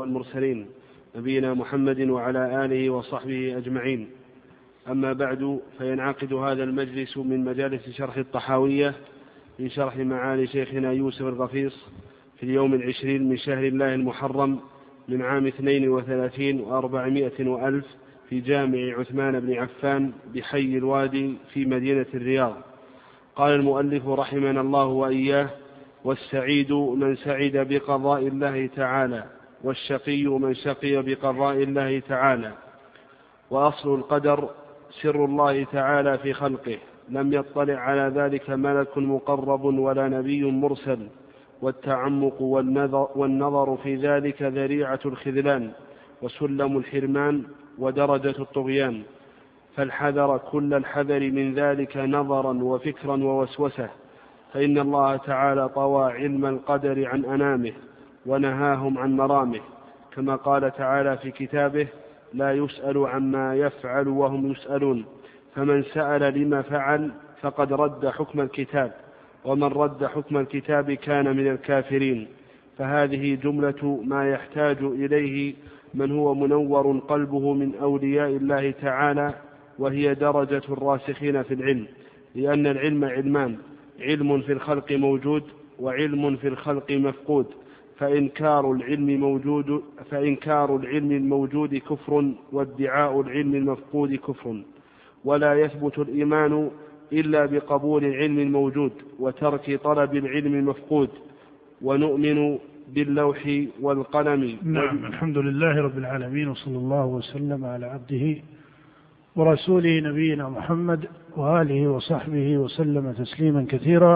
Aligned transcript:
والمرسلين 0.00 0.66
نبينا 1.16 1.54
محمد 1.54 2.00
وعلى 2.00 2.64
آله 2.64 2.90
وصحبه 2.90 3.56
أجمعين. 3.56 4.08
أما 4.88 5.12
بعد 5.12 5.60
فينعقد 5.78 6.32
هذا 6.32 6.64
المجلس 6.64 7.16
من 7.16 7.44
مجالس 7.44 7.90
شرح 7.90 8.16
الطحاوية 8.16 8.94
في 9.56 9.68
شرح 9.68 9.96
معالي 9.96 10.46
شيخنا 10.46 10.92
يوسف 10.92 11.22
الغفيص 11.22 11.86
في 12.36 12.42
اليوم 12.42 12.74
العشرين 12.74 13.28
من 13.28 13.36
شهر 13.36 13.64
الله 13.64 13.94
المحرم 13.94 14.60
من 15.08 15.22
عام 15.22 15.46
اثنين 15.46 15.88
وثلاثين 15.88 16.60
وأربعمائة 16.60 17.48
وألف 17.48 17.86
في 18.28 18.40
جامع 18.40 18.98
عثمان 18.98 19.40
بن 19.40 19.54
عفان 19.54 20.12
بحي 20.34 20.78
الوادي 20.78 21.34
في 21.52 21.64
مدينة 21.64 22.06
الرياض. 22.14 22.56
قال 23.36 23.54
المؤلف 23.54 24.08
رحمنا 24.08 24.60
الله 24.60 24.86
وإياه 24.86 25.50
والسعيد 26.04 26.72
من 26.72 27.16
سعد 27.16 27.66
بقضاء 27.70 28.26
الله 28.26 28.66
تعالى. 28.66 29.39
والشقي 29.64 30.26
من 30.26 30.54
شقي 30.54 31.02
بقضاء 31.02 31.62
الله 31.62 31.98
تعالى 32.08 32.52
وأصل 33.50 33.94
القدر 33.94 34.48
سر 35.02 35.24
الله 35.24 35.64
تعالى 35.64 36.18
في 36.18 36.32
خلقه. 36.32 36.78
لم 37.08 37.32
يطلع 37.32 37.74
على 37.74 38.12
ذلك 38.14 38.50
ملك 38.50 38.98
مقرب 38.98 39.64
ولا 39.64 40.08
نبي 40.08 40.50
مرسل 40.50 41.08
والتعمق 41.62 42.42
والنظر, 43.16 43.76
في 43.82 43.96
ذلك 43.96 44.42
ذريعة 44.42 45.00
الخذلان 45.06 45.70
وسلم 46.22 46.78
الحرمان 46.78 47.42
ودرجة 47.78 48.34
الطغيان. 48.38 49.02
فالحذر 49.76 50.38
كل 50.38 50.74
الحذر 50.74 51.20
من 51.20 51.54
ذلك 51.54 51.96
نظرا 51.96 52.62
وفكرا 52.62 53.24
ووسوسة. 53.24 53.88
فإن 54.52 54.78
الله 54.78 55.16
تعالى 55.16 55.68
طوى 55.68 56.12
علم 56.12 56.46
القدر 56.46 57.08
عن 57.08 57.24
أنامه. 57.24 57.72
ونهاهم 58.26 58.98
عن 58.98 59.16
مرامه 59.16 59.60
كما 60.16 60.36
قال 60.36 60.72
تعالى 60.76 61.16
في 61.16 61.30
كتابه 61.30 61.86
لا 62.34 62.52
يسأل 62.52 63.06
عما 63.06 63.54
يفعل 63.56 64.08
وهم 64.08 64.50
يسألون 64.50 65.04
فمن 65.54 65.82
سأل 65.82 66.40
لما 66.40 66.62
فعل 66.62 67.10
فقد 67.40 67.72
رد 67.72 68.08
حكم 68.08 68.40
الكتاب 68.40 68.92
ومن 69.44 69.64
رد 69.64 70.06
حكم 70.06 70.36
الكتاب 70.36 70.92
كان 70.92 71.36
من 71.36 71.46
الكافرين. 71.50 72.28
فهذه 72.78 73.34
جملة 73.34 74.00
ما 74.04 74.30
يحتاج 74.30 74.76
إليه 74.82 75.54
من 75.94 76.18
هو 76.18 76.34
منور 76.34 76.98
قلبه 76.98 77.52
من 77.54 77.74
أولياء 77.82 78.28
الله 78.28 78.70
تعالى 78.70 79.34
وهي 79.78 80.14
درجة 80.14 80.62
الراسخين 80.68 81.42
في 81.42 81.54
العلم 81.54 81.86
لأن 82.34 82.66
العلم 82.66 83.04
علمان 83.04 83.56
علم 84.00 84.40
في 84.40 84.52
الخلق 84.52 84.92
موجود 84.92 85.42
وعلم 85.78 86.36
في 86.36 86.48
الخلق 86.48 86.90
مفقود. 86.90 87.46
فإنكار 88.00 88.72
العلم 88.72 89.20
موجود 89.20 89.82
فإنكار 90.10 90.76
العلم 90.76 91.10
الموجود 91.12 91.74
كفر 91.74 92.32
وادعاء 92.52 93.20
العلم 93.20 93.54
المفقود 93.54 94.14
كفر. 94.14 94.62
ولا 95.24 95.54
يثبت 95.54 95.98
الإيمان 95.98 96.70
إلا 97.12 97.46
بقبول 97.46 98.04
العلم 98.04 98.38
الموجود 98.38 98.92
وترك 99.18 99.80
طلب 99.84 100.14
العلم 100.14 100.54
المفقود. 100.54 101.08
ونؤمن 101.82 102.58
باللوح 102.94 103.40
والقلم. 103.80 104.56
نعم 104.62 105.06
الحمد 105.06 105.38
لله 105.38 105.80
رب 105.80 105.98
العالمين 105.98 106.48
وصلى 106.48 106.76
الله 106.76 107.06
وسلم 107.06 107.64
على 107.64 107.86
عبده 107.86 108.36
ورسوله 109.36 110.00
نبينا 110.00 110.48
محمد 110.48 111.00
وآله 111.36 111.88
وصحبه 111.88 112.58
وسلم 112.58 113.12
تسليما 113.12 113.66
كثيرا. 113.68 114.14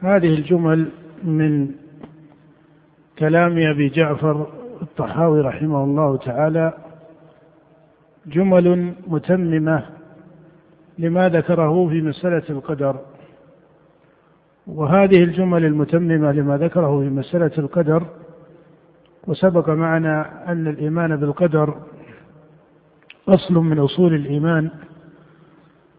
هذه 0.00 0.34
الجمل 0.34 0.88
من 1.24 1.83
كلام 3.18 3.58
أبي 3.58 3.88
جعفر 3.88 4.46
الطحاوي 4.82 5.40
رحمه 5.40 5.84
الله 5.84 6.16
تعالى 6.16 6.72
جمل 8.26 8.92
متممة 9.06 9.82
لما 10.98 11.28
ذكره 11.28 11.88
في 11.88 12.02
مسألة 12.02 12.42
القدر. 12.50 12.96
وهذه 14.66 15.22
الجمل 15.24 15.64
المتممة 15.64 16.32
لما 16.32 16.56
ذكره 16.56 17.00
في 17.00 17.08
مسألة 17.08 17.50
القدر 17.58 18.06
وسبق 19.26 19.68
معنا 19.68 20.42
أن 20.52 20.68
الإيمان 20.68 21.16
بالقدر 21.16 21.74
أصل 23.28 23.54
من 23.54 23.78
أصول 23.78 24.14
الإيمان 24.14 24.70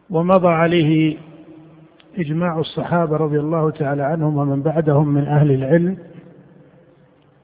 ومضى 0.09 0.47
عليه 0.47 1.17
إجماع 2.17 2.59
الصحابة 2.59 3.17
رضي 3.17 3.39
الله 3.39 3.69
تعالى 3.69 4.03
عنهم 4.03 4.37
ومن 4.37 4.61
بعدهم 4.61 5.07
من 5.07 5.23
أهل 5.23 5.51
العلم. 5.51 5.97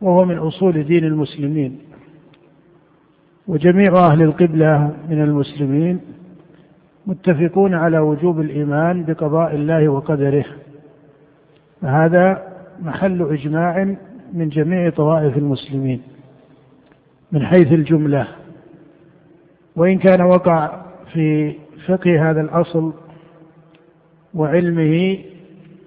وهو 0.02 0.26
من 0.26 0.38
أصول 0.38 0.84
دين 0.84 1.04
المسلمين 1.04 1.80
وجميع 3.48 3.98
أهل 3.98 4.22
القبلة 4.22 4.96
من 5.10 5.22
المسلمين 5.22 6.00
متفقون 7.08 7.74
على 7.74 8.00
وجوب 8.00 8.40
الإيمان 8.40 9.04
بقضاء 9.04 9.56
الله 9.56 9.90
وقدره. 9.90 10.46
فهذا 11.82 12.48
محل 12.82 13.22
إجماع 13.22 13.96
من 14.34 14.50
جميع 14.50 14.90
طوائف 14.90 15.38
المسلمين 15.38 16.02
من 17.32 17.46
حيث 17.46 17.72
الجملة. 17.72 18.28
وإن 19.76 19.98
كان 19.98 20.22
وقع 20.22 20.82
في 21.14 21.54
فقه 21.88 22.30
هذا 22.30 22.42
الأصل 22.42 22.94
وعلمه 24.34 25.18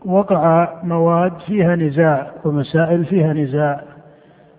وقع 0.04 0.72
مواد 0.82 1.32
فيها 1.46 1.76
نزاع 1.76 2.32
ومسائل 2.44 3.04
فيها 3.04 3.32
نزاع 3.32 3.93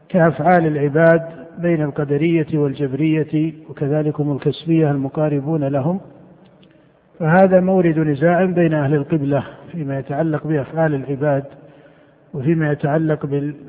كأفعال 0.10 0.68
العباد 0.68 1.22
بين 1.58 1.82
القدرية 1.82 2.48
والجبرية 2.54 3.54
وكذلك 3.70 4.20
الكسبية 4.20 4.92
المقاربون 4.92 5.64
لهم 5.64 6.00
فهذا 7.20 7.60
مورد 7.60 8.00
نزاع 8.00 8.46
بين 8.46 8.74
أهل 8.74 8.94
القبلة 8.94 9.44
فيما 9.72 10.00
يتعلق 10.00 10.48
بأفعال 10.48 10.96
العباد 10.96 11.44
وفيما 12.34 12.72
يتعلق 12.72 13.26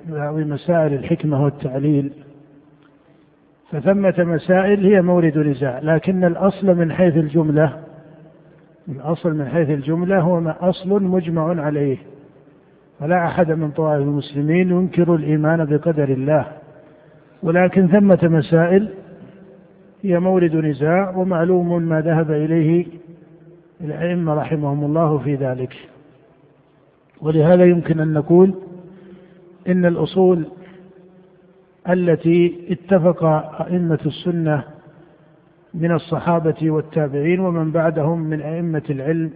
بمسائل 0.06 0.94
الحكمة 0.94 1.44
والتعليل. 1.44 2.12
فثمة 3.70 4.14
مسائل 4.18 4.86
هي 4.86 5.02
مورد 5.02 5.38
نزاع 5.38 5.78
لكن 5.78 6.24
الأصل 6.24 6.74
من 6.74 6.92
حيث 6.92 7.16
الجملة 7.16 7.72
الأصل 8.88 9.34
من 9.34 9.48
حيث 9.48 9.70
الجملة 9.70 10.20
هو 10.20 10.40
ما 10.40 10.68
أصل 10.68 11.02
مجمع 11.02 11.62
عليه. 11.62 11.96
ولا 13.00 13.26
أحد 13.26 13.52
من 13.52 13.70
طوائف 13.70 14.02
المسلمين 14.02 14.70
ينكر 14.70 15.14
الإيمان 15.14 15.64
بقدر 15.64 16.08
الله 16.08 16.46
ولكن 17.42 17.88
ثمة 17.88 18.18
مسائل 18.22 18.88
هي 20.02 20.20
مورد 20.20 20.56
نزاع 20.56 21.16
ومعلوم 21.16 21.82
ما 21.82 22.00
ذهب 22.00 22.30
إليه 22.30 22.86
الأئمة 23.80 24.34
رحمهم 24.34 24.84
الله 24.84 25.18
في 25.18 25.34
ذلك. 25.34 25.76
ولهذا 27.20 27.64
يمكن 27.64 28.00
أن 28.00 28.12
نقول 28.12 28.54
إن 29.68 29.86
الأصول 29.86 30.44
التي 31.90 32.66
اتفق 32.70 33.24
أئمة 33.60 33.98
السنة 34.06 34.64
من 35.74 35.92
الصحابة 35.92 36.70
والتابعين 36.70 37.40
ومن 37.40 37.72
بعدهم 37.72 38.20
من 38.20 38.40
أئمة 38.40 38.82
العلم 38.90 39.30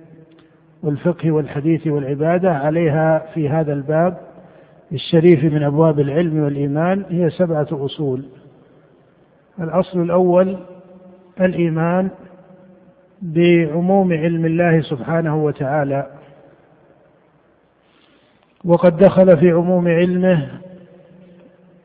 والفقه 0.83 1.31
والحديث 1.31 1.87
والعبادة 1.87 2.53
عليها 2.53 3.19
في 3.35 3.49
هذا 3.49 3.73
الباب 3.73 4.17
الشريف 4.93 5.45
من 5.45 5.63
أبواب 5.63 6.01
العلم 6.01 6.45
والإيمان 6.45 7.05
هي 7.09 7.31
سبعة 7.31 7.67
أصول. 7.73 8.25
الأصل 9.61 10.03
الأول 10.03 10.59
الإيمان 11.41 12.11
بعموم 13.23 14.13
علم 14.13 14.47
الله 14.47 14.81
سبحانه 14.81 15.45
وتعالى. 15.45 16.07
وقد 18.65 18.97
دخل 18.97 19.37
في 19.37 19.51
عموم 19.51 19.89
علمه 19.89 20.49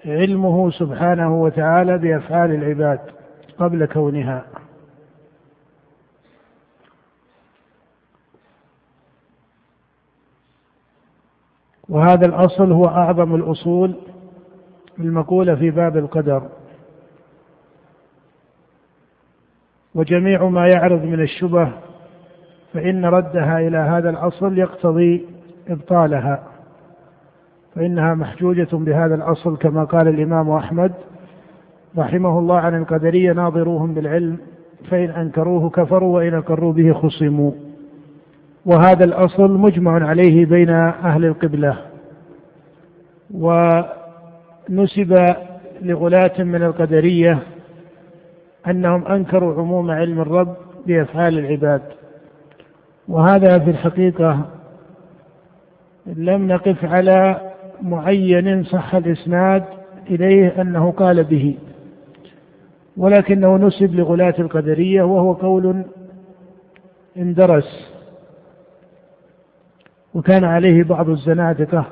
علمه 0.05 0.71
سبحانه 0.71 1.41
وتعالى 1.41 1.97
بأفعال 1.97 2.51
العباد 2.51 2.99
قبل 3.57 3.85
كونها. 3.85 4.45
وهذا 11.89 12.25
الأصل 12.25 12.71
هو 12.71 12.85
أعظم 12.85 13.35
الأصول 13.35 13.95
المقولة 14.99 15.55
في 15.55 15.71
باب 15.71 15.97
القدر. 15.97 16.43
وجميع 19.95 20.49
ما 20.49 20.67
يعرض 20.67 21.03
من 21.03 21.21
الشبه 21.21 21.71
فإن 22.73 23.05
ردها 23.05 23.59
إلى 23.59 23.77
هذا 23.77 24.09
الأصل 24.09 24.57
يقتضي 24.57 25.25
إبطالها 25.67 26.43
فإنها 27.75 28.13
محجوجة 28.13 28.67
بهذا 28.71 29.15
الأصل 29.15 29.57
كما 29.57 29.83
قال 29.83 30.07
الإمام 30.07 30.49
أحمد 30.49 30.93
رحمه 31.97 32.39
الله 32.39 32.57
عن 32.57 32.75
القدرية 32.81 33.33
ناظروهم 33.33 33.93
بالعلم 33.93 34.37
فإن 34.89 35.09
أنكروه 35.09 35.69
كفروا 35.69 36.15
وإن 36.15 36.33
أقروا 36.33 36.73
به 36.73 36.93
خصموا. 36.93 37.51
وهذا 38.65 39.05
الأصل 39.05 39.51
مجمع 39.51 40.07
عليه 40.07 40.45
بين 40.45 40.69
أهل 40.69 41.25
القبلة. 41.25 41.77
ونسب 43.33 45.35
لغلاة 45.81 46.43
من 46.43 46.63
القدرية 46.63 47.39
أنهم 48.67 49.07
أنكروا 49.07 49.61
عموم 49.61 49.91
علم 49.91 50.21
الرب 50.21 50.55
بأفعال 50.87 51.39
العباد. 51.39 51.81
وهذا 53.07 53.59
في 53.59 53.69
الحقيقة 53.69 54.45
لم 56.05 56.47
نقف 56.47 56.85
على 56.85 57.51
معين 57.81 58.63
صح 58.63 58.95
الإسناد 58.95 59.63
إليه 60.09 60.61
أنه 60.61 60.91
قال 60.91 61.23
به 61.23 61.55
ولكنه 62.97 63.57
نسب 63.57 63.95
لغلاة 63.95 64.33
القدرية 64.39 65.03
وهو 65.03 65.33
قول 65.33 65.83
اندرس 67.17 67.94
وكان 70.15 70.43
عليه 70.43 70.83
بعض 70.83 71.09
الزنادقة 71.09 71.85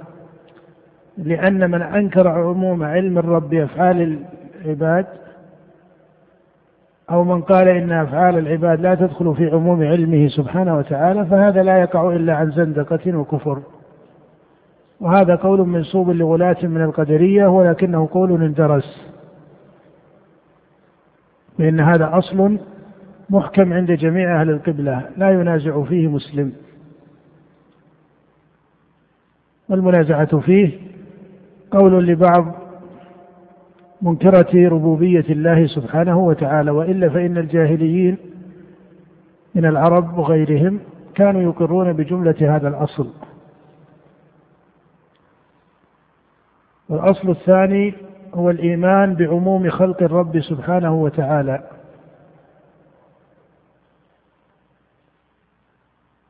لأن 1.18 1.72
من 1.72 1.82
أنكر 1.82 2.28
عموم 2.28 2.84
علم 2.84 3.18
الرب 3.18 3.50
بأفعال 3.50 4.20
العباد 4.62 5.06
أو 7.12 7.24
من 7.24 7.42
قال 7.42 7.68
إن 7.68 7.92
أفعال 7.92 8.38
العباد 8.38 8.82
لا 8.82 8.96
تدخل 8.96 9.36
في 9.36 9.50
عموم 9.50 9.84
علمه 9.84 10.28
سبحانه 10.28 10.78
وتعالى 10.78 11.26
فهذا 11.26 11.64
لا 11.64 11.78
يقع 11.78 12.16
إلا 12.16 12.36
عن 12.36 12.52
زندقة 12.52 13.18
وكفر. 13.18 13.62
وهذا 15.00 15.36
قول 15.36 15.68
منسوب 15.68 16.10
لغلاة 16.10 16.58
من 16.64 16.82
القدرية 16.82 17.48
ولكنه 17.48 18.10
قول 18.12 18.44
اندرس. 18.44 19.12
لأن 21.60 21.80
هذا 21.80 22.10
أصل 22.18 22.58
محكم 23.30 23.74
عند 23.74 23.92
جميع 23.92 24.42
أهل 24.42 24.50
القبلة 24.50 25.02
لا 25.18 25.30
ينازع 25.30 25.84
فيه 25.84 26.08
مسلم. 26.08 26.54
والمنازعة 29.74 30.40
فيه 30.40 30.72
قول 31.72 32.08
لبعض 32.08 32.56
منكرة 34.02 34.70
ربوبية 34.70 35.26
الله 35.30 35.68
سبحانه 35.68 36.20
وتعالى 36.20 36.72
وإلا 36.72 37.10
فإن 37.10 37.38
الجاهليين 37.38 38.18
من 39.56 39.66
العرب 39.66 40.18
وغيرهم 40.18 40.80
كانوا 41.16 41.42
يقرون 41.42 41.94
بجملة 41.94 42.56
هذا 42.56 42.68
الأصل. 42.68 43.10
والأصل 46.90 47.30
الثاني 47.30 47.94
هو 48.34 48.50
الإيمان 48.50 49.16
بعموم 49.16 49.70
خلق 49.70 50.04
الرب 50.04 50.40
سبحانه 50.40 50.94
وتعالى. 50.96 51.64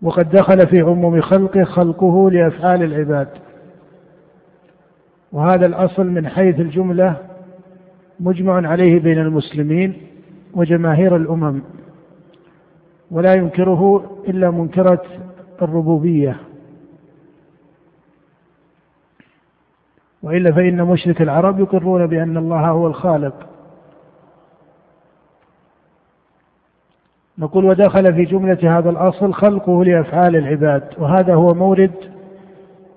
وقد 0.03 0.29
دخل 0.29 0.67
في 0.67 0.81
عموم 0.81 1.21
خلقه 1.21 1.63
خلقه 1.63 2.31
لأفعال 2.31 2.83
العباد. 2.83 3.27
وهذا 5.31 5.65
الأصل 5.65 6.07
من 6.07 6.27
حيث 6.27 6.59
الجملة 6.59 7.17
مجمع 8.19 8.67
عليه 8.67 8.99
بين 8.99 9.19
المسلمين 9.19 9.93
وجماهير 10.53 11.15
الأمم 11.15 11.61
ولا 13.11 13.33
ينكره 13.33 14.11
إلا 14.27 14.51
منكرة 14.51 15.01
الربوبية. 15.61 16.37
وإلا 20.23 20.51
فإن 20.51 20.83
مشرك 20.83 21.21
العرب 21.21 21.59
يقرون 21.59 22.07
بأن 22.07 22.37
الله 22.37 22.69
هو 22.69 22.87
الخالق. 22.87 23.52
نقول 27.37 27.65
ودخل 27.65 28.13
في 28.13 28.25
جملة 28.25 28.77
هذا 28.79 28.89
الأصل 28.89 29.33
خلقه 29.33 29.83
لأفعال 29.83 30.35
العباد 30.35 30.83
وهذا 30.97 31.33
هو 31.33 31.53
مورد 31.53 31.91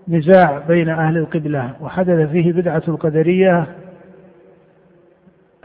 نزاع 0.08 0.58
بين 0.68 0.88
أهل 0.88 1.16
القبلة 1.16 1.70
وحدث 1.80 2.30
فيه 2.30 2.52
بدعة 2.52 2.82
القدرية 2.88 3.66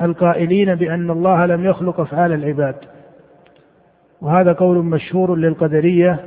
القائلين 0.02 0.76
بأن 0.76 1.10
الله 1.10 1.46
لم 1.46 1.66
يخلق 1.66 2.00
أفعال 2.00 2.34
العباد. 2.34 2.76
وهذا 4.22 4.54
قول 4.54 4.78
مشهور 4.78 5.36
للقدرية 5.36 6.20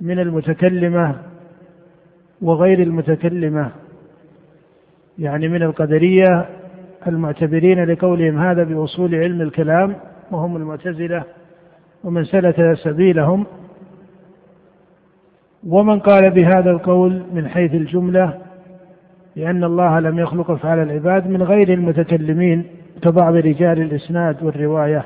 من 0.00 0.18
المتكلمة 0.18 1.14
وغير 2.42 2.82
المتكلمة 2.82 3.70
يعني 5.18 5.48
من 5.48 5.62
القدرية 5.62 6.46
المعتبرين 7.06 7.84
لقولهم 7.84 8.38
هذا 8.38 8.64
بأصول 8.64 9.14
علم 9.14 9.40
الكلام 9.40 9.96
وهم 10.30 10.56
المعتزلة 10.56 11.24
ومن 12.04 12.24
سلك 12.24 12.72
سبيلهم 12.74 13.46
ومن 15.66 15.98
قال 15.98 16.30
بهذا 16.30 16.70
القول 16.70 17.22
من 17.32 17.48
حيث 17.48 17.74
الجملة 17.74 18.38
لأن 19.36 19.64
الله 19.64 20.00
لم 20.00 20.18
يخلق 20.18 20.50
أفعال 20.50 20.78
العباد 20.78 21.28
من 21.30 21.42
غير 21.42 21.72
المتكلمين 21.72 22.64
كبعض 23.02 23.34
رجال 23.34 23.82
الإسناد 23.82 24.42
والرواية. 24.42 25.04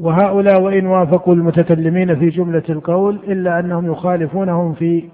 وهؤلاء 0.00 0.62
وإن 0.62 0.86
وافقوا 0.86 1.34
المتكلمين 1.34 2.18
في 2.18 2.28
جملة 2.28 2.62
القول 2.68 3.18
إلا 3.28 3.60
أنهم 3.60 3.92
يخالفونهم 3.92 4.72
في 4.72 5.04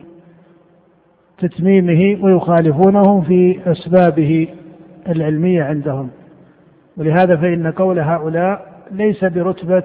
تتميمه 1.39 2.25
ويخالفونهم 2.25 3.23
في 3.23 3.61
أسبابه 3.67 4.49
العلمية 5.09 5.63
عندهم. 5.63 6.11
ولهذا 6.97 7.37
فإن 7.37 7.73
قول 7.73 7.99
هؤلاء 7.99 8.83
ليس 8.91 9.25
برتبة 9.25 9.85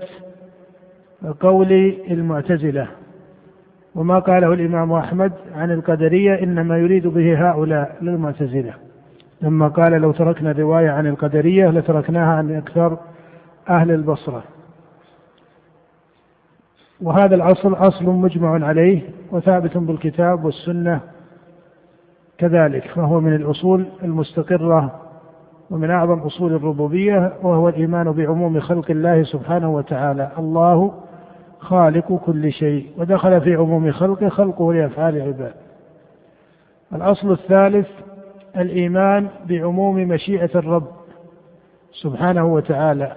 قول 1.40 1.72
المعتزلة. 2.12 2.88
وما 3.96 4.20
قاله 4.20 4.54
الإمام 4.54 4.92
أحمد 4.92 5.32
عن 5.56 5.72
القدرية 5.72 6.44
إنما 6.44 6.78
يريد 6.78 7.08
به 7.08 7.50
هؤلاء 7.50 7.98
للمعتزلة. 8.02 8.74
لما 9.42 9.68
قال 9.68 9.92
لو 9.92 10.12
تركنا 10.12 10.52
الرواية 10.52 10.90
عن 10.90 11.08
القدرية 11.08 11.70
لتركناها 11.70 12.36
عن 12.36 12.56
أكثر 12.56 12.98
أهل 13.70 13.92
البصرة. 13.92 14.44
وهذا 17.02 17.36
الأصل 17.36 17.74
أصل 17.74 18.06
مجمع 18.06 18.68
عليه 18.68 19.02
وثابت 19.32 19.78
بالكتاب 19.78 20.46
والسنة 20.46 21.00
كذلك 22.38 22.88
فهو 22.88 23.20
من 23.20 23.36
الأصول 23.36 23.86
المستقرة 24.04 25.02
ومن 25.72 25.92
أعظم 25.92 26.20
أصول 26.20 26.54
الربوبية 26.54 27.34
وهو 27.44 27.70
الإيمان 27.70 28.12
بعموم 28.12 28.60
خلق 28.60 28.92
الله 28.92 29.24
سبحانه 29.24 29.74
وتعالى. 29.74 30.32
الله 30.40 30.94
خالق 31.60 32.22
كل 32.26 32.52
شيء 32.52 32.88
ودخل 32.98 33.42
في 33.42 33.56
عموم 33.56 33.92
خلقه 33.92 34.30
خلقه 34.30 34.74
لأفعال 34.74 35.16
العباد. 35.18 35.54
الأصل 36.94 37.32
الثالث 37.32 37.88
الإيمان 38.58 39.28
بعموم 39.50 39.96
مشيئة 39.96 40.50
الرب 40.56 40.88
سبحانه 42.02 42.46
وتعالى. 42.46 43.16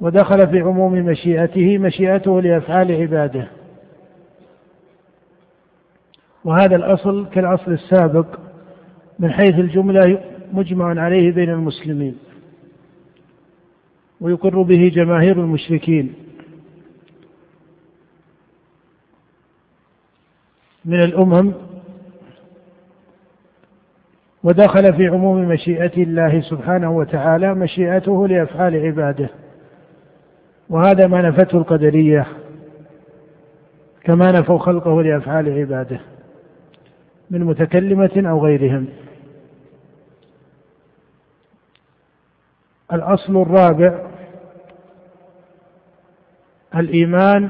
ودخل 0.00 0.48
في 0.48 0.60
عموم 0.60 0.92
مشيئته 0.92 1.78
مشيئته 1.78 2.40
لأفعال 2.40 2.92
عباده. 2.92 3.48
وهذا 6.44 6.76
الأصل 6.76 7.26
كالأصل 7.28 7.72
السابق 7.72 8.26
من 9.18 9.30
حيث 9.30 9.54
الجملة 9.54 10.31
مجمع 10.52 11.00
عليه 11.00 11.32
بين 11.32 11.50
المسلمين 11.50 12.16
ويقر 14.20 14.62
به 14.62 14.90
جماهير 14.94 15.40
المشركين. 15.40 16.14
من 20.84 21.02
الأمم 21.02 21.52
ودخل 24.44 24.92
في 24.92 25.08
عموم 25.08 25.48
مشيئة 25.48 26.02
الله 26.02 26.40
سبحانه 26.40 26.96
وتعالى 26.96 27.54
مشيئته 27.54 28.28
لأفعال 28.28 28.86
عباده. 28.86 29.30
وهذا 30.68 31.06
ما 31.06 31.22
نفته 31.22 31.58
القدرية 31.58 32.26
كما 34.04 34.32
نفوا 34.32 34.58
خلقه 34.58 35.02
لأفعال 35.02 35.60
عباده 35.60 36.00
من 37.30 37.44
متكلمة 37.44 38.22
أو 38.30 38.44
غيرهم. 38.44 38.86
الأصل 42.92 43.42
الرابع 43.42 43.98
الإيمان 46.76 47.48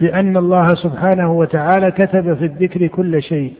بأن 0.00 0.36
الله 0.36 0.74
سبحانه 0.74 1.32
وتعالى 1.32 1.90
كتب 1.90 2.34
في 2.34 2.44
الذكر 2.44 2.86
كل 2.86 3.22
شيء. 3.22 3.54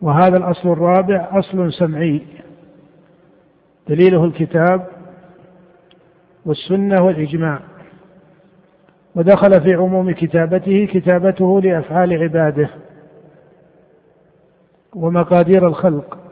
وهذا 0.00 0.36
الأصل 0.36 0.72
الرابع 0.72 1.28
أصل 1.32 1.72
سمعي. 1.72 2.22
دليله 3.88 4.24
الكتاب 4.24 4.86
والسنة 6.44 7.02
والإجماع. 7.02 7.60
ودخل 9.14 9.60
في 9.60 9.74
عموم 9.74 10.10
كتابته 10.12 10.88
كتابته 10.92 11.60
لأفعال 11.60 12.22
عباده 12.22 12.70
ومقادير 14.94 15.66
الخلق. 15.66 16.27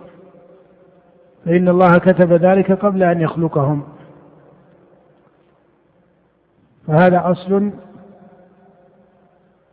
فإن 1.46 1.68
الله 1.68 1.98
كتب 1.98 2.32
ذلك 2.32 2.72
قبل 2.72 3.02
أن 3.02 3.20
يخلقهم. 3.20 3.82
فهذا 6.86 7.30
أصل 7.30 7.70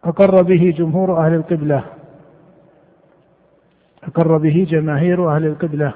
أقر 0.04 0.42
به 0.42 0.74
جمهور 0.78 1.26
أهل 1.26 1.34
القبلة. 1.34 1.84
أقر 4.04 4.38
به 4.38 4.68
جماهير 4.70 5.36
أهل 5.36 5.46
القبلة. 5.46 5.94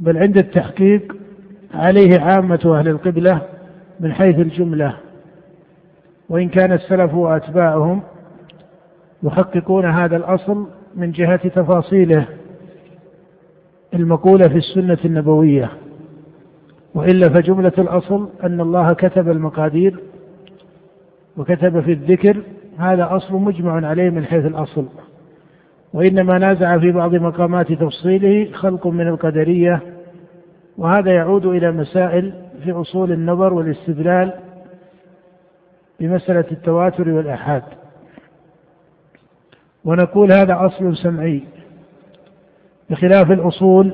بل 0.00 0.18
عند 0.18 0.36
التحقيق 0.38 1.16
عليه 1.74 2.20
عامة 2.20 2.78
أهل 2.78 2.88
القبلة 2.88 3.48
من 4.00 4.12
حيث 4.12 4.38
الجملة. 4.38 4.96
وإن 6.28 6.48
كان 6.48 6.72
السلف 6.72 7.14
وأتباعهم 7.14 8.02
يحققون 9.22 9.84
هذا 9.84 10.16
الأصل 10.16 10.79
من 10.94 11.12
جهة 11.12 11.48
تفاصيله 11.48 12.26
المقولة 13.94 14.48
في 14.48 14.56
السنة 14.56 14.98
النبوية 15.04 15.70
وإلا 16.94 17.28
فجملة 17.28 17.72
الأصل 17.78 18.28
أن 18.44 18.60
الله 18.60 18.92
كتب 18.92 19.28
المقادير 19.28 19.96
وكتب 21.36 21.80
في 21.80 21.92
الذكر 21.92 22.36
هذا 22.78 23.16
أصل 23.16 23.34
مجمع 23.34 23.86
عليه 23.86 24.10
من 24.10 24.24
حيث 24.24 24.46
الأصل 24.46 24.86
وإنما 25.92 26.38
نازع 26.38 26.78
في 26.78 26.92
بعض 26.92 27.14
مقامات 27.14 27.72
تفصيله 27.72 28.52
خلق 28.52 28.86
من 28.86 29.08
القدرية 29.08 29.80
وهذا 30.78 31.12
يعود 31.12 31.46
إلى 31.46 31.72
مسائل 31.72 32.32
في 32.64 32.72
أصول 32.72 33.12
النظر 33.12 33.52
والاستدلال 33.52 34.32
بمسألة 36.00 36.44
التواتر 36.52 37.08
والآحاد. 37.08 37.62
ونقول 39.84 40.32
هذا 40.32 40.66
أصل 40.66 40.96
سمعي. 40.96 41.42
بخلاف 42.90 43.30
الأصول 43.30 43.92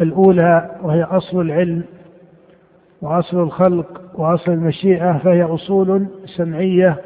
الأولى 0.00 0.70
وهي 0.82 1.02
أصل 1.02 1.40
العلم 1.40 1.82
وأصل 3.02 3.42
الخلق 3.42 4.00
وأصل 4.14 4.52
المشيئة 4.52 5.18
فهي 5.18 5.42
أصول 5.42 6.06
سمعية 6.36 7.00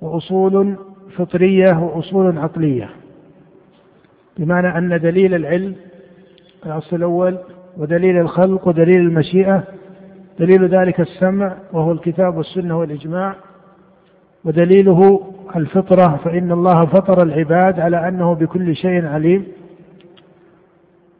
وأصول 0.00 0.76
فطرية 1.16 1.78
وأصول 1.78 2.38
عقلية. 2.38 2.90
بمعنى 4.38 4.78
أن 4.78 5.00
دليل 5.00 5.34
العلم 5.34 5.74
الأصل 6.66 6.96
الأول 6.96 7.38
ودليل 7.76 8.16
الخلق 8.16 8.68
ودليل 8.68 9.00
المشيئة 9.00 9.64
دليل 10.38 10.68
ذلك 10.68 11.00
السمع 11.00 11.56
وهو 11.72 11.92
الكتاب 11.92 12.36
والسنة 12.36 12.78
والإجماع 12.78 13.34
ودليله 14.44 15.20
الفطرة 15.56 16.20
فإن 16.24 16.52
الله 16.52 16.86
فطر 16.86 17.22
العباد 17.22 17.80
على 17.80 18.08
أنه 18.08 18.34
بكل 18.34 18.76
شيء 18.76 19.06
عليم 19.06 19.46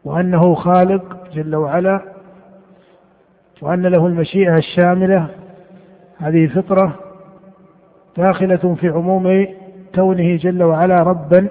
وأنه 0.05 0.55
خالق 0.55 1.35
جل 1.35 1.57
وعلا 1.57 2.01
وأن 3.63 3.87
له 3.87 4.07
المشيئة 4.07 4.57
الشاملة. 4.57 5.27
هذه 6.19 6.47
فطرة 6.47 6.99
داخلة 8.17 8.75
في 8.81 8.89
عموم 8.89 9.47
كونه 9.95 10.37
جل 10.37 10.63
وعلا 10.63 11.03
ربا 11.03 11.49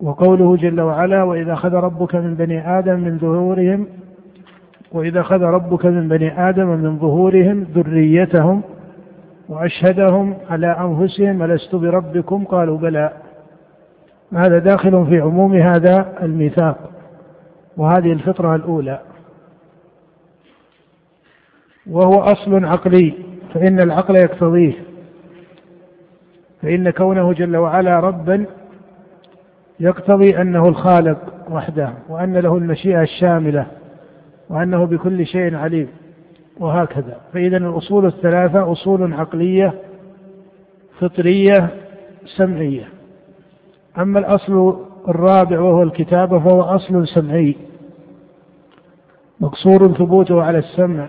وقوله 0.00 0.56
جل 0.56 0.80
وعلا 0.80 1.22
وإذا 1.22 1.52
أخذ 1.52 1.74
ربك 1.74 2.14
من 2.14 2.34
بني 2.34 2.78
آدم 2.78 3.00
من 3.00 3.18
ظهورهم 3.18 3.86
وإذا 4.92 5.20
أخذ 5.20 5.42
ربك 5.42 5.86
من 5.86 6.08
بني 6.08 6.48
آدم 6.48 6.66
من 6.66 6.98
ظهورهم 6.98 7.66
ذريتهم 7.74 8.62
وأشهدهم 9.52 10.36
على 10.50 10.66
أنفسهم 10.66 11.42
ألست 11.42 11.74
بربكم؟ 11.74 12.44
قالوا 12.44 12.78
بلى. 12.78 13.12
هذا 14.32 14.58
داخل 14.58 15.06
في 15.06 15.20
عموم 15.20 15.54
هذا 15.54 16.18
الميثاق 16.22 16.90
وهذه 17.76 18.12
الفطرة 18.12 18.54
الأولى. 18.54 19.00
وهو 21.90 22.20
أصل 22.20 22.64
عقلي 22.64 23.14
فإن 23.54 23.80
العقل 23.80 24.16
يقتضيه. 24.16 24.72
فإن 26.62 26.90
كونه 26.90 27.32
جل 27.32 27.56
وعلا 27.56 28.00
ربا 28.00 28.46
يقتضي 29.80 30.40
أنه 30.40 30.68
الخالق 30.68 31.18
وحده 31.50 31.92
وأن 32.08 32.36
له 32.36 32.56
المشيئة 32.56 33.02
الشاملة 33.02 33.66
وأنه 34.48 34.84
بكل 34.86 35.26
شيء 35.26 35.56
عليم. 35.56 35.88
وهكذا. 36.60 37.20
فإذا 37.32 37.56
الأصول 37.56 38.06
الثلاثة 38.06 38.72
أصول 38.72 39.12
عقلية 39.12 39.74
فطرية 40.98 41.70
سمعية. 42.36 42.88
أما 43.98 44.18
الأصل 44.18 44.76
الرابع 45.08 45.60
وهو 45.60 45.82
الكتابة 45.82 46.38
فهو 46.38 46.62
أصل 46.62 47.08
سمعي. 47.08 47.56
مقصور 49.40 49.88
ثبوته 49.92 50.42
على 50.42 50.58
السمع 50.58 51.08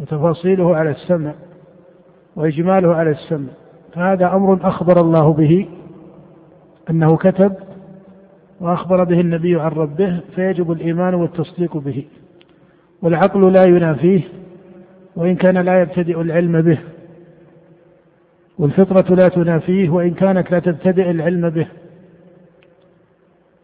وتفاصيله 0.00 0.76
على 0.76 0.90
السمع 0.90 1.34
وإجماله 2.36 2.94
على 2.94 3.10
السمع. 3.10 3.48
فهذا 3.92 4.34
أمر 4.34 4.68
أخبر 4.68 5.00
الله 5.00 5.32
به 5.32 5.68
أنه 6.90 7.16
كتب 7.16 7.52
وأخبر 8.60 9.04
به 9.04 9.20
النبي 9.20 9.60
عن 9.60 9.70
ربه 9.70 10.20
فيجب 10.34 10.72
الإيمان 10.72 11.14
والتصديق 11.14 11.76
به. 11.76 12.04
والعقل 13.04 13.52
لا 13.52 13.64
ينافيه 13.64 14.20
وإن 15.16 15.36
كان 15.36 15.58
لا 15.58 15.80
يبتدئ 15.80 16.20
العلم 16.20 16.62
به. 16.62 16.78
والفطرة 18.58 19.14
لا 19.14 19.28
تنافيه 19.28 19.90
وإن 19.90 20.14
كانت 20.14 20.50
لا 20.50 20.58
تبتدئ 20.58 21.10
العلم 21.10 21.50
به. 21.50 21.66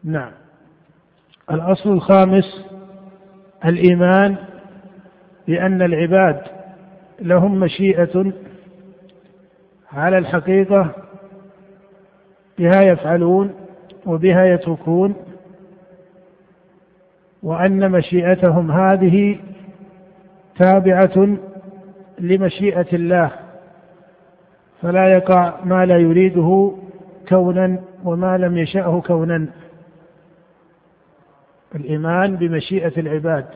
نعم. 0.04 0.30
الأصل 1.50 1.92
الخامس 1.92 2.66
الإيمان 3.64 4.36
بأن 5.46 5.82
العباد 5.82 6.40
لهم 7.20 7.60
مشيئة 7.60 8.32
على 9.92 10.18
الحقيقة 10.18 10.90
بها 12.58 12.82
يفعلون 12.82 13.54
وبها 14.06 14.44
يتركون. 14.44 15.14
وأن 17.42 17.90
مشيئتهم 17.90 18.70
هذه 18.70 19.38
تابعة 20.58 21.36
لمشيئة 22.18 22.86
الله 22.92 23.30
فلا 24.82 25.08
يقع 25.08 25.64
ما 25.64 25.86
لا 25.86 25.98
يريده 25.98 26.72
كونا 27.28 27.80
وما 28.04 28.38
لم 28.38 28.58
يشأه 28.58 29.00
كونا. 29.00 29.46
الإيمان 31.74 32.36
بمشيئة 32.36 33.00
العباد. 33.00 33.46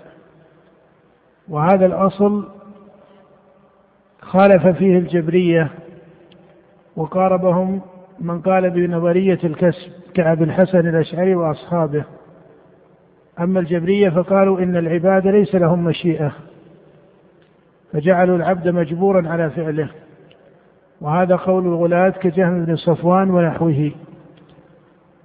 وهذا 1.48 1.86
الأصل 1.86 2.48
خالف 4.22 4.66
فيه 4.66 4.98
الجبرية 4.98 5.70
وقاربهم 6.96 7.80
من 8.20 8.40
قال 8.40 8.70
بنظرية 8.70 9.38
الكسب 9.44 9.92
كأبي 10.14 10.44
الحسن 10.44 10.88
الأشعري 10.88 11.34
وأصحابه. 11.34 12.04
أما 13.40 13.60
الجبرية 13.60 14.10
فقالوا 14.10 14.58
إن 14.58 14.76
العباد 14.76 15.26
ليس 15.26 15.54
لهم 15.54 15.84
مشيئة 15.84 16.32
فجعلوا 17.92 18.36
العبد 18.36 18.68
مجبورا 18.68 19.28
على 19.28 19.50
فعله. 19.50 19.88
وهذا 21.00 21.36
قول 21.36 21.66
الغلاة 21.66 22.10
كجهم 22.10 22.64
بن 22.64 22.76
صفوان 22.76 23.30
ونحوه. 23.30 23.90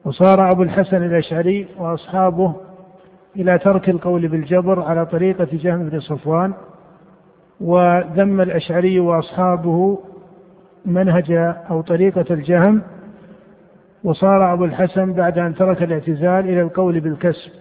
وصار 0.05 0.51
أبو 0.51 0.63
الحسن 0.63 1.03
الأشعري 1.03 1.67
وأصحابه 1.77 2.55
إلى 3.35 3.57
ترك 3.57 3.89
القول 3.89 4.27
بالجبر 4.27 4.81
على 4.81 5.05
طريقة 5.05 5.47
جهم 5.53 5.89
بن 5.89 5.99
صفوان 5.99 6.53
وذم 7.61 8.41
الأشعري 8.41 8.99
وأصحابه 8.99 9.99
منهج 10.85 11.31
أو 11.69 11.81
طريقة 11.81 12.25
الجهم. 12.31 12.81
وصار 14.03 14.53
أبو 14.53 14.65
الحسن 14.65 15.13
بعد 15.13 15.37
أن 15.37 15.55
ترك 15.55 15.83
الاعتزال 15.83 16.49
إلى 16.49 16.61
القول 16.61 16.99
بالكسب. 16.99 17.51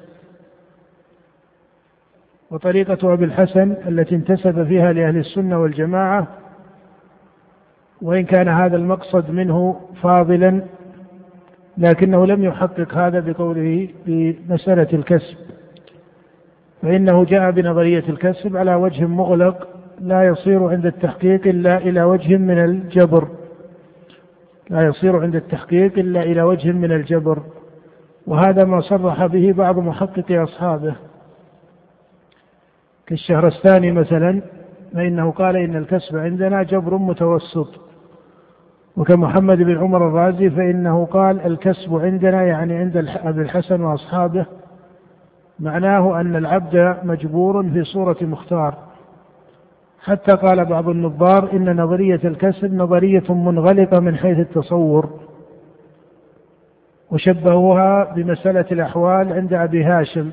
وطريقة 2.50 3.12
أبي 3.12 3.24
الحسن 3.24 3.74
التي 3.88 4.14
انتسب 4.14 4.64
فيها 4.64 4.92
لأهل 4.92 5.16
السنة 5.16 5.60
والجماعة 5.60 6.26
وإن 8.02 8.24
كان 8.24 8.48
هذا 8.48 8.76
المقصد 8.76 9.30
منه 9.30 9.80
فاضلا 10.02 10.62
لكنه 11.78 12.26
لم 12.26 12.44
يحقق 12.44 12.94
هذا 12.94 13.20
بقوله 13.20 13.88
بمسألة 14.06 14.88
الكسب. 14.92 15.36
فإنه 16.82 17.24
جاء 17.24 17.50
بنظرية 17.50 18.04
الكسب 18.08 18.56
على 18.56 18.74
وجه 18.74 19.06
مغلق 19.06 19.68
لا 20.00 20.26
يصير 20.26 20.68
عند 20.68 20.86
التحقيق 20.86 21.46
إلا 21.46 21.76
إلى 21.76 22.02
وجه 22.02 22.36
من 22.36 22.64
الجبر. 22.64 23.28
لا 24.70 24.86
يصير 24.86 25.22
عند 25.22 25.36
التحقيق 25.36 25.98
إلا 25.98 26.22
إلى 26.22 26.42
وجه 26.42 26.72
من 26.72 26.92
الجبر. 26.92 27.42
وهذا 28.26 28.64
ما 28.64 28.80
صرح 28.80 29.26
به 29.26 29.52
بعض 29.52 29.78
محققي 29.78 30.42
أصحابه. 30.42 30.94
كالشهرستاني 33.08 33.92
مثلا 33.92 34.42
فإنه 34.94 35.30
قال 35.30 35.56
إن 35.56 35.76
الكسب 35.76 36.16
عندنا 36.16 36.62
جبر 36.62 36.96
متوسط. 36.96 37.68
وكمحمد 38.96 39.58
بن 39.58 39.78
عمر 39.78 40.08
الرازي 40.08 40.50
فإنه 40.50 41.04
قال 41.04 41.40
الكسب 41.46 41.94
عندنا 41.94 42.42
يعني 42.42 42.76
عند 42.76 42.96
أبي 42.96 43.42
الحسن 43.42 43.80
وأصحابه. 43.80 44.46
معناه 45.60 46.20
أن 46.20 46.36
العبد 46.36 46.96
مجبور 47.02 47.62
في 47.62 47.84
صورة 47.84 48.16
مختار. 48.22 48.74
حتى 50.04 50.32
قال 50.32 50.64
بعض 50.64 50.88
النظار 50.88 51.52
إن 51.52 51.80
نظرية 51.80 52.20
الكسب 52.24 52.74
نظرية 52.74 53.24
منغلقة 53.28 54.00
من 54.00 54.16
حيث 54.16 54.38
التصور. 54.38 55.10
وشبهوها 57.10 58.14
بمسألة 58.14 58.66
الأحوال 58.72 59.32
عند 59.32 59.52
أبي 59.54 59.84
هاشم. 59.84 60.30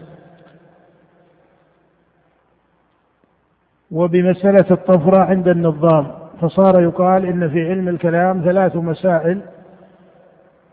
وبمسألة 3.92 4.66
الطفرة 4.72 5.18
عند 5.18 5.48
النظام 5.48 6.08
فصار 6.42 6.82
يقال 6.82 7.26
إن 7.26 7.50
في 7.50 7.70
علم 7.70 7.88
الكلام 7.88 8.42
ثلاث 8.42 8.76
مسائل 8.76 9.42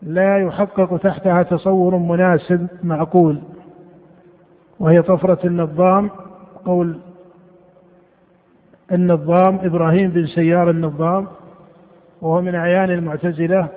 لا 0.01 0.37
يحقق 0.37 0.97
تحتها 0.97 1.43
تصور 1.43 1.97
مناسب 1.97 2.67
معقول 2.83 3.39
وهي 4.79 5.01
طفرة 5.01 5.47
النظام 5.47 6.09
قول 6.65 6.97
النظام 8.91 9.59
إبراهيم 9.63 10.09
بن 10.09 10.25
سيار 10.25 10.69
النظام 10.69 11.27
وهو 12.21 12.41
من 12.41 12.55
أعيان 12.55 12.91
المعتزلة 12.91 13.67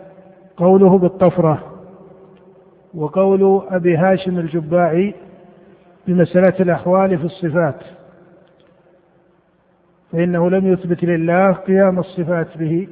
قوله 0.56 0.98
بالطفرة 0.98 1.62
وقول 2.94 3.62
أبي 3.70 3.96
هاشم 3.96 4.38
الجباعي 4.38 5.14
بمسألة 6.06 6.54
الأحوال 6.60 7.18
في 7.18 7.24
الصفات. 7.24 7.80
فإنه 10.16 10.50
لم 10.50 10.72
يثبت 10.72 11.04
لله 11.04 11.52
قيام 11.52 11.98
الصفات 11.98 12.46
به 12.58 12.88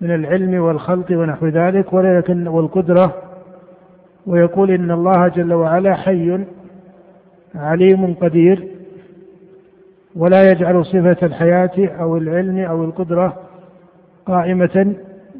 من 0.00 0.14
العلم 0.14 0.62
والخلق 0.62 1.06
ونحو 1.10 1.46
ذلك 1.46 1.92
ولكن 1.92 2.48
والقدرة 2.48 3.14
ويقول 4.26 4.70
إن 4.70 4.90
الله 4.90 5.28
جل 5.28 5.52
وعلا 5.52 5.94
حي 5.94 6.44
عليم 7.54 8.14
قدير 8.14 8.68
ولا 10.16 10.50
يجعل 10.50 10.84
صفة 10.84 11.16
الحياة 11.22 11.88
أو 12.00 12.16
العلم 12.16 12.58
أو 12.58 12.84
القدرة 12.84 13.36
قائمة 14.26 14.94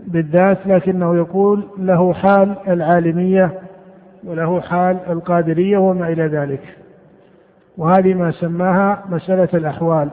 بالذات 0.06 0.58
لكنه 0.66 1.16
يقول 1.16 1.64
له 1.78 2.12
حال 2.12 2.56
العالمية 2.68 3.52
وله 4.24 4.60
حال 4.60 4.96
القادرية 5.08 5.78
وما 5.78 6.08
إلى 6.08 6.26
ذلك. 6.26 6.62
وهذه 7.78 8.14
ما 8.14 8.30
سماها 8.30 9.04
مسألة 9.10 9.48
الأحوال. 9.54 10.10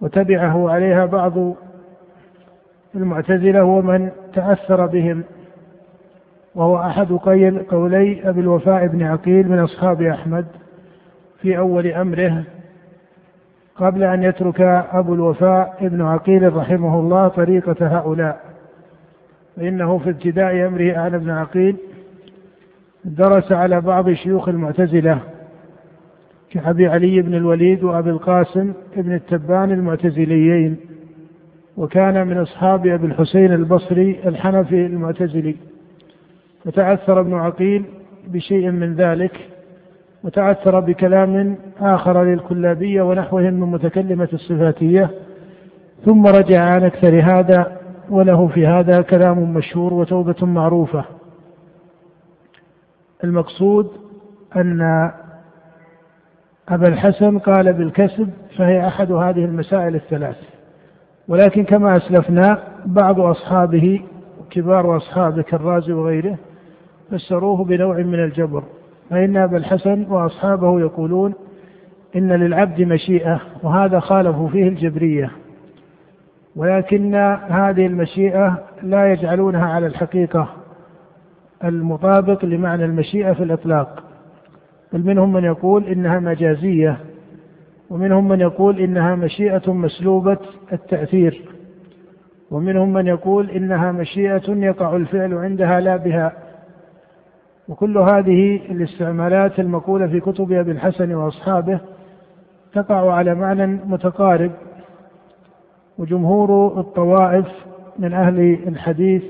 وتبعه 0.00 0.70
عليها 0.70 1.06
بعض 1.06 1.32
المعتزلة 2.94 3.64
ومن 3.64 4.10
تأثر 4.34 4.86
بهم 4.86 5.24
وهو 6.54 6.78
أحد 6.78 7.12
قولي 7.70 8.28
أبي 8.28 8.40
الوفاء 8.40 8.86
بن 8.86 9.02
عقيل 9.02 9.48
من 9.48 9.58
أصحاب 9.58 10.02
أحمد 10.02 10.46
في 11.40 11.58
أول 11.58 11.86
أمره 11.86 12.44
قبل 13.76 14.02
أن 14.02 14.22
يترك 14.22 14.60
أبو 14.92 15.14
الوفاء 15.14 15.76
ابن 15.80 16.02
عقيل 16.02 16.56
رحمه 16.56 17.00
الله 17.00 17.28
طريقة 17.28 17.98
هؤلاء. 17.98 18.40
فإنه 19.56 19.98
في 19.98 20.10
ابتداء 20.10 20.66
أمره 20.66 20.96
أعلى 20.96 21.18
بن 21.18 21.30
عقيل 21.30 21.76
درس 23.04 23.52
على 23.52 23.80
بعض 23.80 24.10
شيوخ 24.10 24.48
المعتزلة 24.48 25.18
كأبي 26.50 26.86
علي 26.86 27.22
بن 27.22 27.34
الوليد 27.34 27.84
وأبي 27.84 28.10
القاسم 28.10 28.72
ابن 28.96 29.14
التبان 29.14 29.70
المعتزليين 29.70 30.76
وكان 31.76 32.26
من 32.26 32.38
أصحاب 32.38 32.86
أبي 32.86 33.06
الحسين 33.06 33.52
البصري 33.52 34.20
الحنفي 34.26 34.86
المعتزلي. 34.86 35.56
فتأثر 36.64 37.20
ابن 37.20 37.34
عقيل 37.34 37.84
بشيء 38.28 38.70
من 38.70 38.94
ذلك 38.94 39.40
وتأثر 40.24 40.80
بكلام 40.80 41.56
آخر 41.80 42.24
للكلابية 42.24 43.02
ونحوهم 43.02 43.54
من 43.54 43.70
متكلمة 43.70 44.28
الصفاتية 44.32 45.10
ثم 46.04 46.26
رجع 46.26 46.64
عن 46.64 46.84
أكثر 46.84 47.20
هذا 47.22 47.80
وله 48.10 48.46
في 48.48 48.66
هذا 48.66 49.02
كلام 49.02 49.54
مشهور 49.54 49.94
وتوبة 49.94 50.46
معروفة. 50.46 51.04
المقصود 53.24 53.90
أن 54.56 55.10
أبا 56.70 56.88
الحسن 56.88 57.38
قال 57.38 57.72
بالكسب 57.72 58.30
فهي 58.56 58.86
أحد 58.86 59.12
هذه 59.12 59.44
المسائل 59.44 59.94
الثلاث. 59.94 60.36
ولكن 61.28 61.64
كما 61.64 61.96
أسلفنا 61.96 62.58
بعض 62.86 63.20
أصحابه 63.20 64.00
كبار 64.50 64.96
أصحابه 64.96 65.42
كالرازي 65.42 65.92
وغيره 65.92 66.38
فسروه 67.10 67.64
بنوع 67.64 67.96
من 67.96 68.24
الجبر. 68.24 68.62
فإن 69.10 69.36
أبا 69.36 69.56
الحسن 69.56 70.06
وأصحابه 70.08 70.80
يقولون 70.80 71.34
إن 72.16 72.32
للعبد 72.32 72.80
مشيئة 72.80 73.40
وهذا 73.62 74.00
خالفوا 74.00 74.48
فيه 74.48 74.68
الجبرية. 74.68 75.30
ولكن 76.56 77.14
هذه 77.48 77.86
المشيئة 77.86 78.58
لا 78.82 79.12
يجعلونها 79.12 79.66
على 79.66 79.86
الحقيقة 79.86 80.48
المطابق 81.64 82.44
لمعنى 82.44 82.84
المشيئة 82.84 83.32
في 83.32 83.42
الإطلاق. 83.42 84.09
بل 84.92 85.06
منهم 85.06 85.32
من 85.32 85.44
يقول 85.44 85.84
إنها 85.84 86.18
مجازية 86.18 86.96
ومنهم 87.90 88.28
من 88.28 88.40
يقول 88.40 88.80
إنها 88.80 89.14
مشيئة 89.14 89.72
مسلوبة 89.72 90.38
التأثير 90.72 91.42
ومنهم 92.50 92.92
من 92.92 93.06
يقول 93.06 93.50
إنها 93.50 93.92
مشيئة 93.92 94.42
يقع 94.48 94.96
الفعل 94.96 95.34
عندها 95.34 95.80
لا 95.80 95.96
بها. 95.96 96.32
وكل 97.68 97.98
هذه 97.98 98.56
الاستعمالات 98.70 99.60
المقولة 99.60 100.06
في 100.06 100.20
كتب 100.20 100.52
أبي 100.52 100.70
الحسن 100.70 101.14
وأصحابه 101.14 101.80
تقع 102.72 103.12
على 103.12 103.34
معنى 103.34 103.66
متقارب 103.66 104.50
وجمهور 105.98 106.80
الطوائف 106.80 107.46
من 107.98 108.12
أهل 108.12 108.58
الحديث 108.66 109.22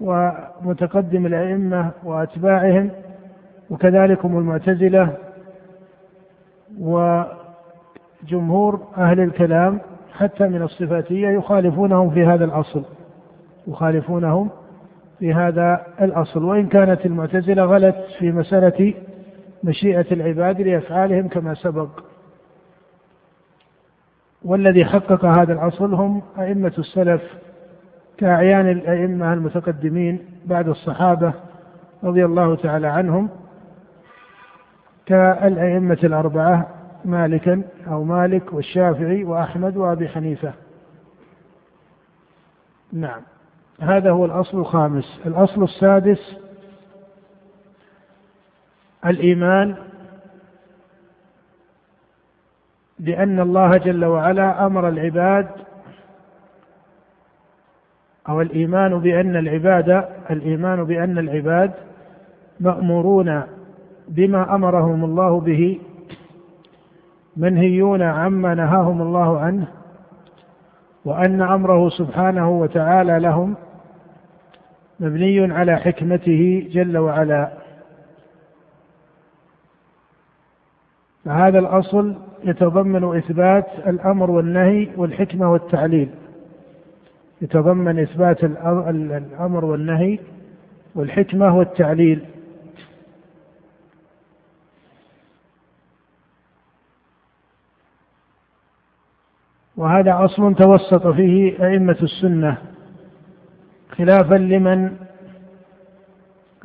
ومتقدم 0.00 1.26
الأئمة 1.26 1.90
وأتباعهم 2.04 2.90
وكذلك 3.72 4.24
هم 4.24 4.38
المعتزلة 4.38 5.16
وجمهور 6.80 8.80
أهل 8.96 9.20
الكلام 9.20 9.80
حتى 10.12 10.48
من 10.48 10.62
الصفاتية 10.62 11.28
يخالفونهم 11.28 12.10
في 12.10 12.26
هذا 12.26 12.44
الأصل 12.44 12.82
يخالفونهم 13.66 14.50
في 15.18 15.34
هذا 15.34 15.86
الأصل. 16.00 16.44
وإن 16.44 16.66
كانت 16.66 17.06
المعتزلة 17.06 17.64
غلت 17.64 17.96
في 18.18 18.32
مسألة 18.32 18.94
مشيئة 19.64 20.06
العباد 20.12 20.60
لأفعالهم 20.60 21.28
كما 21.28 21.54
سبق. 21.54 21.88
والذي 24.44 24.84
حقق 24.84 25.24
هذا 25.24 25.52
الأصل 25.52 25.94
هم 25.94 26.22
أئمة 26.38 26.72
السلف 26.78 27.22
كأعيان 28.18 28.70
الأئمة 28.70 29.32
المتقدمين 29.32 30.18
بعد 30.44 30.68
الصحابة 30.68 31.32
رضي 32.04 32.24
الله 32.24 32.56
تعالى 32.56 32.86
عنهم. 32.86 33.28
كالأئمة 35.12 35.98
الأربعة 36.04 36.68
مالكا 37.04 37.62
أو 37.86 38.04
مالك 38.04 38.52
والشافعي 38.52 39.24
وأحمد 39.24 39.76
وأبي 39.76 40.08
حنيفة. 40.08 40.52
نعم. 42.92 43.20
هذا 43.80 44.10
هو 44.10 44.24
الأصل 44.24 44.58
الخامس. 44.58 45.20
الأصل 45.26 45.62
السادس 45.62 46.36
الإيمان 49.06 49.76
بأن 52.98 53.40
الله 53.40 53.70
جل 53.70 54.04
وعلا 54.04 54.66
أمر 54.66 54.88
العباد 54.88 55.48
أو 58.28 58.40
الإيمان 58.40 58.98
بأن 58.98 59.36
العباد 59.36 60.08
الإيمان 60.30 60.84
بأن 60.84 61.18
العباد 61.18 61.72
مأمورون 62.60 63.42
بما 64.08 64.54
أمرهم 64.54 65.04
الله 65.04 65.40
به 65.40 65.78
منهيون 67.36 68.02
عما 68.02 68.54
نهاهم 68.54 69.02
الله 69.02 69.38
عنه 69.40 69.66
وأن 71.04 71.42
أمره 71.42 71.88
سبحانه 71.88 72.50
وتعالى 72.50 73.18
لهم 73.18 73.54
مبني 75.00 75.52
على 75.52 75.76
حكمته 75.76 76.68
جل 76.70 76.98
وعلا. 76.98 77.52
فهذا 81.24 81.58
الأصل 81.58 82.14
يتضمن 82.44 83.16
إثبات 83.16 83.66
الأمر 83.86 84.30
والنهي 84.30 84.88
والحكمة 84.96 85.52
والتعليل. 85.52 86.08
يتضمن 87.42 87.98
إثبات 87.98 88.44
الأمر 88.44 89.64
والنهي 89.64 90.18
والحكمة 90.94 91.56
والتعليل. 91.58 92.24
وهذا 99.82 100.24
أصل 100.24 100.54
توسط 100.54 101.06
فيه 101.06 101.66
أئمة 101.66 101.96
السنة 102.02 102.58
خلافا 103.90 104.34
لمن 104.34 104.96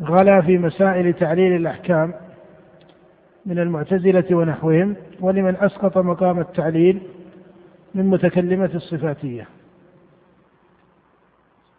غلا 0.01 0.41
في 0.41 0.58
مسائل 0.58 1.13
تعليل 1.13 1.56
الأحكام 1.56 2.13
من 3.45 3.60
المعتزلة 3.60 4.25
ونحوهم 4.32 4.95
ولمن 5.19 5.56
أسقط 5.56 5.97
مقام 5.97 6.39
التعليل 6.39 7.01
من 7.95 8.10
متكلمة 8.10 8.69
الصفاتية. 8.75 9.47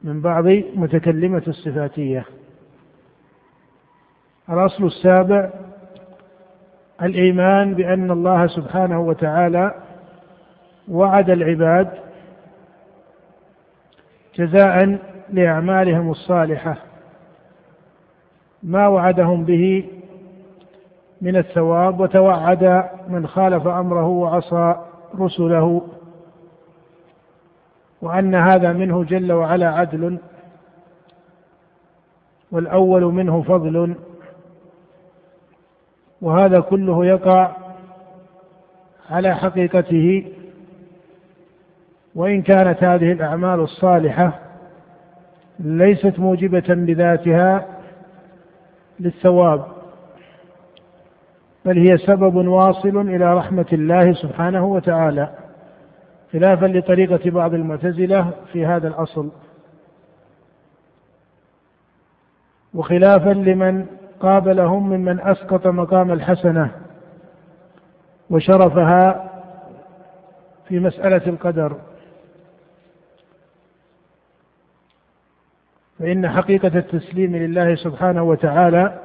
من 0.03 0.21
بعض 0.21 0.47
متكلمة 0.75 1.43
الصفاتية. 1.49 2.25
الأصل 4.51 4.87
السابع 4.87 5.51
الإيمان 7.03 7.75
بأن 7.75 8.11
الله 8.11 8.47
سبحانه 8.47 9.01
وتعالى 9.01 9.88
وعد 10.91 11.31
العباد 11.31 11.89
جزاء 14.35 14.99
لأعمالهم 15.31 16.11
الصالحة. 16.11 16.77
ما 18.63 18.89
وعدهم 18.89 19.45
به 19.45 19.89
من 21.21 21.37
الثواب 21.37 22.01
وتوعد 22.01 22.91
من 23.09 23.27
خالف 23.27 23.67
أمره 23.67 24.07
وعصى 24.07 24.77
رسله. 25.19 25.83
وأن 28.03 28.35
هذا 28.35 28.73
منه 28.73 29.05
جل 29.05 29.33
وعلا 29.33 29.71
عدل 29.71 30.19
والأول 32.53 33.03
منه 33.03 33.43
فضل. 33.43 33.97
وهذا 36.21 36.61
كله 36.61 37.07
يقع 37.07 37.57
على 39.11 39.35
حقيقته. 39.37 40.33
وإن 42.19 42.43
كانت 42.43 42.85
هذه 42.85 43.13
الأعمال 43.13 43.61
الصالحة 43.61 44.39
ليست 45.59 46.19
موجبة 46.19 46.65
بذاتها 46.69 47.67
للثواب 49.01 49.67
بل 51.65 51.79
هي 51.79 51.99
سبب 51.99 52.35
واصل 52.35 52.99
إلى 53.09 53.35
رحمة 53.35 53.67
الله 53.73 54.13
سبحانه 54.13 54.65
وتعالى 54.65 55.31
خلافا 56.33 56.67
لطريقة 56.67 57.31
بعض 57.31 57.55
المعتزلة 57.55 58.31
في 58.53 58.67
هذا 58.67 58.89
الأصل 58.89 59.31
وخلافا 62.75 63.31
لمن 63.31 63.87
قابلهم 64.21 64.89
ممن 64.91 65.21
أسقط 65.21 65.67
مقام 65.67 66.13
الحسنة 66.13 66.71
وشرفها 68.31 69.31
في 70.69 70.81
مسألة 70.81 71.27
القدر. 71.27 71.77
فإن 75.99 76.29
حقيقة 76.29 76.79
التسليم 76.79 77.37
لله 77.37 77.75
سبحانه 77.75 78.23
وتعالى 78.23 78.99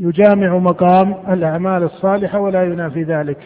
يجامع 0.00 0.58
مقام 0.58 1.14
الأعمال 1.28 1.82
الصالحة 1.82 2.38
ولا 2.38 2.64
ينافي 2.64 3.02
ذلك. 3.02 3.38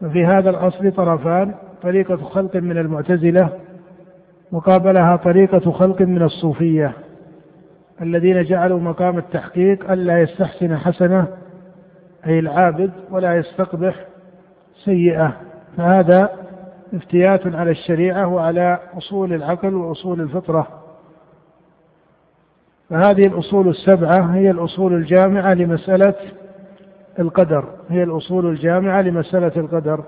ففي 0.00 0.26
هذا 0.26 0.50
الأصل 0.50 0.92
طرفان 0.92 1.54
طريقة 1.82 2.16
خلق 2.16 2.56
من 2.56 2.78
المعتزلة 2.78 3.48
مقابلها 4.52 5.16
طريقة 5.16 5.72
خلق 5.72 6.02
من 6.02 6.22
الصوفية 6.22 6.92
الذين 8.02 8.42
جعلوا 8.42 8.80
مقام 8.80 9.18
التحقيق 9.18 9.90
ألا 9.90 10.20
يستحسن 10.20 10.76
حسنة 10.76 11.26
أي 12.26 12.38
العابد 12.38 12.90
ولا 13.10 13.36
يستقبح 13.36 13.94
سيئة. 14.84 15.36
فهذا 15.76 16.30
افتيات 16.94 17.46
على 17.46 17.70
الشريعة 17.70 18.26
وعلى 18.26 18.78
أصول 18.96 19.32
العقل 19.32 19.74
وأصول 19.74 20.20
الفطرة. 20.20 20.66
فهذه 22.90 23.26
الأصول 23.26 23.68
السبعة 23.68 24.34
هي 24.34 24.50
الأصول 24.50 24.94
الجامعة 24.94 25.54
لمسألة 25.54 26.14
القدر. 27.18 27.64
هي 27.88 28.02
الأصول 28.02 28.46
الجامعة 28.46 29.02
لمسألة 29.02 29.52
القدر. 29.56 30.04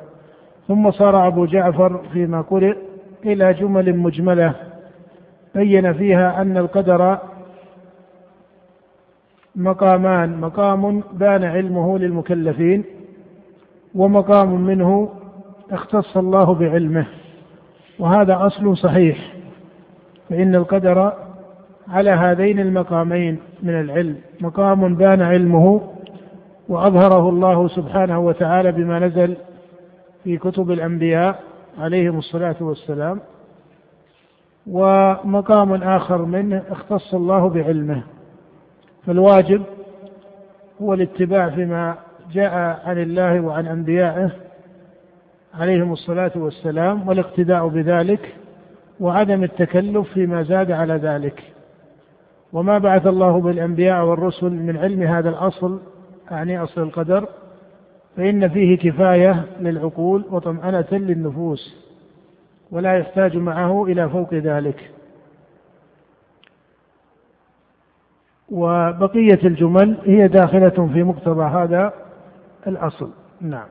ثم 0.69 0.91
صار 0.91 1.27
أبو 1.27 1.47
جعفر 1.47 2.01
فيما 2.13 2.41
قرئ 2.41 2.77
إلى 3.25 3.53
جمل 3.53 3.97
مجملة 3.97 4.55
بين 5.55 5.93
فيها 5.93 6.43
أن 6.43 6.57
القدر 6.57 7.19
مقامان 9.57 10.41
مقام 10.41 11.03
بان 11.13 11.45
علمه 11.45 11.99
للمكلفين 11.99 12.85
ومقام 13.95 14.61
منه 14.61 15.09
اختص 15.71 16.17
الله 16.17 16.55
بعلمه 16.55 17.07
وهذا 17.99 18.47
أصل 18.47 18.77
صحيح 18.77 19.35
فإن 20.29 20.55
القدر 20.55 21.13
على 21.89 22.11
هذين 22.11 22.61
المقامين 22.61 23.39
من 23.63 23.81
العلم 23.81 24.17
مقام 24.41 24.95
بان 24.95 25.23
علمه 25.23 25.81
وأظهره 26.69 27.29
الله 27.29 27.69
سبحانه 27.69 28.19
وتعالى 28.19 28.73
بما 28.73 28.99
نزل 28.99 29.37
في 30.25 30.37
كتب 30.37 30.71
الأنبياء 30.71 31.43
عليهم 31.79 32.19
الصلاة 32.19 32.57
والسلام 32.61 33.21
ومقام 34.67 35.75
آخر 35.75 36.25
منه 36.25 36.63
اختص 36.71 37.15
الله 37.15 37.49
بعلمه. 37.49 38.03
فالواجب 39.07 39.63
هو 40.83 40.95
الاتباع 40.95 41.49
فيما 41.49 41.95
جاء 42.33 42.83
عن 42.85 42.99
الله 42.99 43.41
وعن 43.41 43.67
أنبيائه 43.67 44.31
عليهم 45.55 45.93
الصلاة 45.93 46.33
والسلام 46.37 47.09
والاقتداء 47.09 47.69
بذلك 47.69 48.35
وعدم 49.01 49.45
التكلف 49.45 50.13
فيما 50.13 50.43
زاد 50.43 50.71
على 50.71 50.95
ذلك. 50.95 51.43
وما 52.53 52.79
بعث 52.79 53.07
الله 53.07 53.41
بالأنبياء 53.41 54.05
والرسل 54.05 54.51
من 54.51 54.77
علم 54.77 55.03
هذا 55.03 55.29
الأصل 55.29 55.81
اعني 56.33 56.63
أصل 56.63 56.83
القدر 56.83 57.29
فإن 58.17 58.49
فيه 58.49 58.79
كفاية 58.79 59.45
للعقول 59.61 60.25
وطمأنة 60.31 60.87
للنفوس 60.93 61.77
ولا 62.71 62.99
يحتاج 62.99 63.37
معه 63.37 63.85
إلى 63.85 64.09
فوق 64.09 64.35
ذلك. 64.35 64.91
وبقية 68.51 69.39
الجمل 69.45 69.97
هي 70.05 70.29
داخلة 70.29 70.91
في 70.93 71.03
مقتضى 71.03 71.45
هذا 71.45 71.93
الأصل. 72.67 73.11
نعم. 73.41 73.67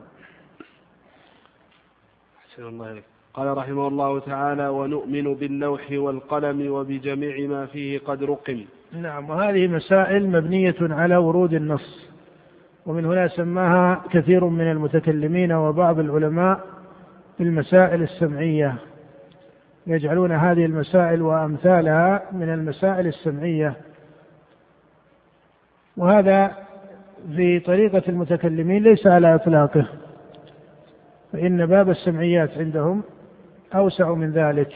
أحسن 2.60 2.68
الله 2.68 2.92
إليك 2.92 3.04
قال 3.34 3.56
رحمه 3.56 3.88
الله 3.88 4.20
تعالى 4.20 4.68
ونؤمن 4.68 5.34
باللوح 5.34 5.86
والقلم 5.92 6.72
وبجميع 6.72 7.48
ما 7.48 7.66
فيه 7.66 7.98
قد 7.98 8.22
رقم. 8.22 8.64
نعم 8.92 9.30
وهذه 9.30 9.66
مسائل 9.66 10.28
مبنية 10.28 10.76
على 10.80 11.16
ورود 11.16 11.54
النص 11.54 12.08
ومن 12.86 13.04
هنا 13.04 13.28
سماها 13.28 14.02
كثير 14.10 14.44
من 14.44 14.70
المتكلمين 14.70 15.52
وبعض 15.52 15.98
العلماء 15.98 16.60
بالمسائل 17.38 18.02
السمعية. 18.02 18.74
يجعلون 19.86 20.32
هذه 20.32 20.64
المسائل 20.64 21.22
وأمثالها 21.22 22.22
من 22.32 22.48
المسائل 22.54 23.06
السمعية. 23.06 23.76
وهذا 25.96 26.52
في 27.36 27.60
طريقة 27.60 28.02
المتكلمين 28.08 28.82
ليس 28.82 29.06
على 29.06 29.34
إطلاقه. 29.34 29.86
فإن 31.32 31.66
باب 31.66 31.90
السمعيات 31.90 32.58
عندهم 32.58 33.02
أوسع 33.74 34.14
من 34.14 34.30
ذلك 34.30 34.74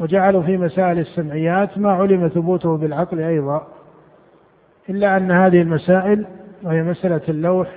وجعلوا 0.00 0.42
في 0.42 0.56
مسائل 0.56 0.98
السمعيات 0.98 1.78
ما 1.78 1.92
علم 1.92 2.28
ثبوته 2.28 2.76
بالعقل 2.76 3.20
أيضا 3.20 3.66
إلا 4.88 5.16
أن 5.16 5.30
هذه 5.30 5.62
المسائل 5.62 6.26
وهي 6.62 6.82
مسألة 6.82 7.20
اللوح 7.28 7.68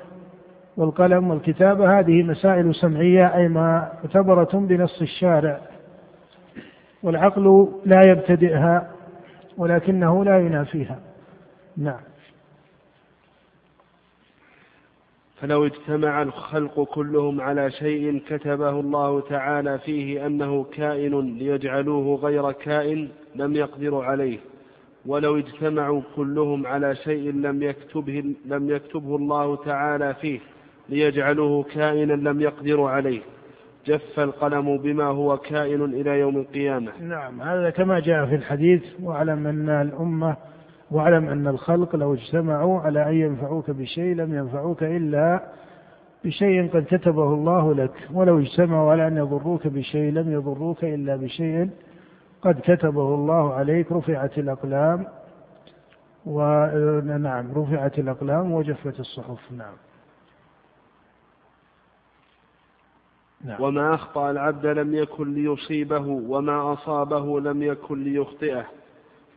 والقلم 0.77 1.29
والكتابة 1.29 1.99
هذه 1.99 2.23
مسائل 2.23 2.75
سمعية 2.75 3.35
أي 3.35 3.47
معتبرة 3.47 4.49
بنص 4.53 5.01
الشارع 5.01 5.59
والعقل 7.03 7.67
لا 7.85 8.01
يبتدئها 8.07 8.91
ولكنه 9.57 10.25
لا 10.25 10.39
ينافيها. 10.39 10.99
نعم. 11.77 11.99
فلو 15.43 15.65
اجتمع 15.65 16.21
الخلق 16.21 16.83
كلهم 16.83 17.41
على 17.41 17.71
شيء 17.71 18.21
كتبه 18.27 18.69
الله 18.69 19.21
تعالى 19.21 19.79
فيه 19.79 20.25
أنه 20.25 20.63
كائن 20.63 21.37
ليجعلوه 21.37 22.19
غير 22.19 22.51
كائن 22.51 23.09
لم 23.35 23.55
يقدروا 23.55 24.03
عليه. 24.03 24.37
ولو 25.05 25.37
اجتمعوا 25.37 26.01
كلهم 26.15 26.67
على 26.67 26.95
شيء 26.95 27.31
لم 27.31 27.63
يكتبه, 27.63 28.35
لم 28.45 28.69
يكتبه 28.69 29.15
الله 29.15 29.55
تعالى 29.55 30.13
فيه 30.13 30.39
ليجعلوه 30.89 31.63
كائنا 31.63 32.13
لم 32.13 32.41
يقدروا 32.41 32.89
عليه. 32.89 33.21
جف 33.85 34.19
القلم 34.19 34.77
بما 34.77 35.05
هو 35.05 35.37
كائن 35.37 35.83
إلى 35.83 36.19
يوم 36.19 36.37
القيامة. 36.37 36.91
نعم 37.01 37.41
هذا 37.41 37.69
كما 37.69 37.99
جاء 37.99 38.25
في 38.25 38.35
الحديث 38.35 38.83
واعلم 39.01 39.47
أن 39.47 39.69
الأمة 39.69 40.35
واعلم 40.91 41.29
أن 41.29 41.47
الخلق 41.47 41.95
لو 41.95 42.13
اجتمعوا 42.13 42.79
على 42.79 43.09
أن 43.09 43.13
ينفعوك 43.13 43.71
بشيء 43.71 44.15
لم 44.15 44.33
ينفعوك 44.33 44.83
إلا 44.83 45.49
بشيء 46.25 46.69
قد 46.73 46.85
كتبه 46.89 47.33
الله 47.33 47.73
لك. 47.73 48.07
ولو 48.13 48.39
اجتمعوا 48.39 48.91
على 48.91 49.07
أن 49.07 49.17
يضروك 49.17 49.67
بشيء 49.67 50.13
لم 50.13 50.31
يضروك 50.31 50.83
إلا 50.83 51.15
بشيء 51.15 51.69
قد 52.41 52.59
كتبه 52.59 53.15
الله 53.15 53.53
عليك. 53.53 53.91
رفعت 53.91 54.37
الأقلام 54.37 55.07
ونعم 56.25 57.51
رفعت 57.51 57.99
الأقلام 57.99 58.51
وجفت 58.51 58.99
الصحف. 58.99 59.51
نعم. 59.51 59.75
نعم. 63.45 63.61
وما 63.61 63.95
أخطأ 63.95 64.31
العبد 64.31 64.65
لم 64.65 64.95
يكن 64.95 65.33
ليصيبه 65.33 66.07
وما 66.07 66.73
أصابه 66.73 67.39
لم 67.39 67.63
يكن 67.63 68.03
ليخطئه. 68.03 68.65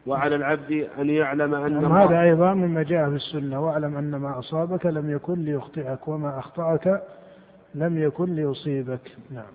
وعلى 0.06 0.36
العبد 0.36 0.86
أن 0.98 1.10
يعلم 1.10 1.54
أن 1.54 1.82
نعم 1.82 1.92
هذا 1.92 2.22
أيضا 2.22 2.54
مما 2.54 2.82
جاء 2.82 3.10
في 3.10 3.16
السنة. 3.16 3.60
واعلم 3.60 3.96
أن 3.96 4.16
ما 4.16 4.38
أصابك 4.38 4.86
لم 4.86 5.10
يكن 5.10 5.44
ليخطئك 5.44 6.08
وما 6.08 6.38
أخطأك 6.38 7.02
لم 7.74 7.98
يكن 7.98 8.34
ليصيبك. 8.34 9.12
نعم. 9.30 9.52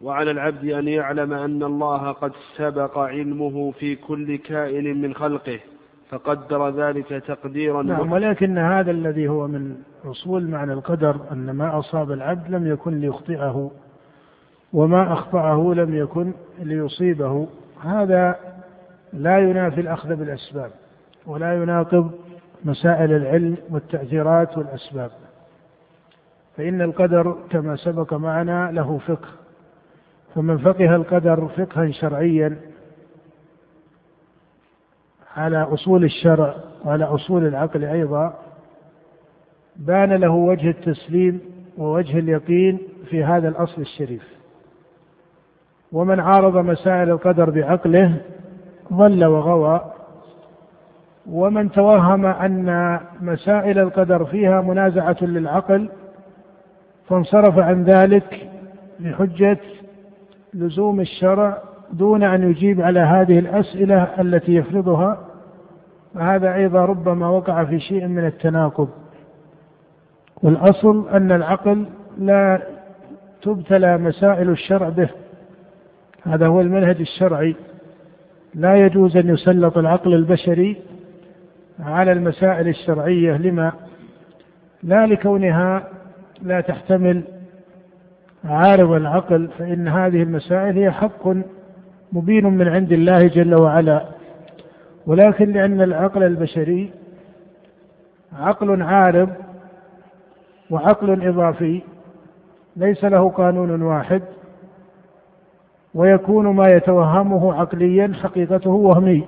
وعلى 0.00 0.30
العبد 0.30 0.64
أن 0.64 0.88
يعلم 0.88 1.32
أن 1.32 1.62
الله 1.62 2.12
قد 2.12 2.32
سبق 2.56 2.98
علمه 2.98 3.70
في 3.70 3.96
كل 3.96 4.36
كائن 4.36 5.00
من 5.02 5.14
خلقه 5.14 5.60
فقدر 6.10 6.70
ذلك 6.70 7.08
تقديرا 7.08 7.82
نعم 7.82 8.12
ولكن 8.12 8.58
هذا 8.58 8.90
الذي 8.90 9.28
هو 9.28 9.46
من 9.48 9.76
أصول 10.04 10.48
معنى 10.48 10.72
القدر 10.72 11.16
أن 11.32 11.50
ما 11.50 11.78
أصاب 11.78 12.12
العبد 12.12 12.50
لم 12.50 12.66
يكن 12.66 13.00
ليخطئه 13.00 13.70
وما 14.72 15.12
أخطأه 15.12 15.74
لم 15.76 15.94
يكن 15.94 16.32
ليصيبه. 16.58 17.48
هذا 17.82 18.36
لا 19.14 19.38
ينافي 19.38 19.80
الأخذ 19.80 20.14
بالأسباب 20.14 20.70
ولا 21.26 21.54
يناقض 21.54 22.10
مسائل 22.64 23.12
العلم 23.12 23.56
والتأثيرات 23.70 24.58
والأسباب. 24.58 25.10
فإن 26.56 26.82
القدر 26.82 27.36
كما 27.50 27.76
سبق 27.76 28.14
معنا 28.14 28.70
له 28.72 28.98
فقه 28.98 29.28
فمن 30.34 30.58
فقه 30.58 30.96
القدر 30.96 31.48
فقها 31.48 31.90
شرعيا 31.90 32.56
على 35.36 35.62
أصول 35.62 36.04
الشرع 36.04 36.54
وعلى 36.84 37.04
أصول 37.04 37.46
العقل 37.46 37.84
أيضا 37.84 38.38
بان 39.76 40.12
له 40.12 40.30
وجه 40.30 40.70
التسليم 40.70 41.40
ووجه 41.78 42.18
اليقين 42.18 42.78
في 43.10 43.24
هذا 43.24 43.48
الأصل 43.48 43.82
الشريف. 43.82 44.34
ومن 45.92 46.20
عارض 46.20 46.56
مسائل 46.56 47.10
القدر 47.10 47.50
بعقله 47.50 48.20
ضل 48.92 49.24
وغوى 49.24 49.80
ومن 51.30 51.70
توهم 51.70 52.26
أن 52.26 53.00
مسائل 53.20 53.78
القدر 53.78 54.24
فيها 54.24 54.60
منازعة 54.60 55.16
للعقل 55.22 55.88
فانصرف 57.08 57.58
عن 57.58 57.84
ذلك 57.84 58.50
بحجة 59.00 59.58
لزوم 60.54 61.00
الشرع 61.00 61.58
دون 61.92 62.22
أن 62.22 62.50
يجيب 62.50 62.80
على 62.80 63.00
هذه 63.00 63.38
الأسئلة 63.38 64.02
التي 64.20 64.54
يفرضها. 64.54 65.18
فهذا 66.14 66.54
أيضا 66.54 66.84
ربما 66.84 67.28
وقع 67.28 67.64
في 67.64 67.80
شيء 67.80 68.06
من 68.06 68.26
التناقض. 68.26 68.88
والأصل 70.42 71.08
أن 71.08 71.32
العقل 71.32 71.86
لا 72.18 72.62
تبتلى 73.42 73.98
مسائل 73.98 74.50
الشرع 74.50 74.88
به. 74.88 75.08
هذا 76.24 76.46
هو 76.46 76.60
المنهج 76.60 77.00
الشرعي. 77.00 77.56
لا 78.54 78.76
يجوز 78.76 79.16
أن 79.16 79.28
يسلط 79.28 79.78
العقل 79.78 80.14
البشري 80.14 80.76
على 81.80 82.12
المسائل 82.12 82.68
الشرعية. 82.68 83.36
لما؟ 83.36 83.72
لا 84.82 85.06
لكونها 85.06 85.88
لا 86.42 86.60
تحتمل 86.60 87.22
عارض 88.44 88.90
العقل 88.90 89.48
فإن 89.58 89.88
هذه 89.88 90.22
المسائل 90.22 90.78
هي 90.78 90.90
حق 90.90 91.28
مبين 92.12 92.46
من 92.46 92.68
عند 92.68 92.92
الله 92.92 93.26
جل 93.26 93.54
وعلا. 93.54 94.04
ولكن 95.06 95.52
لأن 95.52 95.80
العقل 95.80 96.22
البشري 96.22 96.90
عقل 98.38 98.82
عارض 98.82 99.28
وعقل 100.70 101.28
إضافي 101.28 101.82
ليس 102.76 103.04
له 103.04 103.30
قانون 103.30 103.82
واحد. 103.82 104.22
ويكون 105.94 106.46
ما 106.46 106.68
يتوهمه 106.68 107.54
عقليا 107.54 108.12
حقيقته 108.22 108.70
وهمي. 108.70 109.24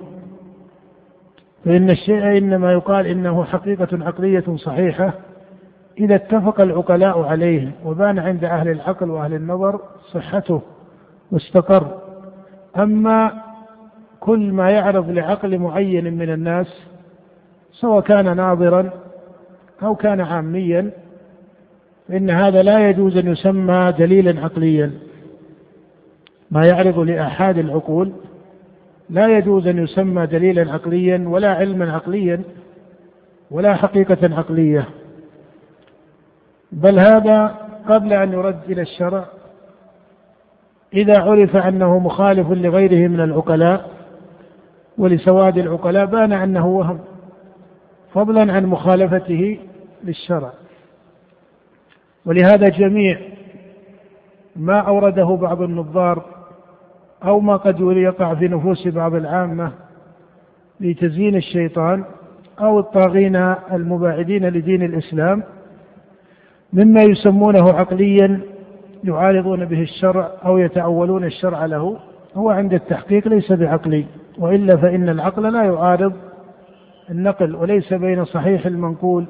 فإن 1.65 1.89
الشيء 1.89 2.37
إنما 2.37 2.71
يقال 2.71 3.07
إنه 3.07 3.43
حقيقة 3.43 3.87
عقلية 4.05 4.43
صحيحة 4.55 5.13
إذا 5.99 6.15
اتفق 6.15 6.61
العقلاء 6.61 7.23
عليه 7.23 7.71
وبان 7.85 8.19
عند 8.19 8.43
أهل 8.43 8.67
العقل 8.67 9.09
وأهل 9.09 9.33
النظر 9.33 9.79
صحته 10.13 10.61
واستقر. 11.31 11.99
أما 12.77 13.31
كل 14.19 14.51
ما 14.53 14.69
يعرض 14.69 15.09
لعقل 15.09 15.59
معين 15.59 16.17
من 16.17 16.29
الناس 16.29 16.67
سواء 17.71 18.01
كان 18.01 18.37
ناظرا 18.37 18.89
أو 19.83 19.95
كان 19.95 20.21
عاميا 20.21 20.91
فإن 22.07 22.29
هذا 22.29 22.63
لا 22.63 22.89
يجوز 22.89 23.17
أن 23.17 23.27
يسمى 23.27 23.93
دليلا 23.99 24.41
عقليا. 24.41 24.91
ما 26.51 26.65
يعرض 26.65 26.99
لآحاد 26.99 27.57
العقول 27.57 28.13
لا 29.09 29.37
يجوز 29.37 29.67
أن 29.67 29.77
يسمى 29.77 30.25
دليلا 30.25 30.73
عقليا 30.73 31.23
ولا 31.27 31.53
علما 31.53 31.93
عقليا 31.93 32.41
ولا 33.51 33.75
حقيقة 33.75 34.35
عقلية. 34.37 34.87
بل 36.71 36.99
هذا 36.99 37.55
قبل 37.89 38.13
أن 38.13 38.33
يرد 38.33 38.59
إلى 38.69 38.81
الشرع. 38.81 39.25
إذا 40.93 41.19
عرف 41.19 41.55
أنه 41.55 41.99
مخالف 41.99 42.51
لغيره 42.51 43.07
من 43.07 43.19
العقلاء 43.19 43.89
ولسواد 44.97 45.57
العقلاء 45.57 46.05
بان 46.05 46.33
أنه 46.33 46.67
وهم 46.67 46.99
فضلا 48.13 48.53
عن 48.53 48.65
مخالفته 48.65 49.59
للشرع. 50.03 50.51
ولهذا 52.25 52.69
جميع 52.69 53.19
ما 54.55 54.79
أورده 54.79 55.25
بعض 55.41 55.61
النظار 55.61 56.36
أو 57.23 57.39
ما 57.39 57.55
قد 57.55 57.79
يقع 57.79 58.35
في 58.35 58.47
نفوس 58.47 58.87
بعض 58.87 59.15
العامة 59.15 59.71
لتزيين 60.79 61.35
الشيطان 61.35 62.03
أو 62.59 62.79
الطاغين 62.79 63.35
المباعدين 63.71 64.45
لدين 64.45 64.83
الإسلام 64.83 65.43
مما 66.73 67.01
يسمونه 67.01 67.73
عقليا 67.73 68.41
يعارضون 69.03 69.65
به 69.65 69.81
الشرع 69.81 70.31
أو 70.45 70.57
يتأولون 70.57 71.23
الشرع 71.23 71.65
له 71.65 71.97
هو 72.35 72.49
عند 72.49 72.73
التحقيق 72.73 73.27
ليس 73.27 73.51
بعقلي 73.51 74.05
وإلا 74.37 74.77
فإن 74.77 75.09
العقل 75.09 75.53
لا 75.53 75.63
يعارض 75.63 76.13
النقل 77.09 77.55
وليس 77.55 77.93
بين 77.93 78.25
صحيح 78.25 78.65
المنقول 78.65 79.25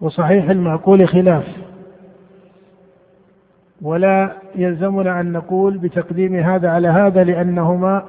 وصحيح 0.00 0.50
المعقول 0.50 1.08
خلاف. 1.08 1.44
ولا 3.82 4.32
يلزمنا 4.54 5.20
أن 5.20 5.32
نقول 5.32 5.78
بتقديم 5.78 6.34
هذا 6.34 6.68
على 6.68 6.88
هذا 6.88 7.24
لأنهما 7.24 8.04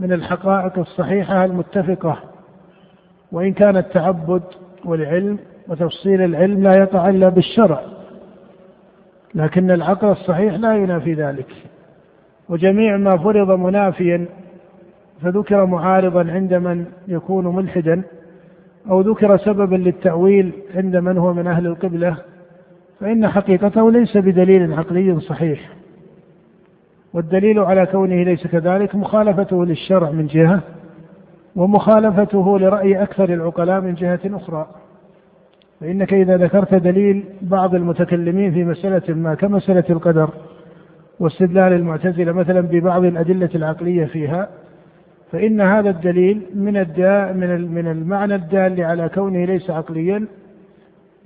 من 0.00 0.12
الحقائق 0.12 0.78
الصحيحة 0.78 1.44
المتفقة. 1.44 2.18
وإن 3.32 3.52
كان 3.52 3.76
التعبد 3.76 4.42
والعلم 4.84 5.38
وتفصيل 5.68 6.22
العلم 6.22 6.62
لا 6.62 6.74
يقع 6.78 7.08
إلا 7.08 7.28
بالشرع 7.28 7.80
لكن 9.34 9.70
العقل 9.70 10.08
الصحيح 10.08 10.54
لا 10.54 10.76
ينافي 10.76 11.14
ذلك. 11.14 11.54
وجميع 12.48 12.96
ما 12.96 13.16
فرض 13.16 13.50
منافيا 13.50 14.26
فذكر 15.22 15.66
معارضا 15.66 16.30
عند 16.32 16.54
من 16.54 16.84
يكون 17.08 17.56
ملحدا 17.56 18.02
أو 18.90 19.00
ذكر 19.00 19.36
سببا 19.36 19.76
للتأويل 19.76 20.52
عند 20.74 20.96
من 20.96 21.18
هو 21.18 21.32
من 21.32 21.46
أهل 21.46 21.66
القبلة 21.66 22.16
فإن 23.00 23.28
حقيقته 23.28 23.92
ليس 23.92 24.16
بدليل 24.16 24.72
عقلي 24.72 25.20
صحيح 25.20 25.70
والدليل 27.14 27.58
على 27.58 27.86
كونه 27.86 28.22
ليس 28.22 28.46
كذلك 28.46 28.94
مخالفته 28.94 29.64
للشرع 29.64 30.10
من 30.10 30.26
جهة 30.26 30.60
ومخالفته 31.56 32.58
لرأي 32.58 33.02
أكثر 33.02 33.34
العقلاء 33.34 33.80
من 33.80 33.94
جهة 33.94 34.20
أخرى. 34.24 34.66
فإنك 35.80 36.14
إذا 36.14 36.36
ذكرت 36.36 36.74
دليل 36.74 37.24
بعض 37.42 37.74
المتكلمين 37.74 38.52
في 38.52 38.64
مسألة 38.64 39.14
ما 39.14 39.34
كمسألة 39.34 39.84
القدر 39.90 40.30
واستدلال 41.20 41.72
المعتزلة 41.72 42.32
مثلا 42.32 42.60
ببعض 42.60 43.04
الأدلة 43.04 43.50
العقلية 43.54 44.04
فيها 44.04 44.48
فإن 45.32 45.60
هذا 45.60 45.90
الدليل 45.90 46.42
من 46.54 46.72
من 47.74 47.86
المعنى 47.86 48.34
الدال 48.34 48.80
على 48.80 49.08
كونه 49.08 49.44
ليس 49.44 49.70
عقليا 49.70 50.26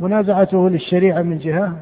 منازعته 0.01 0.69
للشريعة 0.71 1.23
من 1.23 1.39
جهة 1.39 1.73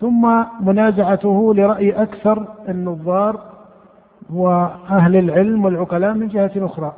ثم 0.00 0.44
منازعته 0.60 1.54
لرأي 1.54 1.90
أكثر 2.02 2.48
النظار 2.68 3.40
وأهل 4.30 5.16
العلم 5.16 5.64
والعقلاء 5.64 6.14
من 6.14 6.28
جهة 6.28 6.50
أخرى. 6.56 6.92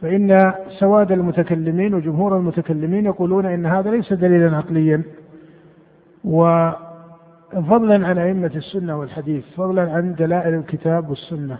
فإن 0.00 0.52
سواد 0.68 1.12
المتكلمين 1.12 1.94
وجمهور 1.94 2.36
المتكلمين 2.36 3.04
يقولون 3.06 3.46
إن 3.46 3.66
هذا 3.66 3.90
ليس 3.90 4.12
دليلا 4.12 4.56
عقليا 4.56 5.02
وفضلا 6.24 8.06
عن 8.06 8.18
أئمة 8.18 8.50
السنة 8.56 8.98
والحديث 8.98 9.44
فضلا 9.56 9.92
عن 9.92 10.14
دلائل 10.14 10.54
الكتاب 10.54 11.10
والسنة. 11.10 11.58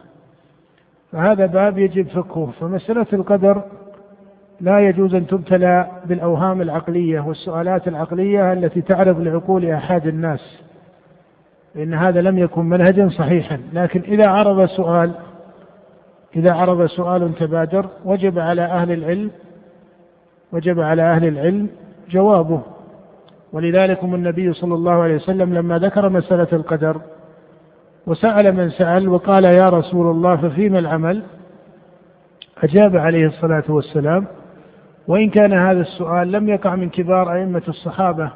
فهذا 1.12 1.46
باب 1.46 1.78
يجب 1.78 2.06
فقهه. 2.06 2.52
فمسألة 2.60 3.06
القدر 3.12 3.62
لا 4.60 4.80
يجوز 4.80 5.14
أن 5.14 5.26
تبتلى 5.26 5.86
بالأوهام 6.04 6.62
العقلية 6.62 7.20
والسؤالات 7.20 7.88
العقلية 7.88 8.52
التي 8.52 8.80
تعرض 8.80 9.20
لعقول 9.20 9.70
أحد 9.70 10.06
الناس 10.06 10.60
فإن 11.74 11.94
هذا 11.94 12.20
لم 12.20 12.38
يكن 12.38 12.64
منهجا 12.64 13.08
صحيحا. 13.08 13.58
لكن 13.72 14.00
إذا 14.00 14.28
عرض 14.28 14.66
سؤال 14.66 15.10
إذا 16.36 16.52
عرض 16.52 16.86
سؤال 16.86 17.34
تبادر 17.34 17.86
وجب 18.04 18.38
على 18.38 18.62
أهل 18.62 18.92
العلم 18.92 19.30
وجب 20.52 20.80
على 20.80 21.02
أهل 21.02 21.28
العلم 21.28 21.68
جوابه. 22.10 22.62
ولذلك 23.52 24.04
النبي 24.04 24.52
صلى 24.52 24.74
الله 24.74 24.92
عليه 24.92 25.14
وسلم 25.14 25.54
لما 25.54 25.78
ذكر 25.78 26.08
مسألة 26.08 26.48
القدر 26.52 27.00
وسأل 28.06 28.56
من 28.56 28.70
سأل 28.70 29.08
وقال 29.08 29.44
يا 29.44 29.68
رسول 29.68 30.10
الله 30.10 30.36
ففيما 30.36 30.78
العمل؟ 30.78 31.22
أجاب 32.62 32.96
عليه 32.96 33.26
الصلاة 33.26 33.64
والسلام 33.68 34.26
وإن 35.08 35.30
كان 35.30 35.52
هذا 35.52 35.80
السؤال 35.80 36.32
لم 36.32 36.48
يقع 36.48 36.74
من 36.76 36.88
كبار 36.90 37.32
أئمة 37.32 37.62
الصحابة 37.68 38.30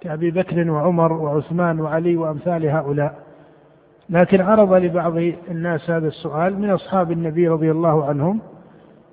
كأبي 0.00 0.30
بكر 0.30 0.70
وعمر 0.70 1.12
وعثمان 1.12 1.80
وعلي 1.80 2.16
وأمثال 2.16 2.66
هؤلاء. 2.66 3.18
لكن 4.10 4.40
عرض 4.40 4.72
لبعض 4.72 5.16
الناس 5.50 5.90
هذا 5.90 6.08
السؤال 6.08 6.58
من 6.58 6.70
أصحاب 6.70 7.12
النبي 7.12 7.48
رضي 7.48 7.70
الله 7.70 8.04
عنهم 8.04 8.40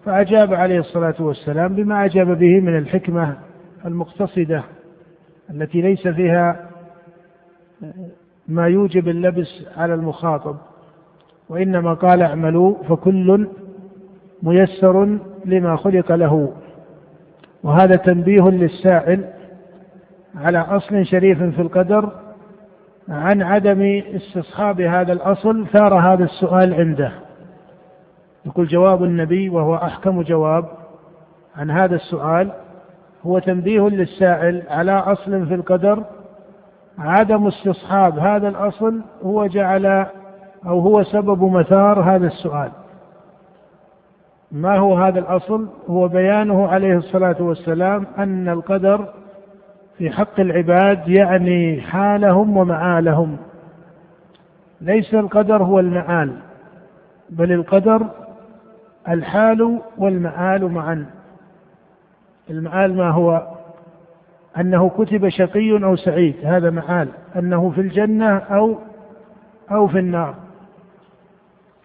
فأجاب 0.06 0.54
عليه 0.54 0.80
الصلاة 0.80 1.16
والسلام 1.20 1.76
بما 1.76 2.06
أجاب 2.06 2.28
به 2.38 2.60
من 2.60 2.78
الحكمة 2.78 3.38
المقتصدة 3.86 4.64
التي 5.50 5.82
ليس 5.82 6.08
فيها 6.08 6.70
ما 8.48 8.68
يوجب 8.68 9.08
اللبس 9.08 9.66
على 9.78 9.94
المخاطب 9.94 10.56
وإنما 11.50 11.94
قال 11.94 12.22
اعملوا 12.22 12.76
فكل 12.84 13.48
ميسر 14.44 15.18
لما 15.46 15.76
خلق 15.76 16.12
له. 16.12 16.54
وهذا 17.64 17.96
تنبيه 17.96 18.42
للسائل 18.50 19.26
على 20.36 20.60
أصل 20.60 21.06
شريف 21.06 21.44
في 21.44 21.62
القدر 21.62 22.12
عن 23.10 23.42
عدم 23.42 24.02
استصحاب 24.16 24.82
هذا 24.82 25.14
الأصل 25.14 25.68
ثار 25.68 25.94
هذا 25.94 26.24
السؤال 26.24 26.74
عنده. 26.74 27.12
يقول 28.46 28.68
جواب 28.68 29.04
النبي 29.04 29.50
وهو 29.50 29.76
أحكم 29.76 30.22
جواب 30.22 30.66
عن 31.58 31.72
هذا 31.72 31.96
السؤال 31.96 32.52
هو 33.26 33.40
تنبيه 33.40 33.82
للسائل 33.82 34.64
على 34.70 34.92
أصل 34.92 35.48
في 35.48 35.54
القدر 35.54 36.04
عدم 37.00 37.48
استصحاب 37.48 38.20
هذا 38.20 38.48
الأصل 38.48 39.02
هو 39.24 39.46
جعل 39.46 39.86
أو 40.66 40.80
هو 40.80 41.04
سبب 41.04 41.44
مثار 41.44 42.02
هذا 42.02 42.28
السؤال. 42.28 42.72
ما 44.52 44.78
هو 44.78 44.98
هذا 44.98 45.20
الأصل؟ 45.20 45.68
هو 45.90 46.08
بيانه 46.08 46.68
عليه 46.68 46.98
الصلاة 46.98 47.36
والسلام 47.40 48.08
أن 48.18 48.50
القدر 48.50 49.14
في 49.98 50.10
حق 50.12 50.40
العباد 50.40 51.08
يعني 51.08 51.82
حالهم 51.82 52.58
ومعالهم 52.58 53.38
ليس 54.82 55.14
القدر 55.14 55.64
هو 55.64 55.80
المعال 55.80 56.34
بل 57.30 57.52
القدر 57.52 58.08
الحال 59.10 59.82
والمعال 59.98 60.72
معا. 60.72 61.06
المعال 62.50 62.96
ما 62.96 63.10
هو؟ 63.10 63.48
أنه 64.58 64.90
كتب 64.90 65.30
شقي 65.30 65.84
أو 65.84 65.96
سعيد 65.96 66.36
هذا 66.44 66.70
معال 66.70 67.10
أنه 67.36 67.70
في 67.70 67.82
الجنة 67.82 68.38
أو 68.38 68.78
أو 69.72 69.88
في 69.88 70.00
النار. 70.00 70.36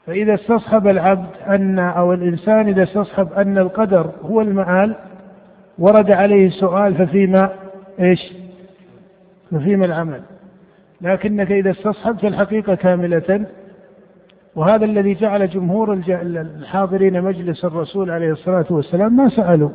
فإذا 0.06 0.34
استصحب 0.34 0.86
العبد 0.86 1.28
أن 1.48 1.78
أو 1.78 2.12
الإنسان 2.12 2.68
إذا 2.68 2.82
استصحب 2.82 3.32
أن 3.32 3.58
القدر 3.58 4.10
هو 4.22 4.40
المعال 4.40 4.96
ورد 5.78 6.10
عليه 6.10 6.46
السؤال 6.46 6.94
ففيما 6.94 7.52
إيش؟ 8.00 8.32
ففيما 9.50 9.86
العمل 9.86 10.20
لكنك 11.00 11.52
إذا 11.52 11.70
استصحبت 11.70 12.24
الحقيقة 12.24 12.74
كاملة 12.74 13.46
وهذا 14.56 14.84
الذي 14.84 15.14
جعل 15.14 15.50
جمهور 15.50 15.92
الحاضرين 16.08 17.22
مجلس 17.22 17.64
الرسول 17.64 18.10
عليه 18.10 18.32
الصلاة 18.32 18.66
والسلام 18.70 19.16
ما 19.16 19.28
سألوا 19.28 19.70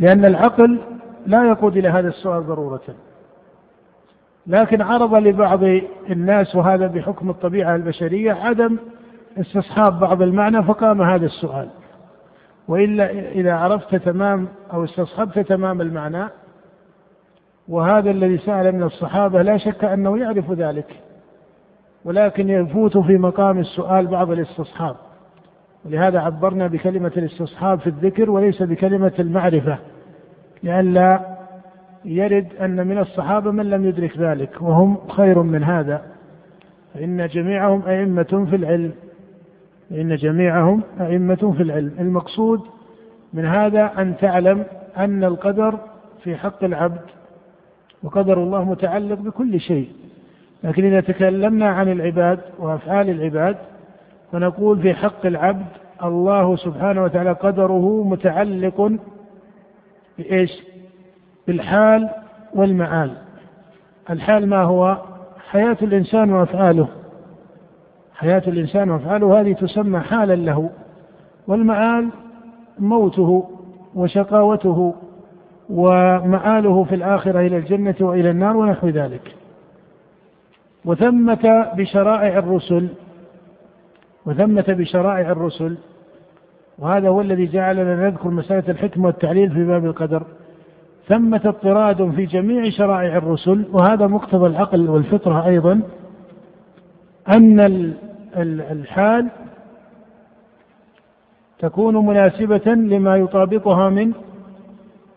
لأن 0.00 0.24
العقل 0.24 0.80
لا 1.26 1.48
يقود 1.48 1.76
إلى 1.76 1.88
هذا 1.88 2.08
السؤال 2.08 2.46
ضرورة 2.46 2.82
لكن 4.46 4.82
عرض 4.82 5.14
لبعض 5.14 5.62
الناس 6.10 6.56
وهذا 6.56 6.86
بحكم 6.86 7.30
الطبيعة 7.30 7.76
البشرية 7.76 8.32
عدم 8.32 8.76
استصحاب 9.38 10.00
بعض 10.00 10.22
المعنى 10.22 10.62
فقام 10.62 11.02
هذا 11.02 11.26
السؤال. 11.26 11.68
وإلا 12.68 13.10
إذا 13.10 13.54
عرفت 13.54 13.94
تمام 13.94 14.48
أو 14.72 14.84
استصحبت 14.84 15.38
تمام 15.38 15.80
المعنى 15.80 16.28
وهذا 17.68 18.10
الذي 18.10 18.38
سأل 18.38 18.72
من 18.72 18.82
الصحابة 18.82 19.42
لا 19.42 19.56
شك 19.56 19.84
أنه 19.84 20.18
يعرف 20.18 20.50
ذلك 20.52 20.86
ولكن 22.04 22.50
يفوت 22.50 22.98
في 22.98 23.18
مقام 23.18 23.58
السؤال 23.58 24.06
بعض 24.06 24.30
الاستصحاب. 24.30 24.96
ولهذا 25.84 26.20
عبرنا 26.20 26.66
بكلمة 26.66 27.12
الاستصحاب 27.16 27.80
في 27.80 27.86
الذكر 27.86 28.30
وليس 28.30 28.62
بكلمة 28.62 29.12
المعرفة 29.18 29.78
لئلا 30.62 31.20
يرد 32.04 32.48
أن 32.60 32.86
من 32.86 32.98
الصحابة 32.98 33.50
من 33.50 33.70
لم 33.70 33.84
يدرك 33.84 34.18
ذلك 34.18 34.62
وهم 34.62 34.96
خير 35.08 35.42
من 35.42 35.64
هذا 35.64 36.02
فإن 36.94 37.26
جميعهم 37.26 37.82
أئمة 37.86 38.46
في 38.50 38.56
العلم. 38.56 38.92
فإن 39.92 40.16
جميعهم 40.16 40.82
أئمة 41.00 41.54
في 41.56 41.62
العلم. 41.62 41.92
المقصود 42.00 42.60
من 43.32 43.46
هذا 43.46 43.92
أن 43.98 44.16
تعلم 44.16 44.64
أن 44.96 45.24
القدر 45.24 45.78
في 46.22 46.36
حق 46.36 46.64
العبد 46.64 47.00
وقدر 48.02 48.42
الله 48.42 48.64
متعلق 48.64 49.18
بكل 49.18 49.60
شيء. 49.60 49.88
لكن 50.64 50.84
إذا 50.84 51.00
تكلمنا 51.00 51.68
عن 51.68 51.92
العباد 51.92 52.38
وأفعال 52.58 53.10
العباد 53.10 53.56
فنقول 54.32 54.78
في 54.78 54.94
حق 54.94 55.26
العبد 55.26 55.66
الله 56.04 56.56
سبحانه 56.56 57.04
وتعالى 57.04 57.32
قدره 57.32 58.04
متعلق 58.04 58.92
بإيش؟ 60.18 60.62
بالحال 61.46 62.08
والمعال. 62.54 63.10
الحال 64.10 64.48
ما 64.48 64.62
هو؟ 64.62 64.98
حياة 65.50 65.76
الإنسان 65.82 66.32
وأفعاله. 66.32 66.88
حياة 68.14 68.42
الإنسان 68.46 68.90
وأفعاله 68.90 69.40
هذه 69.40 69.52
تسمى 69.52 70.00
حالا 70.00 70.34
له 70.34 70.70
والمعال 71.46 72.08
موته 72.78 73.48
وشقاوته 73.94 74.94
ومآله 75.70 76.84
في 76.84 76.94
الآخرة 76.94 77.40
إلى 77.40 77.56
الجنة 77.56 77.94
وإلى 78.00 78.30
النار 78.30 78.56
ونحو 78.56 78.88
ذلك. 78.88 79.36
وثمة 80.84 81.72
بشرائع 81.76 82.38
الرسل 82.38 82.88
وثمة 84.26 84.64
بشرائع 84.68 85.30
الرسل 85.30 85.76
وهذا 86.78 87.08
هو 87.08 87.20
الذي 87.20 87.46
جعلنا 87.46 88.08
نذكر 88.08 88.28
مسألة 88.28 88.64
الحكمة 88.68 89.06
والتعليل 89.06 89.50
في 89.50 89.64
باب 89.64 89.84
القدر. 89.84 90.22
ثمة 91.08 91.40
اضطراد 91.44 92.10
في 92.10 92.26
جميع 92.26 92.70
شرائع 92.70 93.16
الرسل 93.16 93.64
وهذا 93.72 94.06
مقتضى 94.06 94.46
العقل 94.46 94.90
والفطرة 94.90 95.46
أيضا. 95.46 95.80
أن 97.28 97.60
الحال 98.70 99.28
تكون 101.58 102.06
مناسبة 102.06 102.74
لما 102.74 103.16
يطابقها 103.16 103.90
من 103.90 104.12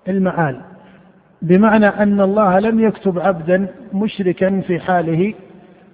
المعال 0.08 0.62
بمعنى 1.42 1.88
أن 1.88 2.22
الله 2.22 2.60
لم 2.60 2.80
يكتب 2.80 3.20
عبدا 3.20 3.68
مشركا 3.94 4.62
في 4.62 4.80
حاله 4.80 5.34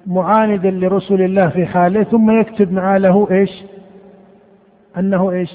معاندا 0.07 0.71
لرسل 0.71 1.21
الله 1.21 1.49
في 1.49 1.65
حاله 1.65 2.03
ثم 2.03 2.39
يكتب 2.39 2.71
معاله 2.71 3.27
إيش؟ 3.31 3.51
أنه 4.97 5.31
إيش؟ 5.31 5.51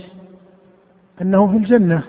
أنه 1.22 1.46
في 1.46 1.56
الجنة 1.56 2.02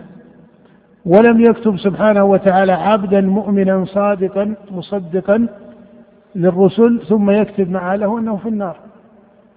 ولم 1.06 1.42
يكتب 1.42 1.78
سبحانه 1.78 2.24
وتعالى 2.24 2.72
عبدا 2.72 3.22
مؤمنا 3.22 3.86
صادقا 3.86 4.56
مصدقا 4.72 5.48
للرسل 6.36 7.02
ثم 7.10 7.30
يكتب 7.30 7.70
معاله 7.70 8.20
أنه 8.20 8.38
في 8.38 8.50
النار. 8.50 8.78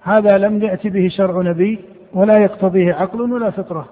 هذا 0.03 0.39
لم 0.39 0.63
يأتي 0.63 0.91
به 0.91 1.09
شرع 1.09 1.43
نبي 1.43 1.79
ولا 2.15 2.39
يقتضيه 2.39 2.95
عقل 2.95 3.33
ولا 3.33 3.51
فطرة. 3.51 3.89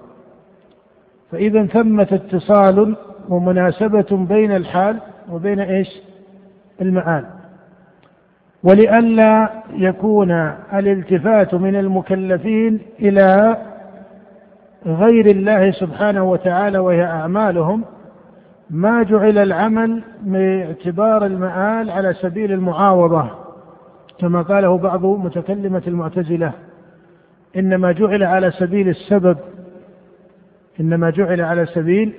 فإذا 1.31 1.65
ثمة 1.65 2.07
اتصال 2.11 2.95
ومناسبة 3.29 4.25
بين 4.29 4.55
الحال 4.55 4.97
وبين 5.31 5.59
إيش؟ 5.59 5.87
المعان. 6.81 7.25
ولئلا 8.63 9.49
يكون 9.73 10.31
الالتفات 10.73 11.53
من 11.53 11.75
المكلفين 11.75 12.79
إلى 12.99 13.57
غير 14.85 15.25
الله 15.25 15.71
سبحانه 15.71 16.23
وتعالى 16.23 16.77
وهي 16.77 17.03
أعمالهم 17.03 17.83
ما 18.69 19.03
جعل 19.03 19.37
العمل 19.37 20.03
باعتبار 20.21 21.25
المآل 21.25 21.89
على 21.89 22.13
سبيل 22.13 22.51
المعاوضة 22.51 23.29
كما 24.19 24.41
قاله 24.41 24.77
بعض 24.77 25.05
متكلمة 25.05 25.81
المعتزلة. 25.87 26.51
إنما 27.57 27.91
جعل 27.91 28.23
على 28.23 28.51
سبيل 28.51 28.89
السبب 28.89 29.37
إنما 30.79 31.09
جعل 31.09 31.41
على 31.41 31.65
سبيل 31.65 32.13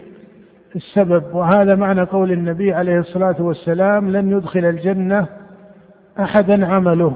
السبب. 0.77 1.23
وهذا 1.33 1.75
معنى 1.75 2.03
قول 2.03 2.33
النبي 2.33 2.75
عليه 2.75 2.99
الصلاة 2.99 3.37
والسلام 3.39 4.11
لن 4.11 4.31
يدخل 4.31 4.65
الجنة 4.65 5.27
أحدا 6.21 6.67
عمله. 6.67 7.13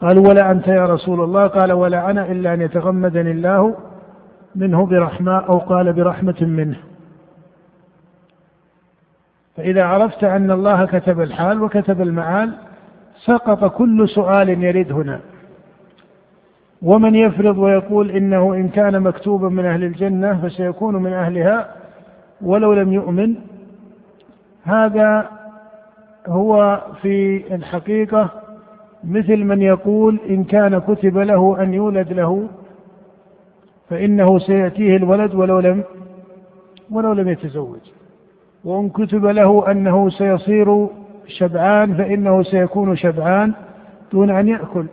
قالوا 0.00 0.28
ولا 0.28 0.50
أنت 0.50 0.68
يا 0.68 0.86
رسول 0.86 1.20
الله. 1.20 1.46
قال 1.46 1.72
ولا 1.72 2.10
أنا 2.10 2.32
إلا 2.32 2.54
أن 2.54 2.60
يتغمدني 2.60 3.30
الله 3.30 3.74
منه 4.56 4.86
برحمة 4.86 5.38
أو 5.38 5.58
قال 5.58 5.92
برحمة 5.92 6.36
منه. 6.40 6.76
فإذا 9.56 9.84
عرفت 9.84 10.24
أن 10.24 10.50
الله 10.50 10.84
كتب 10.84 11.20
الحال 11.20 11.62
وكتب 11.62 12.00
المعال 12.00 12.54
سقط 13.24 13.64
كل 13.64 14.08
سؤال 14.08 14.48
يرد 14.48 14.92
هنا. 14.92 15.20
ومن 16.82 17.14
يفرض 17.14 17.58
ويقول 17.58 18.10
إنه 18.10 18.54
إن 18.54 18.68
كان 18.68 19.00
مكتوبا 19.00 19.48
من 19.48 19.64
أهل 19.64 19.84
الجنة 19.84 20.40
فسيكون 20.42 21.02
من 21.02 21.12
أهلها 21.12 21.74
ولو 22.42 22.72
لم 22.72 22.92
يؤمن 22.92 23.34
هذا 24.64 25.28
هو 26.26 26.82
في 27.02 27.44
الحقيقة 27.54 28.30
مثل 29.04 29.36
من 29.36 29.62
يقول 29.62 30.20
إن 30.28 30.44
كان 30.44 30.78
كتب 30.78 31.18
له 31.18 31.62
أن 31.62 31.74
يولد 31.74 32.12
له 32.12 32.48
فإنه 33.90 34.38
سيأتيه 34.38 34.96
الولد 34.96 35.34
ولو 35.34 35.60
لم 35.60 35.84
ولو 36.90 37.12
لم 37.12 37.28
يتزوج. 37.28 37.80
وإن 38.64 38.88
كتب 38.88 39.26
له 39.26 39.70
أنه 39.70 40.10
سيصير 40.10 40.88
شبعان 41.26 41.94
فإنه 41.94 42.42
سيكون 42.42 42.96
شبعان 42.96 43.52
دون 44.12 44.30
أن 44.30 44.48
يأكل. 44.48 44.86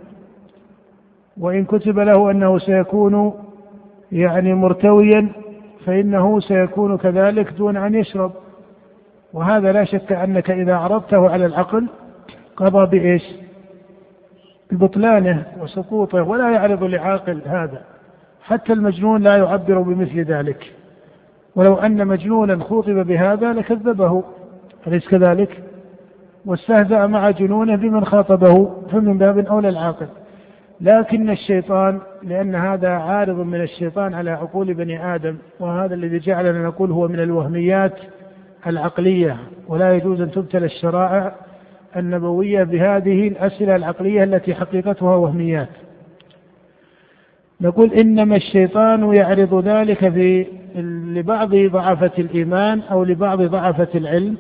وإن 1.38 1.66
كتب 1.66 2.00
له 2.00 2.32
أنه 2.32 2.58
سيكون 2.58 3.34
يعني 4.12 4.54
مرتويا 4.54 5.30
فإنه 5.86 6.40
سيكون 6.40 6.98
كذلك 6.98 7.54
دون 7.54 7.78
أن 7.78 7.96
يشرب. 7.96 8.32
وهذا 9.34 9.72
لا 9.72 9.84
شك 9.84 10.12
أنك 10.12 10.52
إذا 10.52 10.76
عرضته 10.76 11.30
على 11.30 11.46
العقل 11.46 11.88
قضى 12.56 13.00
بإيش؟ 13.00 13.24
ببطلانه 14.72 15.46
وسقوطه 15.62 16.24
ولا 16.24 16.52
يعرض 16.52 16.84
لعاقل 16.84 17.42
هذا. 17.46 17.82
حتى 18.44 18.74
المجنون 18.74 19.24
لا 19.24 19.38
يعبر 19.38 19.82
بمثل 19.82 20.20
ذلك. 20.20 20.74
ولو 21.56 21.76
أن 21.76 22.08
مجنونا 22.08 22.64
خوطب 22.64 23.08
بهذا 23.08 23.54
لكذبه 23.54 24.24
أليس 24.88 25.08
كذلك؟ 25.08 25.64
واستهزأ 26.46 27.08
مع 27.08 27.30
جنونه 27.30 27.76
بمن 27.76 28.06
خاطبه 28.06 28.72
فمن 28.92 29.18
باب 29.18 29.38
أولى 29.38 29.70
العاقل. 29.70 30.08
لكن 30.82 31.30
الشيطان 31.30 32.00
لأن 32.24 32.56
هذا 32.56 32.90
عارض 32.90 33.40
من 33.40 33.62
الشيطان 33.62 34.14
على 34.14 34.32
عقول 34.32 34.74
بني 34.74 35.16
آدم 35.16 35.36
وهذا 35.60 35.96
الذي 35.96 36.20
جعلنا 36.20 36.68
نقول 36.68 36.92
هو 36.92 37.08
من 37.08 37.20
الوهميات 37.20 37.94
العقلية. 38.68 39.38
ولا 39.68 39.96
يجوز 39.96 40.22
أن 40.22 40.32
تبتلى 40.32 40.66
الشرائع 40.66 41.36
النبوية 41.98 42.64
بهذه 42.64 43.28
الأسئلة 43.28 43.76
العقلية 43.76 44.24
التي 44.24 44.56
حقيقتها 44.56 45.16
وهميات. 45.16 45.70
نقول 47.62 47.94
إنما 47.94 48.36
الشيطان 48.36 49.14
يعرض 49.14 49.68
ذلك 49.68 50.10
في 50.10 50.48
لبعض 51.16 51.56
ضعفة 51.56 52.12
الإيمان 52.20 52.80
أو 52.80 53.04
لبعض 53.04 53.42
ضعفة 53.42 53.88
العلم. 53.96 54.38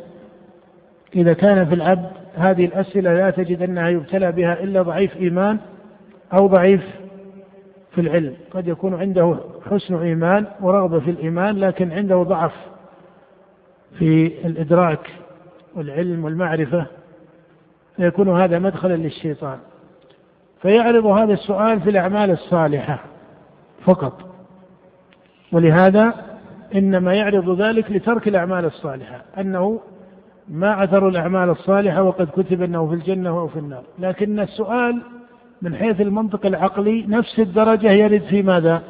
إذا 1.16 1.34
كان 1.34 1.66
في 1.66 1.76
العبد 1.76 2.10
هذه 2.36 2.66
الأسئلة 2.66 3.14
لا 3.14 3.30
تجد 3.30 3.62
أنها 3.62 3.90
يبتلى 3.90 4.32
بها 4.32 4.64
إلا 4.64 4.82
ضعيف 4.82 5.18
إيمان 5.18 5.58
أو 6.34 6.48
ضعيف 6.48 6.82
في 7.92 8.02
العلم. 8.02 8.34
قد 8.52 8.68
يكون 8.68 8.94
عنده 8.94 9.38
حسن 9.72 9.96
إيمان 9.96 10.46
ورغبة 10.62 11.00
في 11.00 11.12
الإيمان 11.12 11.58
لكن 11.58 11.92
عنده 11.92 12.24
ضعف 12.24 12.54
في 14.00 14.32
الإدراك 14.46 15.10
والعلم 15.76 16.26
والمعرفة 16.26 16.86
فيكون 17.98 18.42
هذا 18.42 18.60
مدخلا 18.60 18.94
للشيطان. 18.94 19.58
فيعرض 20.62 21.06
هذا 21.06 21.34
السؤال 21.34 21.82
في 21.82 21.90
الأعمال 21.90 22.32
الصالحة. 22.32 23.11
فقط. 23.86 24.36
ولهذا 25.52 26.14
إنما 26.76 27.14
يعرض 27.14 27.62
ذلك 27.62 27.92
لترك 27.92 28.28
الأعمال 28.28 28.66
الصالحة 28.66 29.22
أنه 29.38 29.80
ما 30.48 30.72
عثر 30.72 31.08
الأعمال 31.08 31.50
الصالحة 31.50 32.04
وقد 32.04 32.28
كتب 32.28 32.62
أنه 32.62 32.88
في 32.88 32.94
الجنة 32.94 33.30
أو 33.30 33.48
في 33.48 33.60
النار. 33.60 33.84
لكن 34.00 34.40
السؤال 34.40 35.02
من 35.62 35.76
حيث 35.76 36.02
المنطق 36.02 36.46
العقلي 36.46 37.06
نفس 37.08 37.40
الدرجة 37.40 37.92
يرد 37.92 38.22
في 38.22 38.42
ماذا؟ 38.42 38.82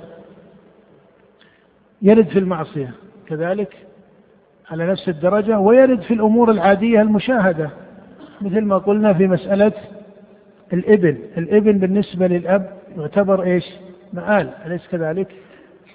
يرد 2.02 2.28
في 2.28 2.40
المعصية 2.40 2.92
كذلك 3.28 3.78
على 4.70 4.88
نفس 4.88 5.10
الدرجة 5.10 5.60
ويرد 5.60 6.02
في 6.02 6.14
الأمور 6.14 6.52
العادية 6.52 7.02
المشاهدة 7.02 7.70
مثل 8.42 8.62
ما 8.62 8.78
قلنا 8.78 9.14
في 9.14 9.28
مسألة 9.28 9.74
الابن 10.74 11.18
الابن 11.38 11.78
بالنسبة 11.78 12.28
للأب 12.28 12.78
يعتبر 12.98 13.44
إيش؟ 13.44 13.64
مآل 14.14 14.50
أليس 14.66 14.88
كذلك؟ 14.88 15.28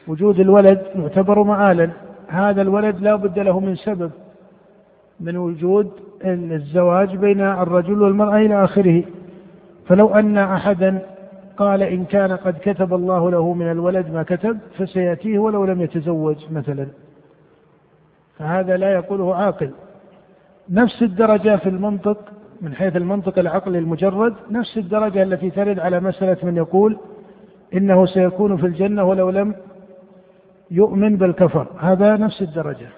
وجود 0.08 0.40
الولد 0.40 0.82
يعتبر 0.94 1.42
مآلا. 1.42 1.90
هذا 2.28 2.62
الولد 2.62 3.00
لا 3.00 3.16
بد 3.16 3.38
له 3.38 3.60
من 3.60 3.76
سبب 3.76 4.10
من 5.20 5.36
وجود 5.36 5.90
الزواج 6.24 7.16
بين 7.16 7.40
الرجل 7.40 8.02
والمرأة 8.02 8.36
إلى 8.36 8.64
آخره. 8.64 9.02
فلو 9.86 10.14
أن 10.14 10.38
أحدا 10.38 10.98
قال 11.56 11.82
إن 11.82 12.04
كان 12.04 12.32
قد 12.32 12.56
كتب 12.62 12.94
الله 12.94 13.30
له 13.30 13.52
من 13.52 13.70
الولد 13.70 14.10
ما 14.10 14.22
كتب 14.22 14.58
فسيأتيه 14.78 15.38
ولو 15.38 15.64
لم 15.64 15.80
يتزوج 15.80 16.36
مثلا. 16.50 16.86
فهذا 18.38 18.76
لا 18.76 18.92
يقوله 18.92 19.34
عاقل. 19.34 19.70
نفس 20.70 21.02
الدرجة 21.02 21.56
في 21.56 21.68
المنطق 21.68 22.18
من 22.60 22.74
حيث 22.74 22.96
المنطق 22.96 23.38
العقلي 23.38 23.78
المجرد 23.78 24.34
نفس 24.50 24.78
الدرجة 24.78 25.22
التي 25.22 25.50
ترد 25.50 25.78
على 25.78 26.00
مسألة 26.00 26.36
من 26.42 26.56
يقول 26.56 26.98
إنه 27.74 28.06
سيكون 28.06 28.56
في 28.56 28.66
الجنة 28.66 29.04
ولو 29.04 29.30
لم 29.30 29.54
يؤمن 30.70 31.16
بل 31.16 31.32
كفر 31.32 31.66
هذا 31.80 32.16
نفس 32.16 32.42
الدرجة. 32.42 32.88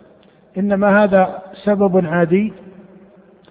إنما 0.58 1.04
هذا 1.04 1.42
سبب 1.64 2.06
عادي. 2.06 2.52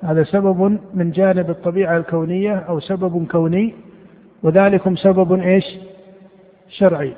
هذا 0.03 0.23
سبب 0.23 0.79
من 0.93 1.11
جانب 1.11 1.49
الطبيعة 1.49 1.97
الكونية 1.97 2.55
أو 2.55 2.79
سبب 2.79 3.27
كوني 3.31 3.73
وذلكم 4.43 4.95
سبب 4.95 5.33
إيش؟ 5.33 5.65
شرعي. 6.69 7.13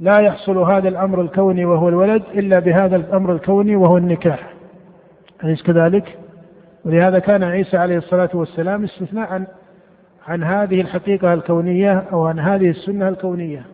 لا 0.00 0.18
يحصل 0.18 0.58
هذا 0.58 0.88
الأمر 0.88 1.20
الكوني 1.20 1.64
وهو 1.64 1.88
الولد 1.88 2.22
إلا 2.34 2.58
بهذا 2.58 2.96
الأمر 2.96 3.32
الكوني 3.32 3.76
وهو 3.76 3.96
النكاح. 3.96 4.52
أليس 5.44 5.62
كذلك؟ 5.62 6.18
ولهذا 6.84 7.18
كان 7.18 7.42
عيسى 7.42 7.76
عليه 7.76 7.98
الصلاة 7.98 8.30
والسلام 8.34 8.84
استثناء 8.84 9.46
عن, 10.28 10.42
هذه 10.42 10.80
الحقيقة 10.80 11.34
الكونية 11.34 12.04
أو 12.12 12.26
عن 12.26 12.38
هذه 12.38 12.70
السنة 12.70 13.08
الكونية. 13.08 13.66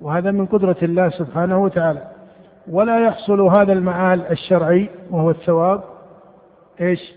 وهذا 0.00 0.30
من 0.30 0.46
قدرة 0.46 0.76
الله 0.82 1.08
سبحانه 1.08 1.62
وتعالى. 1.62 2.02
ولا 2.70 3.00
يحصل 3.00 3.40
هذا 3.40 3.72
المعال 3.72 4.26
الشرعي 4.30 4.88
وهو 5.10 5.30
الثواب. 5.30 5.82
إيش؟ 6.80 7.12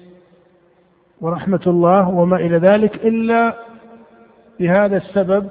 ورحمة 1.21 1.61
الله 1.67 2.09
وما 2.09 2.37
إلى 2.37 2.57
ذلك 2.57 2.95
إلا 2.95 3.53
بهذا 4.59 4.97
السبب. 4.97 5.49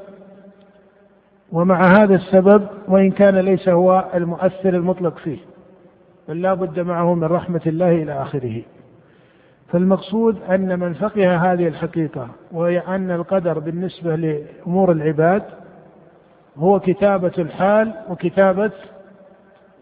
ومع 1.53 1.81
هذا 1.81 2.15
السبب 2.15 2.67
وإن 2.89 3.11
كان 3.11 3.37
ليس 3.37 3.69
هو 3.69 4.05
المؤثر 4.15 4.69
المطلق 4.69 5.19
فيه. 5.19 5.39
بل 6.29 6.43
لا 6.43 6.55
بد 6.55 6.81
معه 6.81 7.15
من 7.15 7.25
رحمة 7.25 7.61
الله 7.67 7.91
إلى 7.91 8.23
آخره. 8.23 8.63
فالمقصود 9.73 10.43
أن 10.43 10.79
من 10.79 10.95
فقه 10.95 11.37
هذه 11.37 11.69
الحقيقة 11.69 12.29
وهي 12.53 12.79
أن 12.79 13.11
القدر 13.11 13.59
بالنسبة 13.59 14.17
لأمور 14.17 14.93
العباد 14.93 15.43
هو 16.57 16.81
كتابة 16.81 17.33
الحال 17.39 17.95
وكتابة 18.11 18.71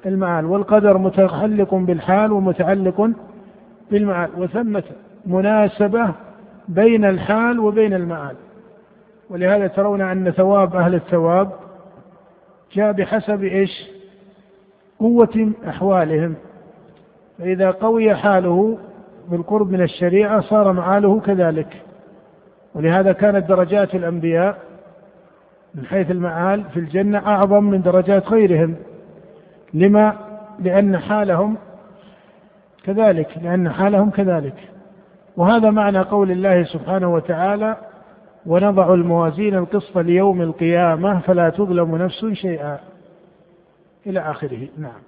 المعال 0.07 0.45
والقدر 0.45 0.99
متعلق 0.99 1.75
بالحال 1.75 2.33
ومتعلق 2.33 3.11
بالمعال 3.91 4.31
وثمة 4.37 4.83
مناسبة 5.27 6.15
بين 6.69 7.05
الحال 7.05 7.61
وبين 7.61 7.95
المعال 7.95 8.37
ولهذا 9.31 9.67
ترون 9.67 10.03
أن 10.03 10.31
ثواب 10.31 10.77
أهل 10.77 10.95
الثواب 10.95 11.53
جاء 12.73 12.93
بحسب 12.93 13.43
إيش؟ 13.43 13.91
قوة 14.99 15.53
أحوالهم. 15.69 16.35
فإذا 17.39 17.71
قوي 17.71 18.15
حاله 18.15 18.79
بالقرب 19.31 19.71
من 19.71 19.83
الشريعة 19.83 20.41
صار 20.41 20.73
معاله 20.73 21.21
كذلك. 21.21 21.83
ولهذا 22.75 23.13
كانت 23.13 23.49
درجات 23.49 23.95
الأنبياء 23.95 24.59
من 25.75 25.87
حيث 25.87 26.11
المعال 26.11 26.65
في 26.65 26.81
الجنة 26.81 27.19
أعظم 27.19 27.65
من 27.65 27.83
درجات 27.83 28.29
غيرهم. 28.29 28.77
لما؟ 29.75 30.17
لأن 30.59 30.99
حالهم 30.99 31.57
كذلك 32.85 33.29
لأن 33.43 33.73
حالهم 33.73 34.11
كذلك. 34.11 34.69
وهذا 35.37 35.71
معنى 35.71 35.99
قول 35.99 36.31
الله 36.31 36.65
سبحانه 36.65 37.15
وتعالى 37.15 37.77
ونضع 38.47 38.95
الموازين 38.95 39.55
القسط 39.55 39.99
ليوم 39.99 40.43
القيامة 40.43 41.21
فلا 41.21 41.51
تظلم 41.51 41.97
نفس 41.97 42.25
شيئا. 42.25 42.79
إلى 44.07 44.21
آخره. 44.21 44.69
نعم. 44.79 45.01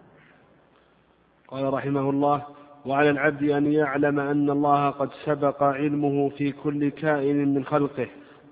قال 1.48 1.74
رحمه 1.74 2.10
الله 2.10 2.42
وعلى 2.86 3.10
العبد 3.10 3.42
أن 3.42 3.72
يعلم 3.72 4.20
أن 4.20 4.50
الله 4.50 4.90
قد 4.90 5.08
سبق 5.24 5.62
علمه 5.62 6.28
في 6.28 6.52
كل 6.52 6.88
كائن 6.88 7.54
من 7.54 7.64
خلقه 7.64 8.06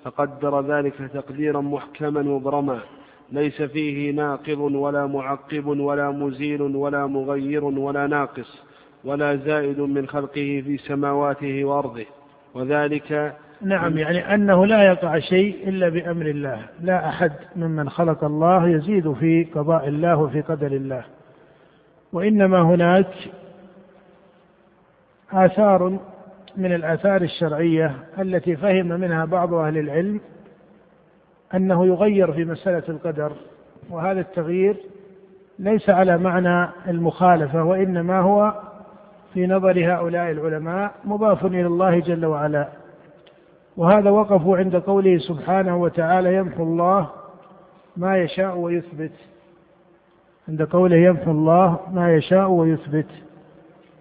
فقدر 0.05 0.61
ذلك 0.61 0.95
تقديرا 1.15 1.61
محكما 1.61 2.23
مبرما 2.23 2.81
ليس 3.33 3.63
فيه 3.63 4.11
ناقض 4.13 4.59
ولا 4.59 5.07
معقب 5.07 5.67
ولا 5.67 6.11
مزيل 6.11 6.63
ولا 6.63 7.07
مغير 7.07 7.65
ولا 7.65 8.07
ناقص 8.07 8.63
ولا 9.05 9.37
زائد 9.37 9.81
من 9.81 10.07
خلقه 10.07 10.63
في 10.67 10.77
سماواته 10.77 11.65
وأرضه. 11.65 12.05
وذلك 12.55 13.37
نعم 13.63 13.99
يعني 13.99 14.35
أنه 14.35 14.67
لا 14.67 14.83
يقع 14.83 15.19
شيء 15.19 15.69
إلا 15.69 15.89
بأمر 15.89 16.27
الله. 16.27 16.67
لا 16.83 17.09
أحد 17.09 17.33
ممن 17.57 17.91
خلق 17.91 18.25
الله 18.25 18.69
يزيد 18.69 19.13
في 19.13 19.45
قضاء 19.45 19.89
الله 19.89 20.17
وفي 20.17 20.41
قدر 20.41 20.73
الله. 20.73 21.05
وإنما 22.13 22.63
هناك 22.63 23.07
آثار 25.33 25.99
من 26.57 26.73
الآثار 26.75 27.23
الشرعية 27.23 27.97
التي 28.19 28.57
فهم 28.57 28.87
منها 28.87 29.25
بعض 29.25 29.55
أهل 29.55 29.79
العلم 29.79 30.21
أنه 31.55 31.87
يغير 31.87 32.33
في 32.33 32.45
مسألة 32.45 32.83
القدر 32.89 33.33
وهذا 33.91 34.21
التغيير 34.21 34.77
ليس 35.59 35.91
على 35.91 36.19
معنى 36.19 36.69
المخالفة 36.89 37.65
وإنما 37.65 38.21
هو 38.21 38.55
في 39.35 39.47
نظر 39.47 39.95
هؤلاء 39.95 40.31
العلماء 40.31 40.95
مضاف 41.05 41.47
إلى 41.47 41.67
الله 41.67 42.01
جل 42.01 42.27
وعلا. 42.27 42.69
وهذا 43.77 44.11
وقفوا 44.11 44.57
عند 44.59 44.77
قوله 44.77 45.19
سبحانه 45.19 45.77
وتعالى 45.77 46.35
يمحو 46.35 46.63
الله 46.63 47.11
ما 47.97 48.19
يشاء 48.19 48.57
ويثبت 48.57 49.13
عند 50.49 50.63
قوله 50.63 50.97
يمحو 50.97 51.31
الله 51.31 51.81
ما 51.93 52.15
يشاء 52.15 52.51
ويثبت 52.51 53.26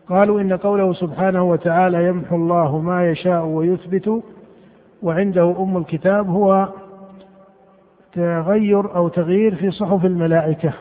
قالوا 0.10 0.42
إن 0.42 0.54
قوله 0.54 0.94
سبحانه 0.94 1.44
وتعالى 1.44 2.08
يمحو 2.08 2.36
الله 2.36 2.80
ما 2.80 3.10
يشاء 3.10 3.46
ويثبت 3.46 4.24
وعنده 5.04 5.56
أم 5.60 5.78
الكتاب 5.78 6.30
هو 6.30 6.70
تغير 8.14 8.96
أو 8.96 9.08
تغيير 9.08 9.56
في 9.56 9.72
صحف 9.72 10.06
الملائكة 10.06 10.74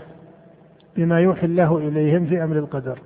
بما 0.97 1.21
يوحي 1.21 1.47
الله 1.47 1.79
إليهم 1.79 2.27
في 2.27 2.45
أمر 2.45 2.59
القدر. 2.59 2.99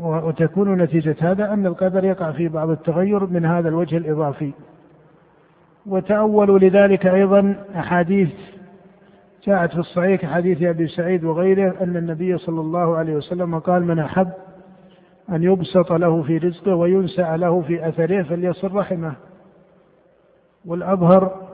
وتكون 0.00 0.82
نتيجة 0.82 1.16
هذا 1.20 1.52
أن 1.52 1.66
القدر 1.66 2.04
يقع 2.04 2.30
في 2.30 2.48
بعض 2.48 2.70
التغير 2.70 3.26
من 3.26 3.44
هذا 3.44 3.68
الوجه 3.68 3.96
الإضافي. 3.96 4.52
وتأولوا 5.86 6.58
لذلك 6.58 7.06
أيضا 7.06 7.54
أحاديث 7.76 8.30
جاءت 9.46 9.72
في 9.72 9.78
الصحيح 9.78 10.26
حديث 10.26 10.62
أبي 10.62 10.86
سعيد 10.86 11.24
وغيره 11.24 11.74
أن 11.80 11.96
النبي 11.96 12.38
صلى 12.38 12.60
الله 12.60 12.96
عليه 12.96 13.16
وسلم 13.16 13.58
قال 13.58 13.84
من 13.84 13.98
أحب 13.98 14.28
أن 15.30 15.42
يبسط 15.42 15.92
له 15.92 16.22
في 16.22 16.38
رزقه 16.38 16.74
وينسع 16.74 17.34
له 17.34 17.60
في 17.60 17.88
أثره 17.88 18.22
فليصل 18.22 18.74
رحمه. 18.74 19.14
والأظهر 20.66 21.48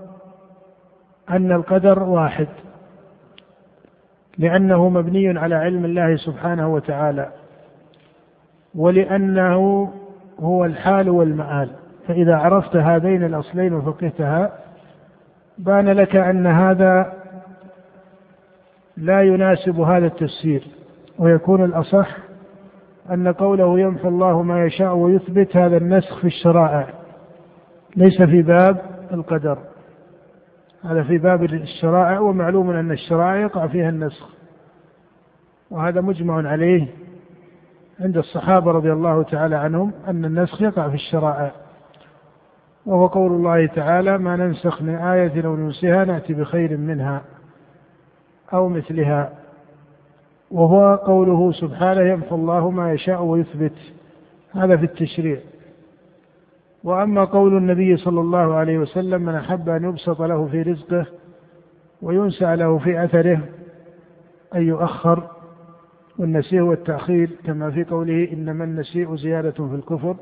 أن 1.31 1.53
القدر 1.53 2.03
واحد 2.03 2.49
لأنه 4.39 4.89
مبني 4.89 5.39
على 5.39 5.55
علم 5.55 5.85
الله 5.85 6.17
سبحانه 6.17 6.75
وتعالى 6.75 7.33
ولأنه 8.75 9.93
هو 10.41 10.65
الحال 10.65 11.09
والمآل. 11.09 11.71
فإذا 12.09 12.37
عرفت 12.37 12.77
هذين 12.77 13.25
الأصلين 13.25 13.75
وفقهتها 13.75 14.53
بان 15.59 15.89
لك 15.89 16.17
أن 16.17 16.47
هذا 16.47 17.13
لا 18.97 19.23
يناسب 19.23 19.81
هذا 19.81 20.07
التفسير 20.07 20.67
ويكون 21.19 21.65
الأصح 21.65 22.17
أن 23.11 23.33
قوله 23.33 23.81
يمحو 23.81 24.09
الله 24.09 24.43
ما 24.43 24.65
يشاء 24.65 24.95
ويثبت 24.95 25.57
هذا 25.57 25.77
النسخ 25.77 26.21
في 26.21 26.27
الشرائع. 26.27 26.87
ليس 27.97 28.23
في 28.23 28.43
باب 28.43 28.77
القدر. 29.13 29.59
هذا 30.85 31.03
في 31.03 31.19
باب 31.19 31.45
الشرائع 31.45 32.21
ومعلوم 32.21 32.71
أن 32.71 32.93
الشرائع 32.93 33.37
يقع 33.37 33.67
فيها 33.67 33.89
النسخ. 33.89 34.29
وهذا 35.71 36.01
مجمع 36.01 36.49
عليه 36.49 36.87
عند 38.01 38.17
الصحابة 38.17 38.71
رضي 38.71 38.93
الله 38.93 39.23
تعالى 39.23 39.57
عنهم 39.57 39.93
أن 40.09 40.25
النسخ 40.25 40.63
يقع 40.63 40.89
في 40.89 40.95
الشرائع. 40.95 41.53
وهو 42.87 43.07
قول 43.07 43.33
الله 43.33 43.67
تعالى 43.67 44.19
ما 44.19 44.37
ننسخ 44.37 44.83
من 44.83 44.95
آية 44.95 45.47
أو 45.47 45.57
ننسها 45.57 46.05
نأتي 46.05 46.35
بخير 46.35 46.77
منها 46.77 47.23
أو 48.53 48.69
مثلها. 48.69 49.42
وهو 50.53 50.95
قوله 50.95 51.53
سبحانه 51.53 52.01
يمحو 52.01 52.37
الله 52.37 52.71
ما 52.71 52.93
يشاء 52.93 53.23
ويثبت. 53.23 53.73
هذا 54.53 54.77
في 54.77 54.85
التشريع. 54.85 55.39
وأما 56.85 57.25
قول 57.25 57.57
النبي 57.57 57.97
صلى 57.97 58.21
الله 58.21 58.55
عليه 58.55 58.79
وسلم 58.79 59.23
من 59.23 59.35
أحب 59.35 59.69
أن 59.69 59.85
يبسط 59.85 60.23
له 60.23 60.47
في 60.47 60.63
رزقه 60.63 61.07
وينسى 62.03 62.57
له 62.57 62.79
في 62.79 63.05
أثره 63.05 63.41
أن 64.55 64.63
يؤخر. 64.63 65.23
والنسيء 66.19 66.61
والتأخير 66.61 67.31
كما 67.45 67.71
في 67.71 67.85
قوله 67.85 68.29
إنما 68.33 68.65
النسيء 68.65 69.17
زيادة 69.17 69.51
في 69.51 69.75
الكفر. 69.75 70.17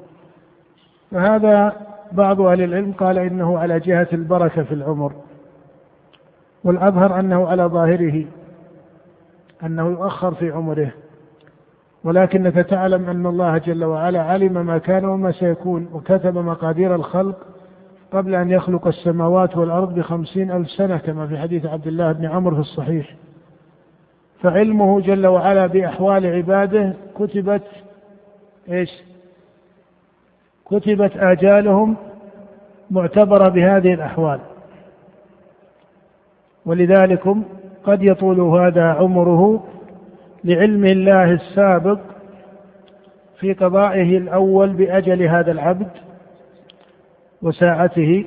فهذا 1.11 1.77
بعض 2.13 2.41
أهل 2.41 2.63
العلم 2.63 2.93
قال 2.93 3.19
إنه 3.19 3.59
على 3.59 3.81
جهة 3.81 4.09
البركة 4.13 4.63
في 4.63 4.75
العمر. 4.75 5.13
والأظهر 6.65 7.21
أنه 7.21 7.49
على 7.49 7.63
ظاهره. 7.63 8.25
أنه 9.65 9.89
يؤخر 9.89 10.35
في 10.35 10.51
عمره. 10.51 10.93
ولكنك 12.05 12.55
تعلم 12.55 13.09
أن 13.09 13.27
الله 13.27 13.59
جل 13.59 13.85
وعلا 13.85 14.23
علم 14.23 14.67
ما 14.67 14.79
كان 14.79 15.05
وما 15.05 15.33
سيكون 15.33 15.89
وكتب 15.93 16.39
مقادير 16.39 16.95
الخلق 16.95 17.47
قبل 18.13 18.35
أن 18.35 18.51
يخلق 18.51 18.87
السماوات 18.87 19.57
والأرض 19.57 19.95
بخمسين 19.95 20.51
ألف 20.51 20.71
سنة 20.71 20.97
كما 20.97 21.27
في 21.27 21.39
حديث 21.39 21.67
عبد 21.67 21.87
الله 21.87 22.13
بن 22.13 22.27
عمرو 22.27 22.55
في 22.55 22.61
الصحيح. 22.61 23.15
فعلمه 24.43 25.01
جل 25.01 25.27
وعلا 25.27 25.67
بأحوال 25.67 26.27
عباده 26.27 26.93
كتبت 27.19 27.67
إيش؟ 28.69 28.91
كتبت 30.67 31.17
آجالهم 31.17 31.97
معتبرة 32.91 33.49
بهذه 33.49 33.95
الأحوال. 33.95 34.41
ولذلك 36.67 37.37
قد 37.85 38.03
يطول 38.03 38.41
هذا 38.41 38.85
عمره 38.85 39.65
لعلم 40.45 40.85
الله 40.85 41.33
السابق 41.33 41.99
في 43.41 43.53
قضائه 43.53 44.19
الأول 44.19 44.73
بأجل 44.73 45.23
هذا 45.23 45.53
العبد 45.53 45.91
وساعته 47.43 48.25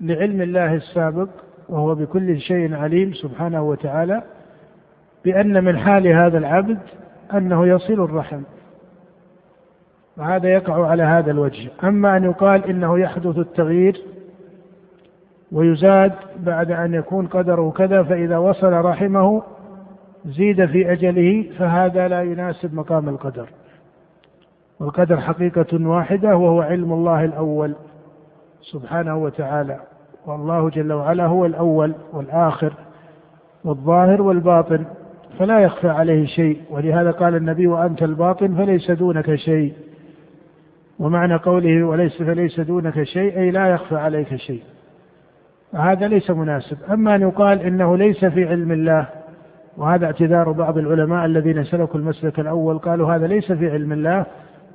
لعلم 0.00 0.42
الله 0.42 0.74
السابق 0.74 1.28
وهو 1.68 1.94
بكل 1.94 2.40
شيء 2.40 2.74
عليم 2.74 3.12
سبحانه 3.12 3.62
وتعالى 3.62 4.22
بأن 5.24 5.64
من 5.64 5.78
حال 5.78 6.08
هذا 6.08 6.38
العبد 6.38 6.78
أنه 7.34 7.66
يصل 7.66 8.04
الرحم 8.04 8.42
وهذا 10.16 10.48
يقع 10.48 10.86
على 10.86 11.02
هذا 11.02 11.30
الوجه. 11.30 11.70
أما 11.84 12.16
أن 12.16 12.24
يقال 12.24 12.64
إنه 12.64 12.98
يحدث 12.98 13.38
التغيير 13.38 14.00
ويزاد 15.52 16.12
بعد 16.38 16.70
أن 16.70 16.94
يكون 16.94 17.26
قدره 17.26 17.70
كذا 17.70 18.02
فإذا 18.02 18.38
وصل 18.38 18.72
رحمه 18.72 19.42
زيد 20.26 20.66
في 20.66 20.92
أجله 20.92 21.44
فهذا 21.58 22.08
لا 22.08 22.22
يناسب 22.22 22.74
مقام 22.74 23.08
القدر. 23.08 23.48
والقدر 24.80 25.20
حقيقة 25.20 25.88
واحدة 25.88 26.36
وهو 26.36 26.60
علم 26.60 26.92
الله 26.92 27.24
الأول 27.24 27.74
سبحانه 28.60 29.16
وتعالى. 29.16 29.80
والله 30.26 30.70
جل 30.70 30.92
وعلا 30.92 31.26
هو 31.26 31.46
الأول 31.46 31.94
والآخر 32.12 32.72
والظاهر 33.64 34.22
والباطن 34.22 34.84
فلا 35.38 35.60
يخفى 35.60 35.88
عليه 35.88 36.26
شيء. 36.26 36.60
ولهذا 36.70 37.10
قال 37.10 37.34
النبي 37.36 37.66
وأنت 37.66 38.02
الباطن 38.02 38.54
فليس 38.54 38.90
دونك 38.90 39.34
شيء. 39.34 39.72
ومعنى 40.98 41.36
قوله 41.36 41.84
وليس 41.84 42.22
فليس 42.22 42.60
دونك 42.60 43.02
شيء 43.02 43.38
أي 43.38 43.50
لا 43.50 43.66
يخفى 43.66 43.96
عليك 43.96 44.36
شيء. 44.36 44.62
فهذا 45.72 46.08
ليس 46.08 46.30
مناسب. 46.30 46.78
أما 46.90 47.14
أن 47.14 47.20
يقال 47.20 47.60
إنه 47.60 47.96
ليس 47.96 48.24
في 48.24 48.48
علم 48.48 48.72
الله 48.72 49.08
وهذا 49.76 50.06
اعتذار 50.06 50.52
بعض 50.52 50.78
العلماء 50.78 51.24
الذين 51.24 51.64
سلكوا 51.64 52.00
المسلك 52.00 52.40
الأول 52.40 52.78
قالوا 52.78 53.14
هذا 53.14 53.26
ليس 53.26 53.52
في 53.52 53.70
علم 53.70 53.92
الله 53.92 54.26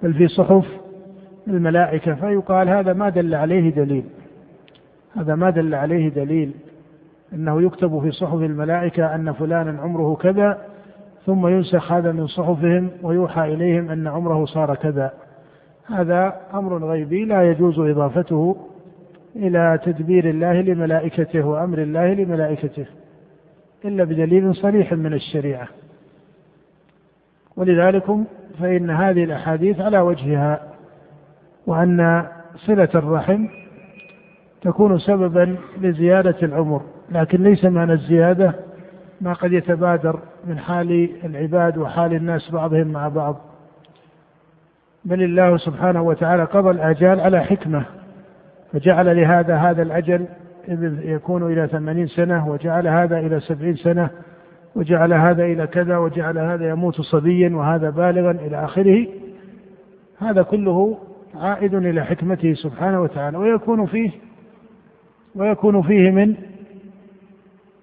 بل 0.03 0.13
في 0.13 0.27
صحف 0.27 0.65
الملائكة. 1.47 2.15
فيقال 2.15 2.69
هذا 2.69 2.93
ما 2.93 3.09
دل 3.09 3.35
عليه 3.35 3.69
دليل. 3.69 4.03
هذا 5.15 5.35
ما 5.35 5.49
دل 5.49 5.75
عليه 5.75 6.09
دليل 6.09 6.51
أنه 7.33 7.61
يكتب 7.61 8.01
في 8.01 8.11
صحف 8.11 8.35
الملائكة 8.35 9.15
أن 9.15 9.31
فلانا 9.31 9.81
عمره 9.81 10.15
كذا 10.15 10.57
ثم 11.25 11.47
ينسخ 11.47 11.91
هذا 11.91 12.11
من 12.11 12.27
صحفهم 12.27 12.89
ويوحى 13.03 13.53
إليهم 13.53 13.89
أن 13.89 14.07
عمره 14.07 14.45
صار 14.45 14.75
كذا. 14.75 15.11
هذا 15.87 16.35
أمر 16.53 16.85
غيبي 16.85 17.25
لا 17.25 17.51
يجوز 17.51 17.79
إضافته 17.79 18.55
إلى 19.35 19.79
تدبير 19.83 20.29
الله 20.29 20.61
لملائكته 20.61 21.47
وأمر 21.47 21.77
الله 21.77 22.13
لملائكته 22.13 22.85
إلا 23.85 24.03
بدليل 24.03 24.55
صريح 24.55 24.93
من 24.93 25.13
الشريعة. 25.13 25.67
ولذلك 27.57 28.05
فإن 28.59 28.89
هذه 28.89 29.23
الأحاديث 29.23 29.79
على 29.79 29.99
وجهها 29.99 30.61
وأن 31.67 32.27
صلة 32.55 32.89
الرحم 32.95 33.47
تكون 34.61 34.99
سببا 34.99 35.55
لزيادة 35.81 36.35
العمر 36.43 36.81
لكن 37.11 37.43
ليس 37.43 37.65
معنى 37.65 37.93
الزيادة 37.93 38.53
ما 39.21 39.33
قد 39.33 39.53
يتبادر 39.53 40.19
من 40.47 40.59
حال 40.59 41.09
العباد 41.23 41.77
وحال 41.77 42.13
الناس 42.13 42.51
بعضهم 42.51 42.87
مع 42.87 43.07
بعض. 43.07 43.41
بل 45.05 45.23
الله 45.23 45.57
سبحانه 45.57 46.01
وتعالى 46.01 46.43
قضى 46.43 46.69
الآجال 46.69 47.19
على 47.19 47.43
حكمة. 47.43 47.85
فجعل 48.75 49.17
لهذا 49.17 49.55
هذا 49.55 49.81
الأجل 49.81 50.25
يكون 51.03 51.51
إلى 51.51 51.67
ثمانين 51.67 52.07
سنة 52.07 52.49
وجعل 52.49 52.87
هذا 52.87 53.19
إلى 53.19 53.39
سبعين 53.39 53.75
سنة 53.75 54.09
وجعل 54.75 55.13
هذا 55.13 55.45
إلى 55.45 55.67
كذا 55.67 55.97
وجعل 55.97 56.37
هذا 56.37 56.69
يموت 56.69 57.01
صبيا 57.01 57.55
وهذا 57.55 57.89
بالغا 57.89 58.31
إلى 58.31 58.65
آخره. 58.65 59.07
هذا 60.17 60.41
كله 60.41 60.97
عائد 61.35 61.75
إلى 61.75 62.05
حكمته 62.05 62.53
سبحانه 62.53 63.01
وتعالى 63.01 63.37
ويكون 63.37 63.85
فيه 63.85 64.11
ويكون 65.35 65.81
فيه 65.81 66.11
من 66.11 66.35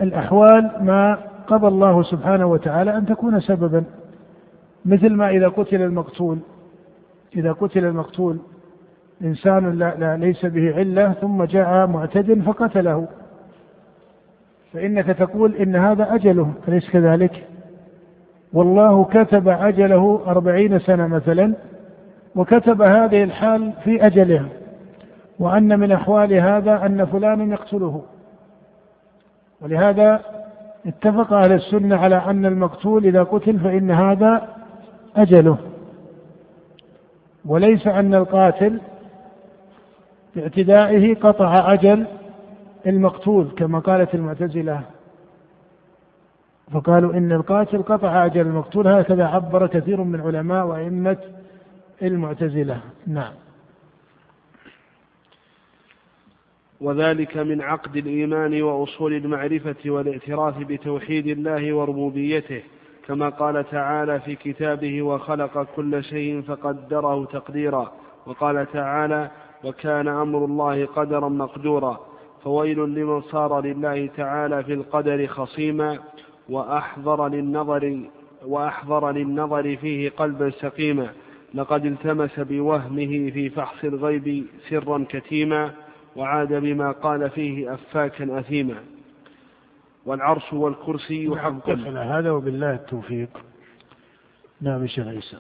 الأحوال 0.01 0.71
ما 0.81 1.19
قضى 1.47 1.69
الله 1.69 2.03
سبحانه 2.03 2.47
وتعالى 2.47 2.97
أن 2.97 3.07
تكون 3.07 3.41
سببا. 3.41 3.85
مثل 4.85 5.13
ما 5.13 5.31
إذا 5.31 5.49
قتل 5.49 5.83
المقتول 5.83 6.39
إذا 7.37 7.53
قتل 7.53 7.85
المقتول 7.85 8.39
إنسان 9.23 9.79
لا, 9.79 9.95
لا 9.99 10.17
ليس 10.17 10.47
به 10.47 10.75
علة 10.77 11.13
ثم 11.13 11.45
جاء 11.45 11.87
معتد 11.87 12.41
فقتله. 12.41 13.09
فإنك 14.73 15.07
تقول 15.07 15.57
إن 15.57 15.77
هذا 15.77 16.15
أجله 16.15 16.53
أليس 16.69 16.91
كذلك؟ 16.91 17.45
والله 18.53 19.05
كتب 19.05 19.49
أجله 19.49 20.21
أربعين 20.27 20.79
سنة 20.79 21.07
مثلا 21.07 21.55
وكتب 22.37 22.83
هذه 22.83 23.25
الحال 23.25 23.73
في 23.85 24.07
أجله 24.07 24.49
وأن 25.39 25.81
من 25.81 25.93
أحوال 25.93 26.35
هذا 26.35 26.87
أن 26.87 27.05
فلان 27.05 27.53
يقتله. 27.53 28.03
ولهذا 29.61 30.21
اتفق 30.87 31.33
أهل 31.33 31.53
السنة 31.53 31.97
على 31.97 32.17
أن 32.17 32.47
المقتول 32.47 33.07
إذا 33.07 33.23
قتل 33.23 33.59
فإن 33.59 33.91
هذا 33.91 34.49
أجله. 35.17 35.59
وليس 37.47 37.87
أن 37.87 38.15
القاتل 38.15 38.81
باعتدائه 40.37 41.15
قطع 41.15 41.73
أجل 41.73 42.07
المقتول 42.87 43.49
كما 43.57 43.79
قالت 43.79 44.15
المعتزلة. 44.15 44.83
فقالوا 46.73 47.15
إن 47.15 47.33
القاتل 47.33 47.83
قطع 47.83 48.27
أجل 48.27 48.41
المقتول 48.41 48.89
هكذا 48.89 49.25
عبر 49.27 49.67
كثير 49.67 50.03
من 50.03 50.21
علماء 50.21 50.67
وأئمة 50.67 51.19
المعتزلة. 52.03 52.81
نعم. 53.07 53.33
وذلك 56.83 57.37
من 57.37 57.61
عقد 57.61 57.97
الإيمان 57.97 58.63
وأصول 58.63 59.13
المعرفة 59.13 59.77
والاعتراف 59.87 60.59
بتوحيد 60.59 61.27
الله 61.27 61.73
وربوبيته 61.73 62.63
كما 63.07 63.29
قال 63.29 63.71
تعالى 63.71 64.21
في 64.21 64.35
كتابه 64.37 65.03
وخلق 65.03 65.67
كل 65.77 66.05
شيء 66.05 66.43
فقدره 66.43 67.25
تقديرا 67.25 67.93
وقال 68.27 68.67
تعالى 68.73 69.31
وكان 69.65 70.09
أمر 70.09 70.45
الله 70.45 70.87
قدرا 70.87 71.29
مقدورا 71.29 72.01
فويل 72.45 72.79
لمن 72.79 73.21
صار 73.21 73.61
لله 73.61 74.07
تعالى 74.07 74.65
في 74.65 74.75
القدر 74.75 75.27
خصيما 75.27 75.99
وأحضر 76.49 77.29
للنظر 77.29 78.01
وأحضر 78.47 79.11
للنظر 79.11 79.77
فيه 79.77 80.11
قلبا 80.11 80.51
سقيما. 80.51 81.13
لقد 81.55 81.87
التمس 81.87 82.41
بوهمه 82.41 83.31
في 83.31 83.51
فحص 83.51 83.85
الغيب 83.85 84.47
سرا 84.69 85.05
كتيما 85.09 85.71
وعاد 86.17 86.53
بما 86.53 86.93
قال 86.93 87.31
فيه 87.31 87.75
أفاكا 87.75 88.39
أثيما. 88.39 88.77
والعرش 90.07 90.53
والكرسي 90.53 91.37
حق. 91.37 91.71
هذا 91.71 92.31
وبالله 92.31 92.75
التوفيق. 92.75 93.29
نعم 94.61 94.87
شيخ 94.87 95.07
عيسى. 95.07 95.37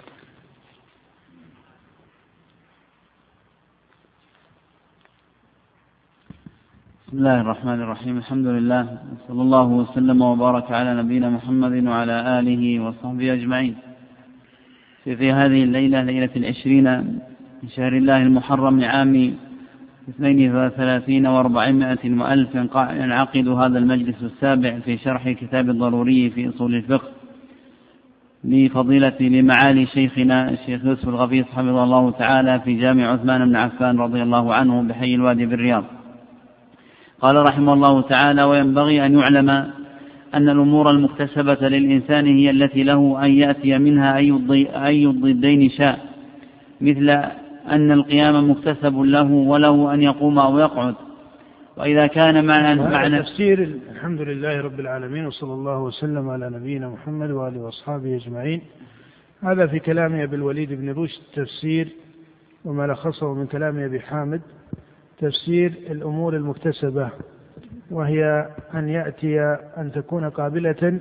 بسم 7.13 7.21
الله 7.21 7.41
الرحمن 7.41 7.83
الرحيم. 7.83 8.17
الحمد 8.19 8.47
لله. 8.47 8.99
صلى 9.29 9.43
الله 9.43 9.67
وسلم 9.67 10.23
وبارك 10.23 10.73
على 10.73 11.03
نبينا 11.03 11.31
محمد 11.31 11.87
وعلى 11.87 12.39
آله 12.39 12.81
وصحبه 12.81 13.33
أجمعين. 13.33 13.75
في, 15.05 15.33
هذه 15.33 15.63
الليلة 15.63 16.03
ليلة 16.03 16.31
العشرين 16.37 16.85
من 17.63 17.69
شهر 17.77 17.93
الله 17.93 18.23
المحرم 18.23 18.81
لعام 18.81 19.35
اثنين 20.09 20.57
وثلاثين 20.57 21.27
وأربعمائة 21.27 22.05
وألف 22.05 22.55
ينعقد 23.03 23.49
هذا 23.49 23.79
المجلس 23.79 24.23
السابع 24.23 24.79
في 24.79 24.97
شرح 24.99 25.31
كتاب 25.31 25.71
الضروري 25.71 26.31
في 26.31 26.49
أصول 26.49 26.75
الفقه 26.75 27.09
لفضيلة 28.45 29.19
لمعالي 29.21 29.87
شيخنا 29.87 30.51
الشيخ 30.51 30.85
يوسف 30.85 31.09
الغفيص 31.09 31.47
حفظه 31.47 31.85
الله 31.85 32.11
تعالى 32.11 32.61
في 32.61 32.75
جامع 32.75 33.05
عثمان 33.07 33.49
بن 33.49 33.57
عفان 33.57 34.01
رضي 34.01 34.23
الله 34.23 34.55
عنه 34.55 34.83
بحي 34.83 35.15
الوادي 35.15 35.47
بالرياض. 35.47 35.85
قال 37.23 37.37
رحمه 37.37 37.73
الله 37.73 38.03
تعالى 38.03 38.43
وينبغي 38.43 39.07
أن 39.07 39.19
يعلم 39.19 39.51
أن 40.35 40.49
الأمور 40.49 40.91
المكتسبة 40.91 41.69
للإنسان 41.69 42.27
هي 42.27 42.51
التي 42.51 42.83
له 42.83 43.25
أن 43.25 43.31
يأتي 43.31 43.79
منها 43.79 44.17
أي 44.87 45.07
الضدين 45.07 45.71
شاء 45.71 45.99
مثل 46.81 47.11
أن 47.71 47.93
القيام 47.93 48.51
مكتسب 48.51 48.99
له 48.99 49.31
وله 49.33 49.95
أن 49.95 50.03
يقوم 50.03 50.39
أو 50.39 50.59
يقعد. 50.59 50.95
وإذا 51.77 52.07
كان 52.07 52.45
معنى 52.45 52.83
معنى 52.83 53.19
تفسير 53.19 53.79
الحمد 53.93 54.21
لله 54.21 54.61
رب 54.61 54.81
العالمين 54.81 55.27
وصلى 55.27 55.53
الله 55.53 55.83
وسلم 55.83 56.29
على 56.29 56.51
نبينا 56.51 56.89
محمد 56.89 57.31
وآله 57.31 57.61
وأصحابه 57.61 58.17
أجمعين. 58.17 58.61
هذا 59.43 59.67
في 59.67 59.79
كلام 59.79 60.15
أبي 60.15 60.37
الوليد 60.37 60.73
بن 60.73 60.91
رشد 60.91 61.21
تفسير 61.35 61.89
وما 62.65 62.87
لخصه 62.87 63.35
من 63.35 63.47
كلام 63.47 63.79
أبي 63.79 64.01
حامد. 64.01 64.41
تفسير 65.23 65.73
الأمور 65.91 66.37
المكتسبة 66.37 67.11
وهي 67.91 68.49
أن 68.75 68.89
يأتي 68.89 69.41
أن 69.77 69.93
تكون 69.95 70.31
قابلة 70.31 71.01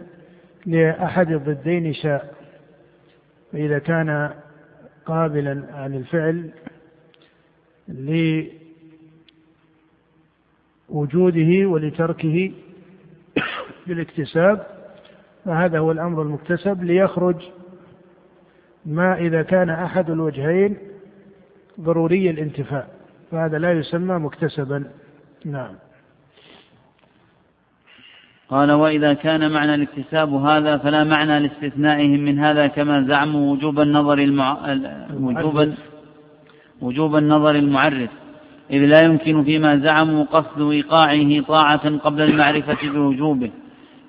لأحد 0.65 1.31
الضدين 1.31 1.93
شاء. 1.93 2.35
فإذا 3.51 3.79
كان 3.79 4.33
قابلا 5.05 5.65
عن 5.73 5.93
الفعل 5.95 6.51
لوجوده 10.89 11.67
ولتركه 11.69 12.51
بالاكتساب 13.87 14.65
فهذا 15.45 15.79
هو 15.79 15.91
الأمر 15.91 16.21
المكتسب 16.21 16.83
ليخرج 16.83 17.35
ما 18.85 19.17
إذا 19.17 19.41
كان 19.41 19.69
أحد 19.69 20.09
الوجهين 20.09 20.77
ضروري 21.79 22.29
الانتفاء. 22.29 23.00
فهذا 23.31 23.57
لا 23.59 23.71
يسمى 23.71 24.15
مكتسبا. 24.19 24.83
نعم. 25.45 25.75
قال 28.49 28.71
وإذا 28.71 29.13
كان 29.13 29.51
معنى 29.51 29.75
الاكتساب 29.75 30.33
هذا 30.33 30.77
فلا 30.77 31.03
معنى 31.03 31.39
لاستثنائهم 31.39 32.19
من 32.19 32.39
هذا 32.39 32.67
كما 32.67 33.07
زعموا 33.07 33.53
وجوب 33.53 33.79
النظر 33.79 34.17
المع... 34.17 34.57
وجوب 35.13 35.73
وجوب 36.81 37.15
النظر 37.15 37.55
المعرف. 37.55 38.09
إذ 38.71 38.85
لا 38.85 39.01
يمكن 39.01 39.43
فيما 39.43 39.77
زعموا 39.77 40.23
قصد 40.23 40.61
إيقاعه 40.71 41.41
طاعة 41.41 41.97
قبل 41.97 42.21
المعرفة 42.21 42.89
بوجوبه. 42.89 43.51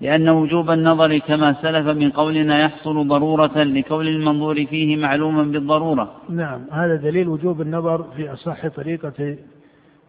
لأن 0.02 0.28
وجوب 0.28 0.70
النظر 0.70 1.18
كما 1.18 1.52
سلف 1.62 1.86
من 1.86 2.10
قولنا 2.10 2.64
يحصل 2.64 3.08
ضرورة 3.08 3.62
لكون 3.62 4.06
المنظور 4.06 4.66
فيه 4.66 4.96
معلوما 4.96 5.42
بالضرورة. 5.42 6.10
نعم 6.28 6.60
هذا 6.72 6.96
دليل 6.96 7.28
وجوب 7.28 7.60
النظر 7.60 8.02
في 8.16 8.32
أصح 8.32 8.68
طريقة 8.68 9.36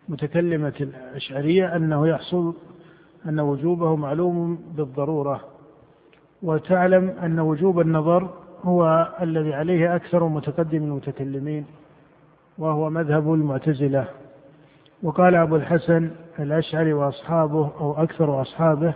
متكلمة 0.09 0.73
الأشعرية 0.81 1.75
أنه 1.75 2.07
يحصل 2.07 2.53
أن 3.25 3.39
وجوبه 3.39 3.95
معلوم 3.95 4.59
بالضرورة. 4.77 5.41
وتعلم 6.43 7.09
أن 7.09 7.39
وجوب 7.39 7.79
النظر 7.79 8.29
هو 8.63 9.13
الذي 9.21 9.53
عليه 9.53 9.95
أكثر 9.95 10.27
متقدم 10.27 10.83
المتكلمين 10.83 11.65
وهو 12.57 12.89
مذهب 12.89 13.33
المعتزلة. 13.33 14.05
وقال 15.03 15.35
أبو 15.35 15.55
الحسن 15.55 16.11
الأشعري 16.39 16.93
وأصحابه 16.93 17.71
أو 17.79 17.93
أكثر 17.93 18.41
أصحابه 18.41 18.93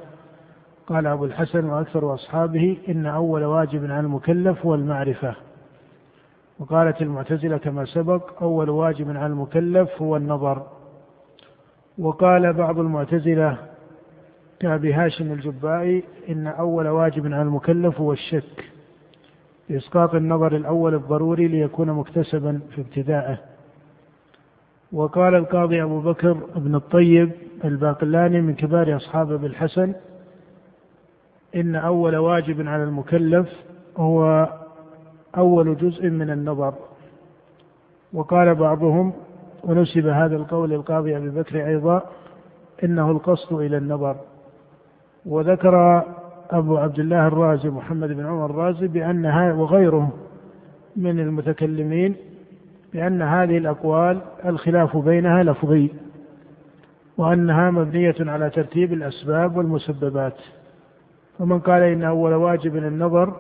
قال 0.88 1.08
أبو 1.08 1.26
الحسن 1.26 1.66
وأكثر 1.66 2.14
أصحابه 2.14 2.78
إن 2.90 3.06
أول 3.06 3.44
واجب 3.44 3.84
على 3.84 4.00
المكلف 4.00 4.66
هو 4.66 4.76
المعرفة. 4.76 5.36
وقالت 6.60 7.02
المعتزلة 7.02 7.58
كما 7.58 7.86
سبق 7.86 8.42
أول 8.44 8.70
واجب 8.70 9.10
على 9.18 9.26
المكلف 9.26 10.02
هو 10.02 10.18
النظر. 10.18 10.68
وقال 11.98 12.54
بعض 12.54 12.80
المعتزلة 12.80 13.58
كأبي 14.60 14.94
هاشم 14.94 15.32
الجبائي 15.32 16.04
إن 16.30 16.48
أول 16.48 16.88
واجب 16.88 17.26
على 17.26 17.42
المكلف 17.42 18.00
هو 18.02 18.14
الشك 18.14 18.66
بإسقاط 19.70 20.16
النظر 20.16 20.56
الأول 20.56 20.96
الضروري 20.96 21.48
ليكون 21.48 21.92
مكتسبا 21.92 22.60
في 22.76 22.82
ابتدائه 22.82 23.38
وقال 24.92 25.36
القاضي 25.36 25.84
أبو 25.84 26.00
بكر 26.00 26.34
بن 26.56 26.76
الطيب 26.76 27.32
الباقلاني 27.66 28.42
من 28.42 28.56
كبار 28.56 28.96
أصحاب 28.96 29.32
أبي 29.32 29.48
الحسن 29.48 29.94
إن 31.58 31.76
أول 31.76 32.16
واجب 32.16 32.68
على 32.68 32.84
المكلف 32.84 33.50
هو 33.98 34.50
أول 35.38 35.78
جزء 35.78 36.10
من 36.10 36.30
النظر. 36.30 36.74
وقال 38.14 38.56
بعضهم 38.56 39.14
ونسب 39.64 40.08
هذا 40.08 40.36
القول 40.36 40.70
للقاضي 40.70 41.18
أبي 41.18 41.30
بكر 41.30 41.68
أيضا 41.68 42.02
إنه 42.84 43.12
القصد 43.12 43.54
إلى 43.54 43.78
النظر. 43.78 44.16
وذكر 45.26 46.04
أبو 46.52 46.78
عبد 46.78 47.00
الله 47.00 47.28
الرازي 47.28 47.70
محمد 47.70 48.10
بن 48.10 48.26
عمر 48.26 48.46
الرازي 48.46 48.88
بأنها 48.88 49.54
وغيره 49.54 50.14
من 50.96 51.20
المتكلمين 51.20 52.16
بأن 52.94 53.22
هذه 53.22 53.58
الأقوال 53.58 54.22
الخلاف 54.46 54.98
بينها 54.98 55.44
لفظي 55.44 55.92
وأنها 57.18 57.72
مبنية 57.72 58.16
على 58.20 58.50
ترتيب 58.50 58.94
الأسباب 58.94 59.58
والمسببات. 59.58 60.36
فمن 61.40 61.60
قال 61.60 61.84
إن 61.84 62.04
أول 62.04 62.34
واجب 62.34 62.76
النظر 62.76 63.34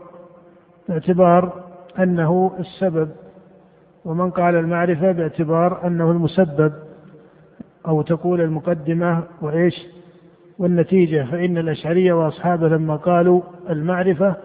باعتبار 0.89 1.63
أنه 1.99 2.51
السبب. 2.59 3.09
ومن 4.05 4.31
قال 4.31 4.55
المعرفة 4.55 5.11
باعتبار 5.11 5.87
أنه 5.87 6.11
المسبب. 6.11 6.73
أو 7.87 8.01
تقول 8.01 8.41
المقدمة 8.41 9.23
وإيش؟ 9.41 9.87
والنتيجة. 10.59 11.25
فإن 11.31 11.57
الأشعرية 11.57 12.13
وأصحابه 12.13 12.67
لما 12.67 12.95
قالوا 12.95 13.41
المعرفة 13.69 14.35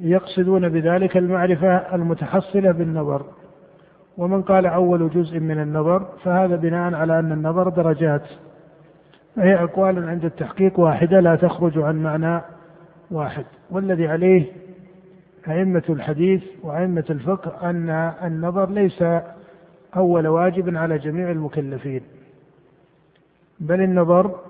يقصدون 0.00 0.68
بذلك 0.68 1.16
المعرفة 1.16 1.76
المتحصلة 1.94 2.72
بالنظر. 2.72 3.22
ومن 4.18 4.42
قال 4.42 4.66
أول 4.66 5.10
جزء 5.10 5.40
من 5.40 5.62
النظر 5.62 6.06
فهذا 6.24 6.56
بناء 6.56 6.94
على 6.94 7.18
أن 7.18 7.32
النظر 7.32 7.68
درجات. 7.68 8.22
فهي 9.36 9.54
أقوال 9.54 10.08
عند 10.08 10.24
التحقيق 10.24 10.80
واحدة 10.80 11.20
لا 11.20 11.36
تخرج 11.36 11.78
عن 11.78 12.02
معنى 12.02 12.42
واحد. 13.10 13.44
والذي 13.70 14.08
عليه 14.08 14.52
أئمة 15.48 15.82
الحديث 15.88 16.42
وأئمة 16.62 17.04
الفقه 17.10 17.70
أن 17.70 17.90
النظر 18.22 18.70
ليس 18.70 19.04
أول 19.96 20.26
واجب 20.26 20.76
على 20.76 20.98
جميع 20.98 21.30
المكلفين 21.30 22.00
بل 23.60 23.80
النظر 23.80 24.40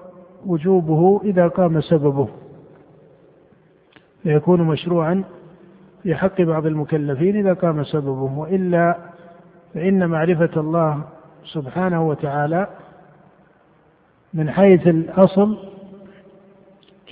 وجوبه 0.46 1.20
إذا 1.24 1.48
قام 1.48 1.80
سببه 1.80 2.28
فيكون 4.22 4.60
مشروعا 4.62 5.24
في 6.02 6.14
حق 6.14 6.40
بعض 6.42 6.66
المكلفين 6.66 7.36
إذا 7.36 7.52
قام 7.52 7.84
سببه 7.84 8.38
وإلا 8.38 8.96
فإن 9.74 10.08
معرفة 10.10 10.60
الله 10.60 11.02
سبحانه 11.44 12.08
وتعالى 12.08 12.68
من 14.34 14.50
حيث 14.50 14.86
الأصل 14.86 15.58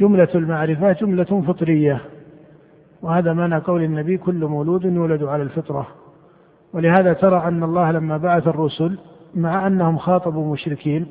جملة 0.01 0.29
المعرفة 0.35 0.93
جملة 0.93 1.43
فطرية. 1.47 2.01
وهذا 3.03 3.33
معنى 3.33 3.57
قول 3.57 3.83
النبي 3.83 4.19
كل 4.19 4.45
مولود 4.47 4.85
يولد 4.85 5.23
على 5.23 5.43
الفطرة. 5.43 5.87
ولهذا 6.73 7.13
ترى 7.13 7.49
أن 7.49 7.63
الله 7.63 7.91
لما 7.91 8.17
بعث 8.17 8.49
الرسل 8.49 8.99
مع 9.35 9.67
أنهم 9.67 9.99
خاطبوا 9.99 10.53
مشركين 10.53 11.07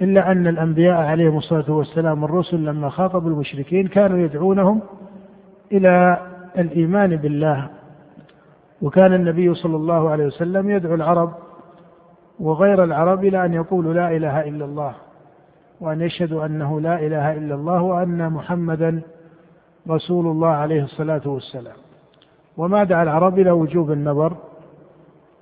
إلا 0.00 0.32
أن 0.32 0.46
الأنبياء 0.46 0.94
عليهم 0.94 1.36
الصلاة 1.38 1.70
والسلام 1.70 2.24
الرسل 2.24 2.64
لما 2.64 2.88
خاطبوا 2.88 3.30
المشركين 3.30 3.86
كانوا 3.86 4.18
يدعونهم 4.18 4.80
إلى 5.72 6.18
الإيمان 6.58 7.16
بالله. 7.16 7.68
وكان 8.82 9.14
النبي 9.14 9.54
صلى 9.54 9.76
الله 9.76 10.10
عليه 10.10 10.26
وسلم 10.26 10.70
يدعو 10.70 10.94
العرب 10.94 11.32
وغير 12.40 12.84
العرب 12.84 13.24
إلى 13.24 13.44
أن 13.44 13.54
يقولوا 13.54 13.94
لا 13.94 14.16
إله 14.16 14.48
إلا 14.48 14.64
الله. 14.64 14.94
وأن 15.80 16.00
يشهدوا 16.00 16.46
أنه 16.46 16.80
لا 16.80 17.06
إله 17.06 17.32
إلا 17.32 17.54
الله 17.54 17.82
وأن 17.82 18.32
محمدا 18.32 19.00
رسول 19.88 20.26
الله 20.26 20.48
عليه 20.48 20.84
الصلاة 20.84 21.20
والسلام. 21.28 21.76
وما 22.56 22.84
دعا 22.84 23.02
العرب 23.02 23.38
إلى 23.38 23.50
وجوب 23.50 23.92
النظر 23.92 24.36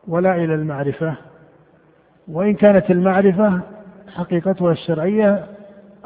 ولا 0.08 0.36
إلى 0.36 0.54
المعرفة 0.54 1.16
وإن 2.28 2.54
كانت 2.54 2.90
المعرفة 2.90 3.60
حقيقتها 4.14 4.72
الشرعية 4.72 5.46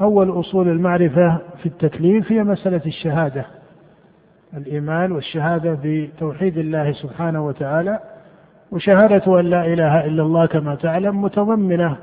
أول 0.00 0.40
أصول 0.40 0.68
المعرفة 0.68 1.38
في 1.62 1.66
التكليف 1.66 2.32
هي 2.32 2.44
مسألة 2.44 2.80
الشهادة 2.86 3.44
الإيمان 4.56 5.12
والشهادة 5.12 5.78
بتوحيد 5.84 6.58
الله 6.58 6.92
سبحانه 6.92 7.46
وتعالى 7.46 7.98
وشهادة 8.72 9.40
أن 9.40 9.44
لا 9.46 9.66
إله 9.66 10.04
إلا 10.06 10.22
الله 10.22 10.46
كما 10.46 10.74
تعلم 10.74 11.22
متضمنة 11.22 11.96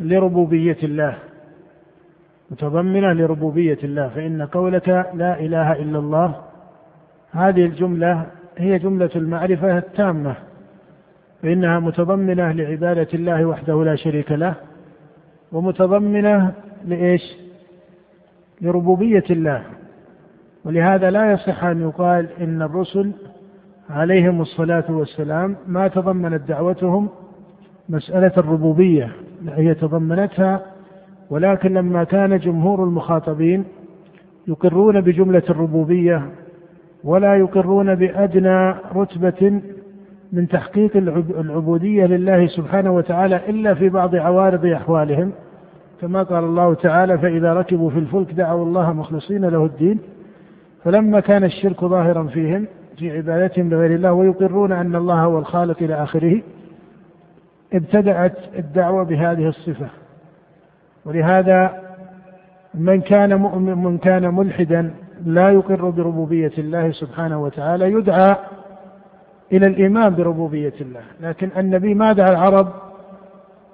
لربوبية 0.00 0.78
الله 0.82 1.18
متضمنة 2.50 3.12
لربوبية 3.12 3.78
الله 3.84 4.08
فإن 4.08 4.42
قولك 4.42 4.88
لا 5.14 5.40
إله 5.40 5.72
إلا 5.72 5.98
الله 5.98 6.34
هذه 7.30 7.64
الجملة 7.64 8.26
هي 8.58 8.78
جملة 8.78 9.10
المعرفة 9.16 9.78
التامة 9.78 10.34
فإنها 11.42 11.78
متضمنة 11.78 12.52
لعبادة 12.52 13.08
الله 13.14 13.44
وحده 13.44 13.84
لا 13.84 13.96
شريك 13.96 14.32
له 14.32 14.54
ومتضمنة 15.52 16.52
لإيش؟ 16.84 17.36
لربوبية 18.60 19.24
الله 19.30 19.62
ولهذا 20.64 21.10
لا 21.10 21.32
يصح 21.32 21.64
أن 21.64 21.80
يقال 21.80 22.28
إن 22.40 22.62
الرسل 22.62 23.12
عليهم 23.90 24.40
الصلاة 24.40 24.84
والسلام 24.88 25.56
ما 25.66 25.88
تضمنت 25.88 26.48
دعوتهم 26.48 27.08
مسألة 27.88 28.32
الربوبية 28.38 29.12
هي 29.48 29.74
تضمنتها 29.74 30.60
ولكن 31.30 31.74
لما 31.74 32.04
كان 32.04 32.38
جمهور 32.38 32.84
المخاطبين 32.84 33.64
يقرون 34.48 35.00
بجملة 35.00 35.42
الربوبية 35.50 36.22
ولا 37.04 37.36
يقرون 37.36 37.94
بأدنى 37.94 38.74
رتبة 38.96 39.60
من 40.32 40.48
تحقيق 40.48 40.96
العبودية 41.40 42.06
لله 42.06 42.46
سبحانه 42.46 42.90
وتعالى 42.90 43.40
إلا 43.48 43.74
في 43.74 43.88
بعض 43.88 44.14
عوارض 44.14 44.66
أحوالهم. 44.66 45.32
كما 46.00 46.22
قال 46.22 46.44
الله 46.44 46.74
تعالى 46.74 47.18
فإذا 47.18 47.54
ركبوا 47.54 47.90
في 47.90 47.98
الفلك 47.98 48.32
دعوا 48.32 48.64
الله 48.64 48.92
مخلصين 48.92 49.44
له 49.44 49.64
الدين 49.64 49.98
فلما 50.84 51.20
كان 51.20 51.44
الشرك 51.44 51.84
ظاهرا 51.84 52.24
فيهم 52.24 52.66
في 52.98 53.16
عبادتهم 53.16 53.70
لغير 53.70 53.94
الله 53.94 54.12
ويقرون 54.12 54.72
أن 54.72 54.96
الله 54.96 55.24
هو 55.24 55.38
الخالق 55.38 55.82
إلى 55.82 55.94
آخره 55.94 56.40
ابتدأت 57.72 58.36
الدعوة 58.58 59.04
بهذه 59.04 59.48
الصفة. 59.48 59.88
ولهذا 61.04 61.80
من 62.74 63.00
كان 63.00 63.34
مؤمن 63.34 63.74
من 63.74 63.98
كان 63.98 64.34
ملحدا 64.34 64.90
لا 65.24 65.50
يقر 65.50 65.90
بربوبية 65.90 66.52
الله 66.58 66.92
سبحانه 66.92 67.42
وتعالى 67.42 67.92
يدعى 67.92 68.36
إلى 69.52 69.66
الإيمان 69.66 70.14
بربوبية 70.14 70.74
الله. 70.80 71.00
لكن 71.20 71.48
النبي 71.56 71.94
ما 71.94 72.12
دعا 72.12 72.30
العرب 72.30 72.68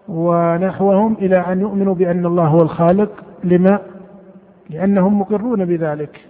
ونحوهم 0.09 1.17
إلى 1.21 1.39
أن 1.39 1.61
يؤمنوا 1.61 1.95
بأن 1.95 2.27
الله 2.27 2.47
هو 2.47 2.63
الخالق. 2.63 3.11
لما؟ 3.45 3.79
لأنهم 4.71 5.21
مقرون 5.21 5.65
بذلك. 5.65 6.21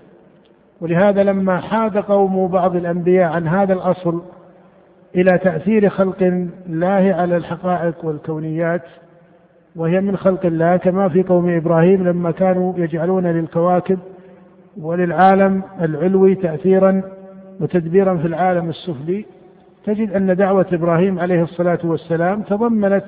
ولهذا 0.81 1.23
لما 1.23 1.61
حاد 1.61 1.99
قوم 1.99 2.49
بعض 2.49 2.77
الأنبياء 2.77 3.33
عن 3.33 3.49
هذا 3.49 3.73
الأصل 3.73 4.23
إلى 5.17 5.39
تأثير 5.39 5.89
خلق 5.89 6.23
الله 6.67 7.15
على 7.15 7.37
الحقائق 7.37 8.05
والكونيات 8.05 8.83
وهي 9.77 10.01
من 10.01 10.17
خلق 10.17 10.47
الله 10.47 10.77
كما 10.77 11.09
في 11.09 11.23
قوم 11.23 11.49
إبراهيم 11.57 12.09
لما 12.09 12.31
كانوا 12.31 12.75
يجعلون 12.77 13.27
للكواكب 13.27 13.99
وللعالم 14.81 15.63
العلوي 15.81 16.35
تأثيرا 16.35 17.03
وتدبيرا 17.61 18.17
في 18.17 18.27
العالم 18.27 18.69
السفلي 18.69 19.25
تجد 19.85 20.11
أن 20.13 20.37
دعوة 20.37 20.67
إبراهيم 20.73 21.19
عليه 21.19 21.43
الصلاة 21.43 21.79
والسلام 21.85 22.43
تضمنت 22.43 23.05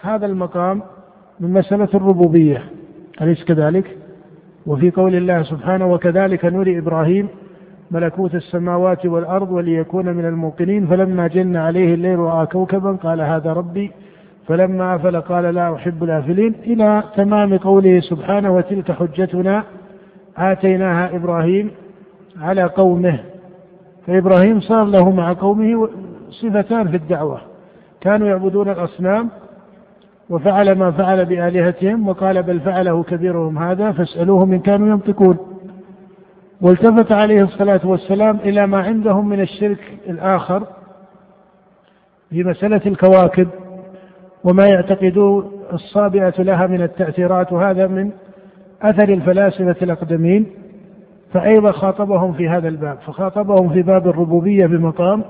هذا 0.00 0.26
المقام 0.26 0.82
من 1.40 1.52
مسألة 1.52 1.88
الربوبية 1.94 2.62
أليس 3.22 3.44
كذلك؟ 3.44 3.96
وفي 4.66 4.90
قول 4.90 5.14
الله 5.14 5.42
سبحانه 5.42 5.92
وكذلك 5.92 6.44
نري 6.44 6.78
إبراهيم 6.78 7.28
ملكوت 7.90 8.34
السماوات 8.34 9.06
والأرض 9.06 9.50
وليكون 9.50 10.06
من 10.06 10.24
الموقنين. 10.24 10.86
فلما 10.86 11.26
جن 11.26 11.56
عليه 11.56 11.94
الليل 11.94 12.18
رأى 12.18 12.46
كوكبا 12.46 12.92
قال 12.92 13.20
هذا 13.20 13.52
ربي. 13.52 13.92
فلما 14.46 14.94
أفل 14.94 15.20
قال 15.20 15.54
لا 15.54 15.74
أحب 15.74 16.04
الآفلين. 16.04 16.54
إلى 16.66 17.02
تمام 17.16 17.58
قوله 17.58 18.00
سبحانه 18.00 18.54
وتلك 18.54 18.92
حجتنا 18.92 19.64
آتيناها 20.36 21.16
إبراهيم 21.16 21.70
على 22.40 22.62
قومه. 22.62 23.18
فإبراهيم 24.06 24.60
صار 24.60 24.84
له 24.84 25.10
مع 25.10 25.32
قومه 25.32 25.88
صفتان 26.30 26.88
في 26.88 26.96
الدعوة. 26.96 27.40
كانوا 28.00 28.28
يعبدون 28.28 28.68
الأصنام 28.68 29.28
وفعل 30.30 30.78
ما 30.78 30.90
فعل 30.90 31.24
بآلهتهم 31.24 32.08
وقال 32.08 32.42
بل 32.42 32.60
فعله 32.60 33.02
كبيرهم 33.02 33.58
هذا 33.58 33.92
فاسألوهم 33.92 34.52
إن 34.52 34.58
كانوا 34.58 34.88
ينطقون. 34.88 35.38
والتفت 36.60 37.12
عليه 37.12 37.42
الصلاة 37.42 37.80
والسلام 37.84 38.36
إلى 38.36 38.66
ما 38.66 38.78
عندهم 38.78 39.28
من 39.28 39.40
الشرك 39.40 39.98
الآخر 40.08 40.66
في 42.30 42.44
مسألة 42.44 42.80
الكواكب 42.86 43.48
وما 44.44 44.66
يعتقدون 44.66 45.52
الصابئة 45.72 46.42
لها 46.42 46.66
من 46.66 46.82
التأثيرات 46.82 47.52
وهذا 47.52 47.86
من 47.86 48.10
أثر 48.82 49.08
الفلاسفة 49.08 49.76
الأقدمين 49.82 50.46
فأيضا 51.32 51.72
خاطبهم 51.72 52.32
في 52.32 52.48
هذا 52.48 52.68
الباب 52.68 52.98
فخاطبهم 53.06 53.68
في 53.68 53.82
باب 53.82 54.08
الربوبية 54.08 54.66
بمقام 54.66 55.24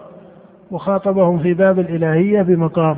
وخاطبهم 0.70 1.38
في 1.38 1.54
باب 1.54 1.78
الإلهية 1.78 2.42
بمقام. 2.42 2.96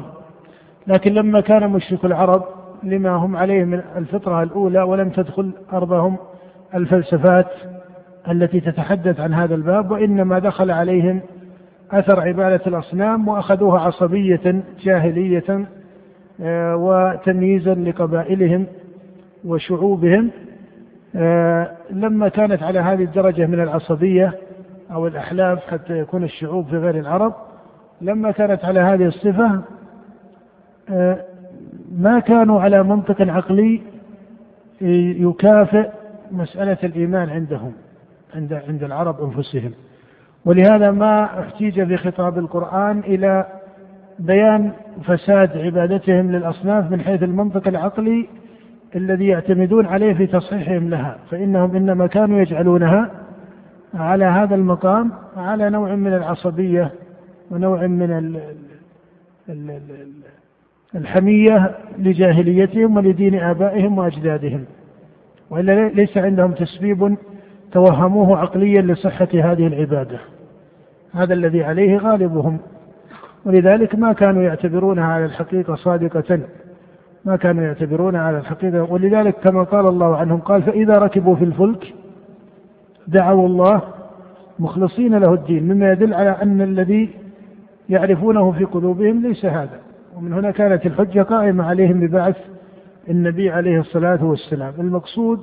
لكن 0.87 1.15
لما 1.15 1.41
كان 1.41 1.71
مشرك 1.71 2.05
العرب 2.05 2.45
لما 2.83 3.11
هم 3.11 3.37
عليه 3.37 3.65
من 3.65 3.83
الفطرة 3.97 4.43
الأولى 4.43 4.83
ولم 4.83 5.11
تدخل 5.11 5.51
أرضهم 5.73 6.17
الفلسفات 6.75 7.47
التي 8.29 8.61
تتحدث 8.61 9.21
عن 9.21 9.35
هذا 9.35 9.55
الباب 9.55 9.91
وإنما 9.91 10.39
دخل 10.39 10.71
عليهم 10.71 11.21
أثر 11.93 12.21
عبادة 12.21 12.61
الأصنام 12.67 13.29
وأخذوها 13.29 13.81
عصبية 13.81 14.63
جاهلية 14.83 15.67
آه، 16.43 16.77
وتمييزا 16.77 17.75
لقبائلهم 17.75 18.67
وشعوبهم. 19.45 20.31
آه، 21.17 21.71
لما 21.91 22.29
كانت 22.29 22.63
على 22.63 22.79
هذه 22.79 23.05
الدرجة 23.05 23.47
من 23.47 23.61
العصبية 23.61 24.35
أو 24.93 25.07
الأحلاف 25.07 25.71
حتى 25.71 25.99
يكون 25.99 26.25
الشعوب 26.25 26.67
في 26.67 26.77
غير 26.77 26.99
العرب 26.99 27.35
لما 28.01 28.31
كانت 28.31 28.65
على 28.65 28.81
هذه 28.81 29.07
الصفة 29.07 29.61
آه، 30.91 31.25
ما 31.99 32.19
كانوا 32.19 32.61
على 32.61 32.83
منطق 32.83 33.21
عقلي 33.21 33.81
يكافئ 35.21 35.91
مسألة 36.31 36.79
الإيمان 36.85 37.31
عندهم. 37.31 37.73
عند 38.35 38.53
عند 38.53 38.85
العرب 38.85 39.21
أنفسهم. 39.25 39.73
ولهذا 40.45 40.91
ما 40.91 41.41
احتيج 41.41 41.85
في 41.85 41.97
خطاب 41.97 42.39
القرآن 42.39 42.99
إلى 42.99 43.47
بيان 44.19 44.73
فساد 45.05 45.57
عبادتهم 45.57 46.33
للأصناف 46.33 46.91
من 46.91 47.01
حيث 47.01 47.23
المنطق 47.23 47.69
العقلي 47.69 48.29
الذي 48.97 49.27
يعتمدون 49.27 49.87
عليه 49.87 50.15
في 50.15 50.27
تصحيحهم 50.27 50.91
لها 50.91 51.19
فإنهم 51.31 51.77
إنما 51.77 52.07
كانوا 52.07 52.41
يجعلونها 52.41 53.11
على 53.95 54.25
هذا 54.25 54.55
المقام 54.55 55.13
على 55.37 55.71
نوع 55.71 55.95
من 55.95 56.15
العصبية 56.15 56.91
ونوع 57.51 57.87
من 57.87 58.41
الحمية 60.95 61.77
لجاهليتهم 61.99 62.97
ولدين 62.97 63.35
آبائهم 63.35 63.99
وأجدادهم. 63.99 64.65
وإلا 65.51 65.89
ليس 65.89 66.17
عندهم 66.17 66.53
تسبيب 66.53 67.17
توهموه 67.73 68.39
عقليا 68.39 68.83
لصحة 68.83 69.29
هذه 69.35 69.67
العبادة. 69.67 70.19
هذا 71.13 71.35
الذي 71.35 71.65
عليه 71.65 71.99
غالبهم. 71.99 72.59
ولذلك 73.45 73.95
ما 73.95 74.13
كانوا 74.13 74.43
يعتبرونها 74.43 75.05
على 75.05 75.25
الحقيقة 75.25 75.75
صادقة. 75.75 76.41
ما 77.25 77.37
كانوا 77.37 77.65
يعتبرونها 77.65 78.21
على 78.21 78.39
الحقيقة. 78.39 78.93
ولذلك 78.93 79.35
كما 79.35 79.63
قال 79.63 79.87
الله 79.87 80.17
عنهم 80.17 80.41
قال 80.41 80.63
فإذا 80.63 80.99
ركبوا 80.99 81.37
في 81.37 81.45
الفلك 81.45 81.95
دعوا 83.09 83.47
الله 83.47 83.83
مخلصين 84.59 85.15
له 85.15 85.35
الدين 85.35 85.73
مما 85.73 85.93
يدل 85.93 86.15
على 86.15 86.31
أن 86.31 86.63
الذي 86.63 87.11
يعرفونه 87.89 88.53
في 88.53 88.65
قلوبهم 88.65 89.23
ليس 89.23 89.45
هذا. 89.45 89.81
ومن 90.17 90.33
هنا 90.33 90.51
كانت 90.51 90.87
الحجة 90.87 91.23
قائمة 91.23 91.65
عليهم 91.65 92.01
ببعث 92.01 92.37
النبي 93.09 93.51
عليه 93.51 93.81
الصلاة 93.81 94.25
والسلام. 94.25 94.73
المقصود 94.79 95.41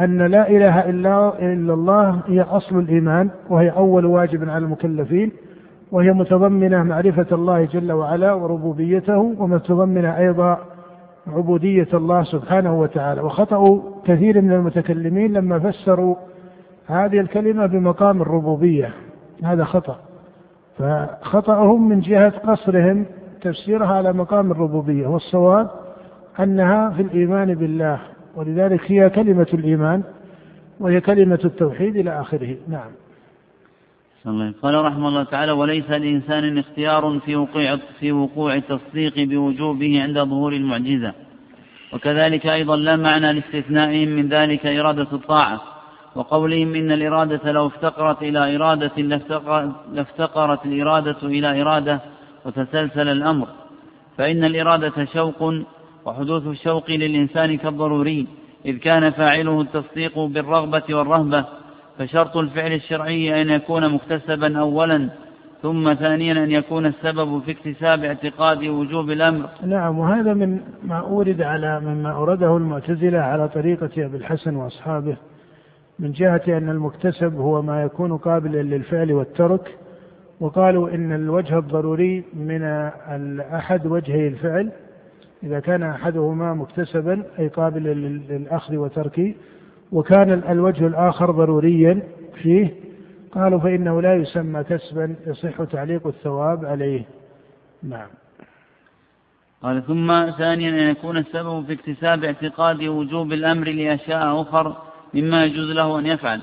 أن 0.00 0.26
لا 0.26 0.48
إله 0.48 0.90
إلا 0.90 1.74
الله 1.74 2.20
هي 2.26 2.40
أصل 2.42 2.78
الإيمان 2.78 3.30
وهي 3.50 3.70
أول 3.70 4.06
واجب 4.06 4.48
على 4.48 4.64
المكلفين 4.64 5.32
وهي 5.92 6.12
متضمنة 6.12 6.82
معرفة 6.82 7.26
الله 7.32 7.64
جل 7.64 7.92
وعلا 7.92 8.32
وربوبيته 8.32 9.18
ومتضمنة 9.18 10.18
أيضا 10.18 10.58
عبودية 11.26 11.88
الله 11.94 12.22
سبحانه 12.22 12.80
وتعالى. 12.80 13.20
وخطأوا 13.20 13.80
كثير 14.04 14.40
من 14.40 14.52
المتكلمين 14.52 15.32
لما 15.32 15.58
فسروا 15.58 16.16
هذه 16.86 17.20
الكلمة 17.20 17.66
بمقام 17.66 18.22
الربوبية. 18.22 18.90
هذا 19.44 19.64
خطأ. 19.64 19.96
فخطأهم 20.78 21.88
من 21.88 22.00
جهة 22.00 22.32
قصرهم 22.46 23.04
تفسيرها 23.42 23.94
على 23.94 24.12
مقام 24.12 24.50
الربوبية. 24.50 25.06
والصواب 25.06 25.70
أنها 26.40 26.90
في 26.90 27.02
الإيمان 27.02 27.54
بالله. 27.54 27.98
ولذلك 28.36 28.92
هي 28.92 29.10
كلمة 29.10 29.46
الإيمان 29.54 30.02
وهي 30.80 31.00
كلمة 31.00 31.38
التوحيد 31.44 31.96
إلى 31.96 32.20
آخره. 32.20 32.56
نعم. 32.68 32.90
قال 34.62 34.84
رحمه 34.84 35.08
الله 35.08 35.22
تعالى 35.24 35.52
وليس 35.52 35.90
لإنسان 35.90 36.58
اختيار 36.58 37.20
في 37.26 37.36
وقوع 37.36 37.78
في 38.00 38.12
وقوع 38.12 38.54
التصديق 38.54 39.14
بوجوبه 39.18 40.02
عند 40.02 40.18
ظهور 40.18 40.52
المعجزة. 40.52 41.12
وكذلك 41.92 42.46
أيضا 42.46 42.76
لا 42.76 42.96
معنى 42.96 43.32
لاستثنائهم 43.32 44.08
من 44.08 44.28
ذلك 44.28 44.66
إرادة 44.66 45.08
الطاعة. 45.12 45.62
وقولهم 46.14 46.74
إن 46.74 46.92
الإرادة 46.92 47.52
لو 47.52 47.66
افتقرت 47.66 48.22
إلى 48.22 48.56
إرادة 48.56 49.02
لافتقرت 49.92 50.66
الإرادة 50.66 51.16
إلى 51.22 51.62
إرادة 51.62 52.00
وتسلسل 52.44 53.08
الأمر. 53.08 53.48
فإن 54.18 54.44
الإرادة 54.44 55.04
شوق 55.04 55.54
وحدوث 56.06 56.46
الشوق 56.46 56.90
للإنسان 56.90 57.56
كالضروري 57.56 58.26
إذ 58.66 58.78
كان 58.78 59.10
فاعله 59.10 59.60
التصديق 59.60 60.18
بالرغبة 60.18 60.82
والرهبة 60.90 61.44
فشرط 61.98 62.36
الفعل 62.36 62.72
الشرعي 62.72 63.42
أن 63.42 63.50
يكون 63.50 63.94
مكتسبا 63.94 64.58
أولا 64.60 65.08
ثم 65.62 65.94
ثانيا 65.94 66.32
أن 66.44 66.50
يكون 66.50 66.86
السبب 66.86 67.42
في 67.42 67.50
اكتساب 67.50 68.04
اعتقاد 68.04 68.64
وجوب 68.64 69.10
الأمر. 69.10 69.48
نعم 69.66 69.98
وهذا 69.98 70.34
من 70.34 70.60
ما 70.84 70.98
أورد 70.98 71.42
على 71.42 71.80
مما 71.80 72.10
أورده 72.10 72.56
المعتزلة 72.56 73.18
على 73.18 73.48
طريقة 73.48 73.90
أبي 73.98 74.16
الحسن 74.16 74.56
وأصحابه 74.56 75.16
من 75.98 76.12
جهة 76.12 76.42
أن 76.48 76.68
المكتسب 76.68 77.34
هو 77.34 77.62
ما 77.62 77.82
يكون 77.82 78.16
قابلا 78.16 78.62
للفعل 78.62 79.12
والترك 79.12 79.78
وقالوا 80.40 80.90
إن 80.94 81.12
الوجه 81.12 81.58
الضروري 81.58 82.24
من 82.34 82.62
أحد 83.54 83.86
وجهي 83.86 84.28
الفعل 84.28 84.72
إذا 85.42 85.60
كان 85.60 85.82
أحدهما 85.82 86.54
مكتسبا 86.54 87.24
أي 87.38 87.48
قابلا 87.48 87.94
للأخذ 87.94 88.76
وترك 88.76 89.36
وكان 89.92 90.42
الوجه 90.48 90.86
الآخر 90.86 91.30
ضروريا 91.30 92.02
فيه 92.42 92.74
قالوا 93.32 93.60
فإنه 93.60 94.02
لا 94.02 94.14
يسمى 94.14 94.64
كسبا 94.64 95.16
يصح 95.26 95.64
تعليق 95.64 96.06
الثواب 96.06 96.64
عليه. 96.64 97.04
نعم. 97.82 98.08
قال 99.62 99.86
ثم 99.86 100.30
ثانيا 100.30 100.70
أن 100.70 100.90
يكون 100.90 101.16
السبب 101.16 101.66
في 101.66 101.72
اكتساب 101.72 102.24
اعتقاد 102.24 102.82
وجوب 102.82 103.32
الأمر 103.32 103.68
لأشياء 103.68 104.42
أخر 104.42 104.76
مما 105.14 105.44
يجوز 105.44 105.70
له 105.70 105.98
أن 105.98 106.06
يفعل. 106.06 106.40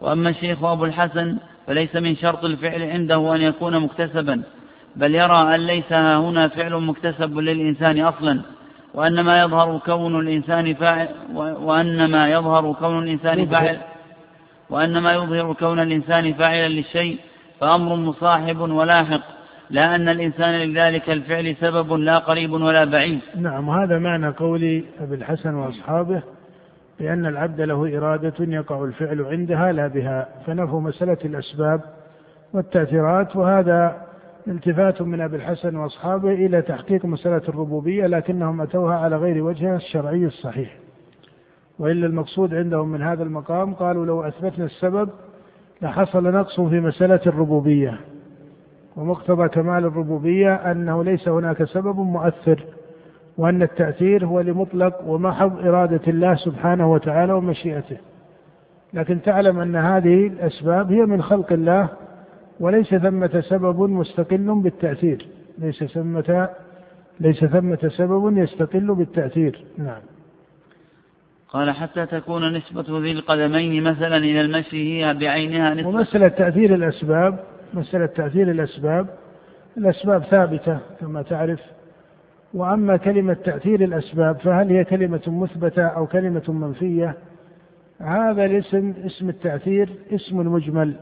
وأما 0.00 0.30
الشيخ 0.30 0.64
أبو 0.64 0.84
الحسن 0.84 1.38
فليس 1.66 1.96
من 1.96 2.16
شرط 2.16 2.44
الفعل 2.44 2.82
عنده 2.82 3.34
أن 3.34 3.40
يكون 3.40 3.80
مكتسبا. 3.80 4.42
بل 4.96 5.14
يرى 5.14 5.54
أن 5.54 5.60
ليس 5.60 5.92
هنا 5.92 6.48
فعل 6.48 6.74
مكتسب 6.74 7.38
للإنسان 7.38 8.00
أصلا 8.00 8.40
وأن 8.94 9.20
ما 9.20 9.42
يظهر 9.42 9.78
كون 9.78 10.20
الإنسان 10.20 10.74
فاعل 10.74 11.08
وأن 11.34 12.10
ما 12.10 12.28
يظهر 12.28 12.72
كون 12.72 13.02
الإنسان 13.02 13.46
فاعل 13.46 13.78
وأن 14.70 14.98
ما 14.98 15.12
يظهر 15.12 15.52
كون 15.52 15.80
الإنسان 15.80 16.32
فاعلا 16.32 16.68
للشيء 16.68 17.18
فأمر 17.60 17.96
مصاحب 17.96 18.60
ولاحق 18.60 19.20
لا 19.70 19.94
أن 19.94 20.08
الإنسان 20.08 20.54
لذلك 20.54 21.10
الفعل 21.10 21.56
سبب 21.60 21.92
لا 21.92 22.18
قريب 22.18 22.52
ولا 22.52 22.84
بعيد. 22.84 23.20
نعم 23.36 23.70
هذا 23.70 23.98
معنى 23.98 24.28
قول 24.28 24.84
أبي 25.00 25.14
الحسن 25.14 25.54
وأصحابه 25.54 26.22
لأن 27.00 27.26
العبد 27.26 27.60
له 27.60 27.98
إرادة 27.98 28.34
يقع 28.40 28.84
الفعل 28.84 29.22
عندها 29.22 29.72
لا 29.72 29.86
بها 29.86 30.28
فنفوا 30.46 30.80
مسألة 30.80 31.18
الأسباب 31.24 31.80
والتأثيرات 32.52 33.36
وهذا 33.36 34.03
التفات 34.48 35.02
من 35.02 35.20
أبي 35.20 35.36
الحسن 35.36 35.76
وأصحابه 35.76 36.30
إلى 36.30 36.62
تحقيق 36.62 37.04
مسألة 37.04 37.42
الربوبية 37.48 38.06
لكنهم 38.06 38.60
أتوها 38.60 38.94
على 38.96 39.16
غير 39.16 39.44
وجهها 39.44 39.76
الشرعي 39.76 40.24
الصحيح. 40.24 40.76
وإلا 41.78 42.06
المقصود 42.06 42.54
عندهم 42.54 42.88
من 42.88 43.02
هذا 43.02 43.22
المقام 43.22 43.74
قالوا 43.74 44.06
لو 44.06 44.22
أثبتنا 44.22 44.64
السبب 44.64 45.10
لحصل 45.82 46.32
نقص 46.32 46.60
في 46.60 46.80
مسألة 46.80 47.20
الربوبية. 47.26 48.00
ومقتضى 48.96 49.48
كمال 49.48 49.84
الربوبية 49.84 50.54
أنه 50.54 51.04
ليس 51.04 51.28
هناك 51.28 51.64
سبب 51.64 51.96
مؤثر 51.96 52.64
وأن 53.38 53.62
التأثير 53.62 54.26
هو 54.26 54.40
لمطلق 54.40 55.00
ومحض 55.06 55.66
إرادة 55.66 56.00
الله 56.08 56.34
سبحانه 56.34 56.92
وتعالى 56.92 57.32
ومشيئته. 57.32 57.96
لكن 58.92 59.22
تعلم 59.22 59.58
أن 59.58 59.76
هذه 59.76 60.26
الأسباب 60.26 60.92
هي 60.92 61.06
من 61.06 61.22
خلق 61.22 61.52
الله 61.52 61.88
وليس 62.60 62.94
ثمة 62.94 63.44
سبب 63.48 63.80
مستقل 63.80 64.60
بالتأثير. 64.62 65.26
ليس 65.58 65.84
ثمة 65.84 66.48
ليس 67.20 67.44
ثمة 67.44 67.90
سبب 67.96 68.38
يستقل 68.38 68.94
بالتأثير. 68.94 69.64
نعم. 69.78 70.00
قال 71.48 71.70
حتى 71.70 72.06
تكون 72.06 72.52
نسبة 72.52 73.00
ذي 73.00 73.12
القدمين 73.12 73.82
مثلا 73.82 74.16
إلى 74.16 74.40
المشي 74.40 75.04
هي 75.04 75.14
بعينها 75.14 75.74
نسبة 75.74 75.88
ومسألة 75.88 76.28
تأثير 76.28 76.74
الأسباب 76.74 77.38
مسألة 77.74 78.06
تأثير 78.06 78.50
الأسباب 78.50 79.06
الأسباب 79.76 80.22
ثابتة 80.22 80.78
كما 81.00 81.22
تعرف. 81.22 81.60
وأما 82.54 82.96
كلمة 82.96 83.34
تأثير 83.44 83.84
الأسباب 83.84 84.36
فهل 84.36 84.68
هي 84.68 84.84
كلمة 84.84 85.20
مثبتة 85.26 85.82
أو 85.82 86.06
كلمة 86.06 86.42
منفية؟ 86.48 87.14
هذا 88.00 88.44
الاسم 88.44 88.94
اسم 89.06 89.28
التأثير 89.28 89.88
اسم 90.12 90.36
مجمل 90.36 90.94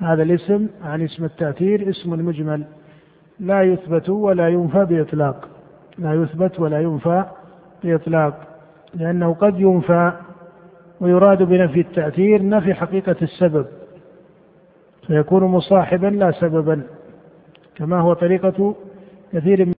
هذا 0.00 0.22
الاسم 0.22 0.66
عن 0.82 1.02
اسم 1.02 1.24
التأثير 1.24 1.90
اسم 1.90 2.26
مجمل 2.26 2.64
لا 3.40 3.62
يثبت 3.62 4.08
ولا 4.08 4.48
ينفى 4.48 4.84
بإطلاق. 4.84 5.48
لا 5.98 6.14
يثبت 6.14 6.60
ولا 6.60 6.80
ينفى 6.80 7.24
بإطلاق. 7.84 8.48
لأنه 8.94 9.34
قد 9.34 9.60
ينفى 9.60 10.12
ويراد 11.00 11.42
بنفي 11.42 11.80
التأثير 11.80 12.48
نفي 12.48 12.74
حقيقة 12.74 13.16
السبب. 13.22 13.66
فيكون 15.06 15.44
مصاحبا 15.44 16.06
لا 16.06 16.30
سببا. 16.30 16.82
كما 17.74 18.00
هو 18.00 18.12
طريقة 18.12 18.74
كثير 19.32 19.73